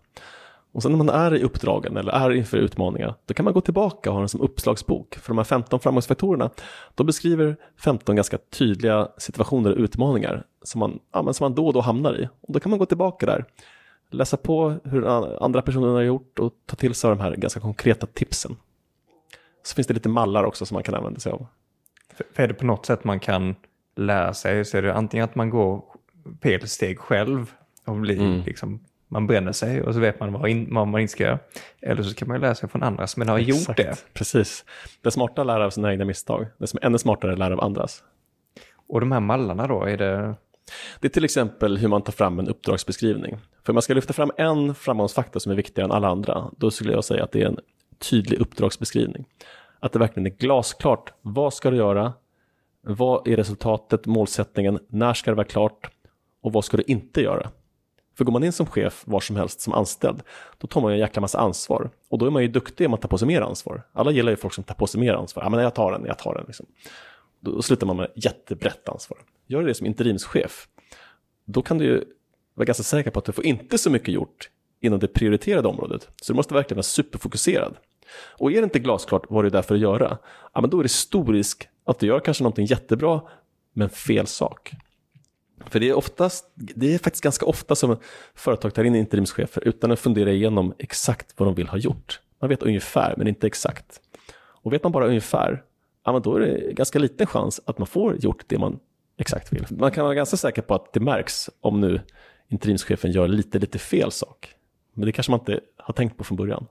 Och 0.73 0.83
sen 0.83 0.93
när 0.93 0.99
man 0.99 1.09
är 1.09 1.35
i 1.35 1.43
uppdragen 1.43 1.97
eller 1.97 2.13
är 2.13 2.31
inför 2.31 2.57
utmaningar, 2.59 3.15
då 3.27 3.35
kan 3.35 3.45
man 3.45 3.55
gå 3.55 3.61
tillbaka 3.61 4.11
och 4.11 4.15
ha 4.15 4.21
den 4.21 4.29
som 4.29 4.41
uppslagsbok. 4.41 5.15
För 5.15 5.29
de 5.29 5.39
här 5.39 5.45
15 5.45 5.81
framgångsfaktorerna, 5.81 6.51
de 6.95 7.07
beskriver 7.07 7.57
15 7.79 8.17
ganska 8.17 8.39
tydliga 8.39 9.09
situationer 9.19 9.71
och 9.73 9.79
utmaningar 9.79 10.45
som 10.63 10.79
man, 10.79 10.99
ja, 11.13 11.23
men 11.23 11.35
som 11.35 11.45
man 11.45 11.55
då 11.55 11.67
och 11.67 11.73
då 11.73 11.81
hamnar 11.81 12.21
i. 12.21 12.29
Och 12.41 12.53
då 12.53 12.61
kan 12.61 12.71
man 12.71 12.79
gå 12.79 12.87
tillbaka 12.87 13.27
där, 13.27 13.45
läsa 14.11 14.37
på 14.37 14.75
hur 14.85 15.07
andra 15.45 15.63
personer 15.63 15.89
har 15.89 16.01
gjort 16.01 16.39
och 16.39 16.53
ta 16.67 16.77
till 16.77 16.95
sig 16.95 17.11
av 17.11 17.17
de 17.17 17.23
här 17.23 17.37
ganska 17.37 17.61
konkreta 17.61 18.07
tipsen. 18.07 18.57
Så 19.63 19.75
finns 19.75 19.87
det 19.87 19.95
lite 19.95 20.09
mallar 20.09 20.45
också 20.45 20.67
som 20.67 20.75
man 20.75 20.83
kan 20.83 20.95
använda 20.95 21.21
sig 21.21 21.33
av. 21.33 21.47
För, 22.15 22.27
för 22.35 22.43
är 22.43 22.49
det 22.49 22.55
på 22.55 22.67
något 22.67 22.87
sätt 22.87 23.05
man 23.05 23.21
kan 23.21 23.55
lära 23.97 24.35
sig 24.35 24.65
så 24.65 24.77
är 24.79 24.83
det 24.83 24.95
antingen 24.95 25.25
att 25.25 25.35
man 25.35 25.51
går 25.51 25.85
fel 26.43 26.69
steg 26.69 26.99
själv 26.99 27.53
och 27.87 27.97
blir 27.97 28.21
Mm. 28.21 28.43
liksom, 28.43 28.81
man 29.13 29.27
bränner 29.27 29.53
sig 29.53 29.83
och 29.83 29.95
så 29.95 30.01
vet 30.01 30.21
man 30.21 30.33
vad, 30.33 30.51
in, 30.51 30.73
man 30.73 31.01
inte 31.01 31.13
ska 31.13 31.25
göra. 31.25 31.39
Eller 31.81 32.03
så 32.03 32.15
kan 32.15 32.29
man 32.29 32.41
lära 32.41 32.55
sig 32.55 32.69
från 32.69 32.83
andra 32.83 33.07
som 33.07 33.29
har 33.29 33.39
gjort 33.39 33.59
Exakt, 33.59 33.77
det. 33.77 34.05
Precis. 34.13 34.65
Det 35.03 35.11
smarta 35.11 35.45
lära 35.45 35.67
av 35.67 35.71
sina 35.71 35.93
egna 35.93 36.05
misstag. 36.05 36.47
Det 36.59 36.67
som 36.67 36.79
är 36.83 36.87
ännu 36.87 36.99
smartare 36.99 37.31
är 37.31 37.33
att 37.33 37.39
lära 37.39 37.55
av 37.55 37.61
andras. 37.61 38.03
Och 38.89 39.01
de 39.01 39.13
här 39.13 39.21
mallarna 39.21 39.67
då, 39.67 39.83
är 39.83 39.97
det... 39.97 40.35
Det 41.01 41.09
är 41.09 41.11
till 41.11 41.25
exempel 41.25 41.79
hur 41.79 41.89
man 41.89 42.03
tar 42.03 42.13
fram 42.13 42.39
en 42.39 42.49
uppdragsbeskrivning. 42.49 43.39
För 43.65 43.73
om 43.73 43.75
man 43.75 43.83
ska 43.83 43.95
lyfta 43.95 44.13
fram 44.13 44.31
en 44.37 44.75
framgångsfaktor 44.75 45.41
som 45.41 45.53
är 45.53 45.57
viktigare 45.57 45.87
än 45.87 45.93
alla 45.93 46.09
andra, 46.09 46.51
då 46.57 46.71
skulle 46.71 46.93
jag 46.93 47.05
säga 47.05 47.25
att 47.25 47.33
det 47.33 47.43
är 47.43 47.47
en 47.47 47.59
tydlig 47.99 48.41
uppdragsbeskrivning. 48.41 49.25
Att 49.81 49.93
det 49.93 49.99
verkligen 49.99 50.27
är 50.27 50.31
glasklart. 50.31 51.13
Vad 51.23 51.55
ska 51.55 51.71
du 51.71 51.77
göra? 51.77 52.13
Vad 52.83 53.29
är 53.29 53.37
resultatet, 53.37 54.07
målsättningen? 54.07 54.79
När 54.89 55.15
ska 55.15 55.31
det 55.31 55.35
vara 55.35 55.47
klart? 55.47 55.91
Och 56.43 56.53
vad 56.53 56.65
ska 56.65 56.77
du 56.77 56.85
inte 56.87 57.23
göra? 57.23 57.51
För 58.15 58.25
går 58.25 58.33
man 58.33 58.45
in 58.45 58.53
som 58.53 58.67
chef 58.67 59.03
var 59.07 59.21
som 59.21 59.37
helst 59.37 59.61
som 59.61 59.73
anställd, 59.73 60.23
då 60.59 60.67
tar 60.67 60.81
man 60.81 60.91
ju 60.91 60.95
en 60.95 61.01
jäkla 61.01 61.21
massa 61.21 61.39
ansvar. 61.39 61.91
Och 62.09 62.19
då 62.19 62.27
är 62.27 62.31
man 62.31 62.43
ju 62.43 62.49
duktig 62.49 62.87
om 62.87 62.95
att 62.95 63.01
ta 63.01 63.09
på 63.09 63.19
sig 63.19 63.29
mer 63.29 63.41
ansvar. 63.41 63.83
Alla 63.93 64.11
gillar 64.11 64.31
ju 64.31 64.37
folk 64.37 64.55
som 64.55 64.65
tar 64.65 64.75
på 64.75 64.87
sig 64.87 65.01
mer 65.01 65.15
ansvar. 65.15 65.43
Ja, 65.43 65.49
men 65.49 65.61
jag 65.61 65.75
tar 65.75 65.93
den, 65.93 66.05
jag 66.05 66.19
tar 66.19 66.35
den. 66.35 66.45
Liksom. 66.47 66.67
Då 67.41 67.63
slutar 67.63 67.87
man 67.87 67.97
med 67.97 68.11
jättebrett 68.15 68.89
ansvar. 68.89 69.19
Gör 69.47 69.61
du 69.61 69.67
det 69.67 69.75
som 69.75 69.87
interimschef, 69.87 70.69
då 71.45 71.63
kan 71.63 71.79
du 71.79 71.85
ju 71.85 72.05
vara 72.55 72.65
ganska 72.65 72.83
säker 72.83 73.11
på 73.11 73.19
att 73.19 73.25
du 73.25 73.33
får 73.33 73.45
inte 73.45 73.79
så 73.79 73.91
mycket 73.91 74.09
gjort 74.09 74.51
inom 74.81 74.99
det 74.99 75.09
prioriterade 75.09 75.69
området. 75.69 76.09
Så 76.23 76.33
du 76.33 76.37
måste 76.37 76.55
verkligen 76.55 76.77
vara 76.77 76.83
superfokuserad. 76.83 77.77
Och 78.39 78.53
är 78.53 78.57
det 78.57 78.65
inte 78.65 78.79
glasklart 78.79 79.23
vad 79.29 79.45
du 79.45 79.47
är 79.47 79.53
där 79.53 79.63
för 79.63 79.75
att 79.75 79.81
göra, 79.81 80.19
ja, 80.55 80.61
men 80.61 80.71
då 80.71 80.79
är 80.79 80.83
det 80.83 80.89
stor 80.89 81.33
risk 81.33 81.69
att 81.85 81.99
du 81.99 82.07
gör 82.07 82.21
kanske 82.21 82.43
någonting 82.43 82.67
jättebra, 82.67 83.21
men 83.73 83.91
fel 83.91 84.27
sak. 84.27 84.73
För 85.71 85.81
det 85.81 85.89
är, 85.89 85.95
oftast, 85.95 86.51
det 86.55 86.95
är 86.95 86.99
faktiskt 86.99 87.25
ganska 87.25 87.47
ofta 87.47 87.75
som 87.75 87.97
företag 88.35 88.75
tar 88.75 88.85
in 88.85 88.95
interimschefer 88.95 89.69
utan 89.69 89.93
att 89.93 90.01
fundera 90.01 90.31
igenom 90.31 90.75
exakt 90.79 91.35
vad 91.37 91.49
de 91.49 91.55
vill 91.55 91.69
ha 91.69 91.79
gjort. 91.79 92.21
Man 92.41 92.49
vet 92.49 92.63
ungefär, 92.63 93.15
men 93.17 93.29
inte 93.29 93.47
exakt. 93.47 94.01
Och 94.35 94.73
vet 94.73 94.83
man 94.83 94.93
bara 94.93 95.07
ungefär, 95.07 95.63
ja, 96.05 96.13
men 96.13 96.23
då 96.23 96.37
är 96.37 96.41
det 96.41 96.73
ganska 96.73 96.99
liten 96.99 97.27
chans 97.27 97.61
att 97.65 97.79
man 97.79 97.87
får 97.87 98.17
gjort 98.17 98.45
det 98.47 98.59
man 98.59 98.79
exakt 99.19 99.53
vill. 99.53 99.67
Man 99.71 99.91
kan 99.91 100.05
vara 100.05 100.15
ganska 100.15 100.37
säker 100.37 100.63
på 100.63 100.75
att 100.75 100.93
det 100.93 101.01
märks 101.01 101.51
om 101.61 101.81
nu 101.81 102.01
interimschefen 102.49 103.13
gör 103.13 103.29
lite, 103.29 103.59
lite 103.59 103.79
fel 103.79 104.11
sak. 104.11 104.55
Men 104.95 105.07
det 105.07 105.13
kanske 105.13 105.31
man 105.31 105.41
inte 105.41 105.61
har 105.77 105.95
tänkt 105.95 106.17
på 106.17 106.25
från 106.25 106.37
början. 106.37 106.67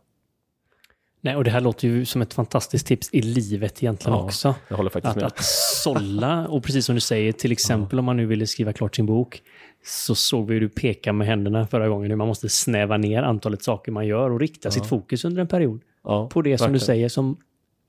Nej, 1.24 1.36
och 1.36 1.43
det 1.43 1.51
här 1.51 1.61
låter 1.61 1.88
ju 1.88 2.05
som 2.05 2.22
ett 2.22 2.34
fantastiskt 2.34 2.88
tips 2.88 3.09
i 3.11 3.22
livet 3.22 3.84
egentligen 3.84 4.17
Ja, 4.17 4.24
också. 4.24 4.55
Jag 4.67 4.78
håller 4.78 4.89
faktiskt 4.89 5.09
Att, 5.11 5.15
med. 5.15 5.26
att 5.26 5.43
sålla, 5.84 6.47
och 6.47 6.63
precis 6.63 6.86
som 6.86 6.95
du 6.95 7.01
säger, 7.01 7.32
till 7.32 7.51
exempel 7.51 7.99
om 7.99 8.05
man 8.05 8.17
nu 8.17 8.26
ville 8.26 8.47
skriva 8.47 8.74
klart 8.74 8.95
sin 8.95 9.05
bok, 9.05 9.41
så 9.86 10.15
såg 10.15 10.47
vi 10.47 10.53
hur 10.53 10.61
du 10.61 10.69
pekade 10.69 11.13
med 11.17 11.28
händerna 11.28 11.67
förra 11.67 11.89
gången, 11.89 12.09
hur 12.11 12.17
man 12.17 12.28
måste 12.28 12.49
snäva 12.49 12.97
ner 12.97 13.24
antalet 13.24 13.63
saker 13.63 13.91
man 13.91 14.07
gör 14.07 14.30
och 14.30 14.39
rikta 14.39 14.72
sitt 14.72 14.86
fokus 14.86 15.26
under 15.26 15.41
en 15.41 15.47
period 15.47 15.82
Ja, 16.03 16.30
på 16.30 16.41
det 16.41 16.57
som 16.57 16.67
du 16.67 16.72
verkligen. 16.72 16.86
säger 16.86 17.09
som 17.09 17.38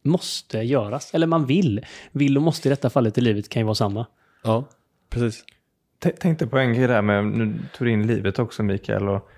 måste 0.04 0.58
göras. 0.58 1.10
Eller 1.14 1.26
man 1.26 1.46
vill. 1.46 1.80
Vill 2.12 2.36
och 2.36 2.42
måste 2.42 2.68
i 2.68 2.70
detta 2.70 2.90
fallet 2.90 3.18
i 3.18 3.20
livet 3.20 3.48
kan 3.48 3.60
ju 3.60 3.64
vara 3.64 3.74
samma. 3.74 4.06
Ja, 4.44 4.64
precis. 5.10 5.44
T- 6.02 6.10
tänkte 6.10 6.46
på 6.46 6.58
en 6.58 6.74
grej 6.74 6.86
där 6.86 7.02
med, 7.02 7.24
nu 7.24 7.54
tog 7.78 7.86
du 7.86 7.92
in 7.92 8.06
livet 8.06 8.38
också 8.38 8.62
Mikael. 8.62 9.08
Och 9.08 9.28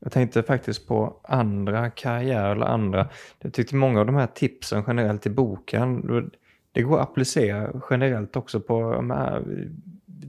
jag 0.00 0.12
tänkte 0.12 0.42
faktiskt 0.42 0.88
på 0.88 1.20
andra 1.22 1.90
karriärer 1.90 2.52
eller 2.52 2.66
andra. 2.66 3.08
Jag 3.40 3.52
tyckte 3.52 3.74
många 3.76 4.00
av 4.00 4.06
de 4.06 4.14
här 4.14 4.26
tipsen 4.26 4.84
generellt 4.86 5.26
i 5.26 5.30
boken, 5.30 6.30
det 6.72 6.82
går 6.82 7.00
att 7.00 7.08
applicera 7.08 7.80
generellt 7.90 8.36
också 8.36 8.60
på 8.60 8.92
här, 9.02 9.42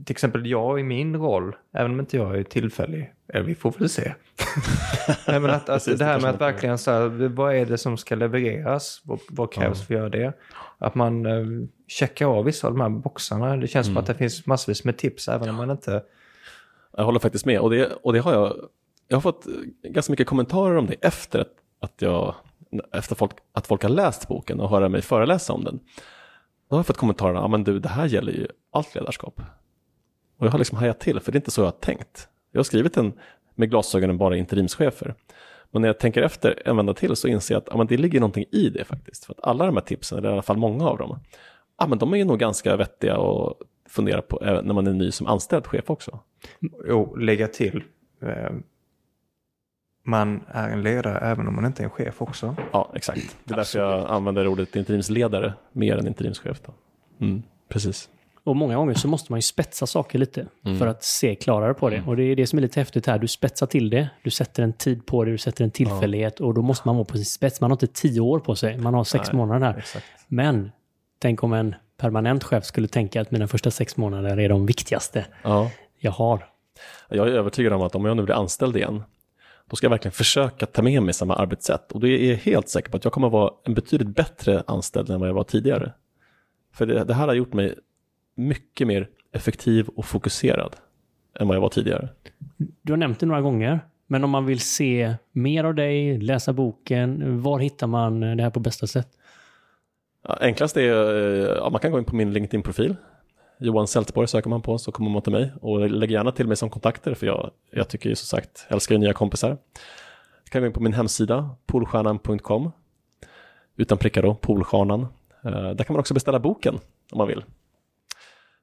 till 0.04 0.12
exempel 0.14 0.46
jag 0.46 0.80
i 0.80 0.82
min 0.82 1.16
roll, 1.16 1.56
även 1.72 1.90
om 1.90 2.00
inte 2.00 2.16
jag 2.16 2.38
är 2.38 2.42
tillfällig, 2.42 3.12
eller 3.28 3.44
vi 3.44 3.54
får 3.54 3.74
väl 3.78 3.88
se. 3.88 4.14
Nej, 5.28 5.40
men 5.40 5.50
att, 5.50 5.56
att 5.56 5.66
Precis, 5.66 5.98
det 5.98 6.04
här 6.04 6.20
med 6.20 6.30
att 6.30 6.40
verkligen 6.40 6.78
så 6.78 6.90
här, 6.90 7.28
vad 7.28 7.54
är 7.54 7.66
det 7.66 7.78
som 7.78 7.96
ska 7.96 8.14
levereras? 8.14 9.02
Vad, 9.04 9.18
vad 9.30 9.52
krävs 9.52 9.78
Ja. 9.78 9.84
för 9.84 9.94
att 9.94 9.98
göra 10.00 10.08
det? 10.08 10.32
Att 10.78 10.94
man 10.94 11.26
eh, 11.26 11.66
checkar 11.88 12.26
av 12.26 12.44
vissa 12.44 12.66
av 12.66 12.72
de 12.74 12.80
här 12.80 12.88
boxarna. 12.88 13.56
Det 13.56 13.66
känns 13.68 13.86
som 13.86 13.92
Mm. 13.92 14.00
att 14.00 14.06
det 14.06 14.14
finns 14.14 14.46
massvis 14.46 14.84
med 14.84 14.96
tips 14.96 15.28
även 15.28 15.48
om 15.48 15.54
man 15.56 15.70
inte... 15.70 16.02
Jag 16.96 17.04
håller 17.04 17.20
faktiskt 17.20 17.46
med. 17.46 17.60
Och 17.60 17.70
det, 17.70 17.86
och 18.02 18.12
det 18.12 18.18
har 18.18 18.32
jag, 18.32 18.56
jag 19.10 19.16
har 19.16 19.20
fått 19.20 19.46
eh, 19.46 19.52
ganska 19.82 20.12
mycket 20.12 20.26
kommentarer 20.26 20.76
om 20.76 20.86
det 20.86 20.94
efter 20.94 21.38
att, 21.38 21.54
att, 21.80 22.02
jag, 22.02 22.34
efter 22.92 23.14
folk, 23.14 23.32
att 23.52 23.66
folk 23.66 23.82
har 23.82 23.90
läst 23.90 24.28
boken 24.28 24.60
och 24.60 24.70
höra 24.70 24.88
mig 24.88 25.02
föreläsa 25.02 25.52
om 25.52 25.64
den. 25.64 25.80
Då 26.68 26.76
har 26.76 26.78
jag 26.78 26.86
fått 26.86 26.96
kommentarer, 26.96 27.34
ja 27.34 27.48
men 27.48 27.64
du, 27.64 27.78
det 27.78 27.88
här 27.88 28.06
gäller 28.06 28.32
ju 28.32 28.48
allt 28.72 28.94
ledarskap. 28.94 29.40
Och 30.38 30.46
jag 30.46 30.50
har 30.50 30.58
liksom 30.58 30.78
hajat 30.78 31.00
till, 31.00 31.20
för 31.20 31.32
det 31.32 31.36
är 31.36 31.40
inte 31.40 31.50
så 31.50 31.60
jag 31.60 31.66
har 31.66 31.72
tänkt. 31.72 32.28
Jag 32.52 32.58
har 32.58 32.64
skrivit 32.64 32.94
den 32.94 33.12
med 33.54 33.70
glasögonen 33.70 34.18
bara 34.18 34.36
interimschefer. 34.36 35.14
Men 35.70 35.82
när 35.82 35.88
jag 35.88 35.98
tänker 35.98 36.22
efter 36.22 36.62
en 36.68 36.76
vända 36.76 36.94
till 36.94 37.16
så 37.16 37.28
inser 37.28 37.54
jag 37.54 37.60
att 37.60 37.68
ja, 37.70 37.76
men 37.76 37.86
det 37.86 37.96
ligger 37.96 38.20
någonting 38.20 38.44
i 38.52 38.68
det 38.68 38.84
faktiskt. 38.84 39.24
För 39.24 39.32
att 39.32 39.40
alla 39.42 39.66
de 39.66 39.76
här 39.76 39.84
tipsen, 39.84 40.18
eller 40.18 40.28
i 40.28 40.32
alla 40.32 40.42
fall 40.42 40.56
många 40.56 40.88
av 40.88 40.98
dem, 40.98 41.18
ja, 41.78 41.86
men 41.86 41.98
de 41.98 42.14
är 42.14 42.24
nog 42.24 42.38
ganska 42.38 42.76
vettiga 42.76 43.16
att 43.16 43.56
fundera 43.88 44.22
på 44.22 44.38
när 44.42 44.74
man 44.74 44.86
är 44.86 44.92
ny 44.92 45.10
som 45.10 45.26
anställd 45.26 45.66
chef 45.66 45.90
också. 45.90 46.20
Jo, 46.88 47.16
lägga 47.16 47.48
till. 47.48 47.82
Eh, 48.22 48.52
man 50.02 50.40
är 50.48 50.68
en 50.68 50.82
ledare 50.82 51.18
även 51.18 51.48
om 51.48 51.54
man 51.54 51.64
inte 51.66 51.82
är 51.82 51.84
en 51.84 51.90
chef 51.90 52.22
också. 52.22 52.56
Ja, 52.72 52.92
exakt. 52.94 53.36
Det 53.44 53.54
är 53.54 53.56
därför 53.56 53.78
jag 53.78 54.10
använder 54.10 54.46
ordet 54.46 54.76
interimsledare 54.76 55.52
mer 55.72 55.96
än 55.96 56.06
interimschef. 56.06 56.60
Då. 56.66 56.72
Mm, 57.24 57.42
precis. 57.68 58.08
Och 58.44 58.56
många 58.56 58.76
gånger 58.76 58.94
så 58.94 59.08
måste 59.08 59.32
man 59.32 59.38
ju 59.38 59.42
spetsa 59.42 59.86
saker 59.86 60.18
lite 60.18 60.46
Mm. 60.64 60.78
för 60.78 60.86
att 60.86 61.04
se 61.04 61.34
klarare 61.34 61.74
på 61.74 61.90
det. 61.90 62.02
Och 62.06 62.16
det 62.16 62.22
är 62.24 62.36
det 62.36 62.46
som 62.46 62.58
är 62.58 62.60
lite 62.62 62.80
häftigt 62.80 63.06
här. 63.06 63.18
Du 63.18 63.28
spetsar 63.28 63.66
till 63.66 63.90
det, 63.90 64.08
du 64.22 64.30
sätter 64.30 64.62
en 64.62 64.72
tid 64.72 65.06
på 65.06 65.24
det, 65.24 65.30
du 65.30 65.38
sätter 65.38 65.64
en 65.64 65.70
tillfällighet 65.70 66.40
och 66.40 66.54
då 66.54 66.62
måste 66.62 66.88
man 66.88 66.96
vara 66.96 67.04
på 67.04 67.16
sin 67.16 67.24
spets. 67.24 67.60
Man 67.60 67.70
har 67.70 67.74
inte 67.74 67.86
tio 67.86 68.20
år 68.20 68.38
på 68.38 68.54
sig, 68.56 68.78
man 68.78 68.94
har 68.94 69.04
sex 69.04 69.28
Nej, 69.32 69.36
månader 69.36 69.66
här. 69.66 69.78
Exakt. 69.78 70.04
Men 70.28 70.70
tänk 71.18 71.42
om 71.42 71.52
en 71.52 71.74
permanent 71.96 72.44
chef 72.44 72.64
skulle 72.64 72.88
tänka 72.88 73.20
att 73.20 73.30
mina 73.30 73.48
första 73.48 73.70
sex 73.70 73.96
månader 73.96 74.38
är 74.40 74.48
de 74.48 74.66
viktigaste 74.66 75.24
Ja. 75.42 75.70
jag 75.98 76.10
har. 76.12 76.44
Jag 77.08 77.28
är 77.28 77.32
övertygad 77.32 77.72
om 77.72 77.82
att 77.82 77.94
om 77.94 78.04
jag 78.04 78.16
nu 78.16 78.22
blir 78.22 78.34
anställd 78.34 78.76
igen, 78.76 79.02
då 79.70 79.76
ska 79.76 79.84
jag 79.84 79.90
verkligen 79.90 80.12
försöka 80.12 80.66
ta 80.66 80.82
med 80.82 81.02
mig 81.02 81.14
samma 81.14 81.34
arbetssätt. 81.34 81.92
Och 81.92 82.00
då 82.00 82.06
är 82.06 82.30
jag 82.30 82.36
helt 82.36 82.68
säker 82.68 82.90
på 82.90 82.96
att 82.96 83.04
jag 83.04 83.12
kommer 83.12 83.28
vara 83.28 83.52
en 83.64 83.74
betydligt 83.74 84.08
bättre 84.08 84.62
anställd 84.66 85.10
än 85.10 85.20
vad 85.20 85.28
jag 85.28 85.34
var 85.34 85.44
tidigare. 85.44 85.92
För 86.72 86.86
det, 86.86 87.04
det 87.04 87.14
här 87.14 87.26
har 87.26 87.34
gjort 87.34 87.52
mig 87.52 87.74
mycket 88.34 88.86
mer 88.86 89.08
effektiv 89.32 89.88
och 89.88 90.04
fokuserad 90.04 90.76
än 91.40 91.48
vad 91.48 91.56
jag 91.56 91.60
var 91.60 91.68
tidigare. 91.68 92.08
Du 92.82 92.92
har 92.92 92.96
nämnt 92.96 93.20
det 93.20 93.26
några 93.26 93.40
gånger, 93.40 93.80
men 94.06 94.24
om 94.24 94.30
man 94.30 94.46
vill 94.46 94.60
se 94.60 95.14
mer 95.32 95.64
av 95.64 95.74
dig, 95.74 96.18
läsa 96.18 96.52
boken, 96.52 97.42
var 97.42 97.58
hittar 97.58 97.86
man 97.86 98.20
det 98.20 98.42
här 98.42 98.50
på 98.50 98.60
bästa 98.60 98.86
sätt? 98.86 99.08
Ja, 100.28 100.38
enklast 100.40 100.76
är, 100.76 100.82
eh, 100.82 101.56
ja, 101.56 101.70
man 101.70 101.80
kan 101.80 101.92
gå 101.92 101.98
in 101.98 102.04
på 102.04 102.16
min 102.16 102.32
LinkedIn-profil. 102.32 102.96
Johan 103.60 103.86
Sältborg 103.86 104.28
söker 104.28 104.50
man 104.50 104.62
på 104.62 104.78
så 104.78 104.92
kommer 104.92 105.10
man 105.10 105.22
till 105.22 105.32
mig. 105.32 105.52
Och 105.60 105.90
lägg 105.90 106.10
gärna 106.10 106.32
till 106.32 106.46
mig 106.46 106.56
som 106.56 106.70
kontakter 106.70 107.14
för 107.14 107.26
jag, 107.26 107.50
jag 107.70 107.88
tycker 107.88 108.08
ju 108.08 108.16
som 108.16 108.26
sagt, 108.38 108.66
älskar 108.68 108.94
ju 108.94 108.98
nya 108.98 109.12
kompisar. 109.12 109.48
Jag 110.44 110.52
kan 110.52 110.62
gå 110.62 110.66
in 110.66 110.72
på 110.72 110.80
min 110.80 110.92
hemsida, 110.92 111.50
polstjärnan.com. 111.66 112.70
Utan 113.76 113.98
prickar 113.98 114.22
då, 114.22 114.34
Polstjärnan. 114.34 115.00
Eh, 115.44 115.50
Där 115.50 115.84
kan 115.84 115.94
man 115.94 116.00
också 116.00 116.14
beställa 116.14 116.38
boken 116.38 116.78
om 117.12 117.18
man 117.18 117.28
vill. 117.28 117.44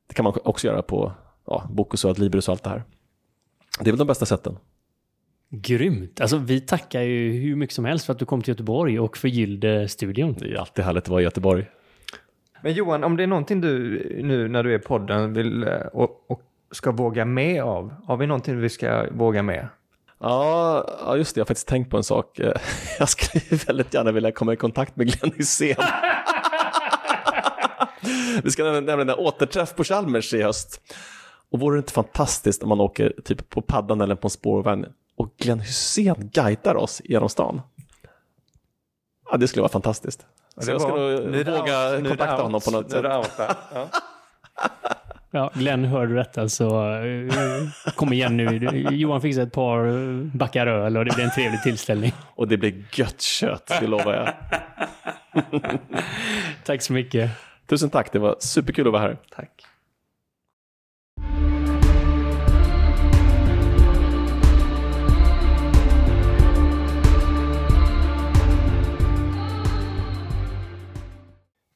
Det 0.07 0.13
kan 0.13 0.23
man 0.23 0.33
också 0.43 0.67
göra 0.67 0.81
på 0.81 1.11
ja, 1.47 1.67
Bokus 1.69 2.05
och 2.05 2.11
Adlibris 2.11 2.47
och 2.47 2.51
allt 2.51 2.63
det 2.63 2.69
här. 2.69 2.83
Det 3.79 3.89
är 3.89 3.91
väl 3.91 3.97
de 3.99 4.07
bästa 4.07 4.25
sätten. 4.25 4.57
Grymt! 5.49 6.21
Alltså 6.21 6.37
vi 6.37 6.61
tackar 6.61 7.01
ju 7.01 7.31
hur 7.31 7.55
mycket 7.55 7.75
som 7.75 7.85
helst 7.85 8.05
för 8.05 8.13
att 8.13 8.19
du 8.19 8.25
kom 8.25 8.41
till 8.41 8.51
Göteborg 8.51 8.99
och 8.99 9.17
förgyllde 9.17 9.87
studion. 9.87 10.35
Det 10.39 10.45
är 10.53 10.55
alltid 10.55 10.85
härligt 10.85 11.03
att 11.03 11.09
vara 11.09 11.21
i 11.21 11.23
Göteborg. 11.23 11.65
Men 12.61 12.73
Johan, 12.73 13.03
om 13.03 13.17
det 13.17 13.23
är 13.23 13.27
någonting 13.27 13.61
du 13.61 13.99
nu 14.23 14.47
när 14.47 14.63
du 14.63 14.73
är 14.73 14.79
i 14.79 14.81
podden 14.81 15.33
vill 15.33 15.63
eh, 15.63 15.73
och, 15.93 16.25
och 16.27 16.41
ska 16.71 16.91
våga 16.91 17.25
med 17.25 17.63
av, 17.63 17.93
har 18.05 18.17
vi 18.17 18.27
någonting 18.27 18.59
vi 18.59 18.69
ska 18.69 19.05
våga 19.11 19.43
med? 19.43 19.67
Ja, 20.19 21.15
just 21.17 21.35
det. 21.35 21.39
Jag 21.39 21.45
har 21.45 21.47
faktiskt 21.47 21.67
tänkt 21.67 21.91
på 21.91 21.97
en 21.97 22.03
sak. 22.03 22.39
Jag 22.99 23.09
skulle 23.09 23.43
väldigt 23.67 23.93
gärna 23.93 24.11
vilja 24.11 24.31
komma 24.31 24.53
i 24.53 24.55
kontakt 24.55 24.95
med 24.95 25.07
Glenn 25.07 25.33
Hysén. 25.37 25.75
Vi 28.43 28.51
ska 28.51 28.63
nämligen 28.63 29.09
ha 29.09 29.15
återträff 29.15 29.75
på 29.75 29.83
Chalmers 29.83 30.33
i 30.33 30.43
höst. 30.43 30.81
Och 31.51 31.59
vore 31.59 31.77
det 31.77 31.79
inte 31.79 31.93
fantastiskt 31.93 32.63
om 32.63 32.69
man 32.69 32.81
åker 32.81 33.13
typ 33.25 33.49
på 33.49 33.61
paddan 33.61 34.01
eller 34.01 34.15
på 34.15 34.25
en 34.25 34.29
spårvagn 34.29 34.85
och 35.17 35.33
Glenn 35.37 35.59
Hysén 35.59 36.29
guidar 36.33 36.75
oss 36.75 37.01
genom 37.03 37.29
stan? 37.29 37.61
Ja, 39.31 39.37
det 39.37 39.47
skulle 39.47 39.61
vara 39.61 39.71
fantastiskt. 39.71 40.25
Så 40.61 40.71
jag 40.71 40.81
ska 40.81 40.89
nog 40.89 41.31
Nu 41.31 41.43
våga 41.43 41.89
out, 41.89 42.07
kontakta 42.07 42.33
out, 42.33 42.41
honom 42.41 42.61
på 42.61 42.71
något 42.71 42.91
sätt. 42.91 43.03
Ja. 43.03 43.23
Ja, 45.31 45.51
Glenn, 45.53 45.85
hör 45.85 46.07
du 46.07 46.15
detta 46.15 46.49
så 46.49 46.93
uh, 46.99 47.31
kom 47.95 48.13
igen 48.13 48.37
nu. 48.37 48.57
Johan 48.91 49.21
fixar 49.21 49.41
ett 49.41 49.51
par 49.51 49.87
eh, 49.87 50.23
backar 50.33 50.67
öl 50.67 50.97
och 50.97 51.05
det 51.05 51.15
blir 51.15 51.25
en 51.25 51.31
trevlig 51.31 51.61
tillställning. 51.63 52.13
Och 52.35 52.47
det 52.47 52.57
blir 52.57 52.83
gött 52.93 53.21
kött, 53.21 53.71
det 53.79 53.87
lovar 53.87 54.13
jag. 54.13 54.33
Tack 56.65 56.81
så 56.81 56.93
mycket. 56.93 57.31
Tusen 57.69 57.89
tack, 57.89 58.11
det 58.11 58.19
var 58.19 58.35
superkul 58.39 58.87
att 58.87 58.93
vara 58.93 59.01
här. 59.01 59.17
Tack. 59.35 59.49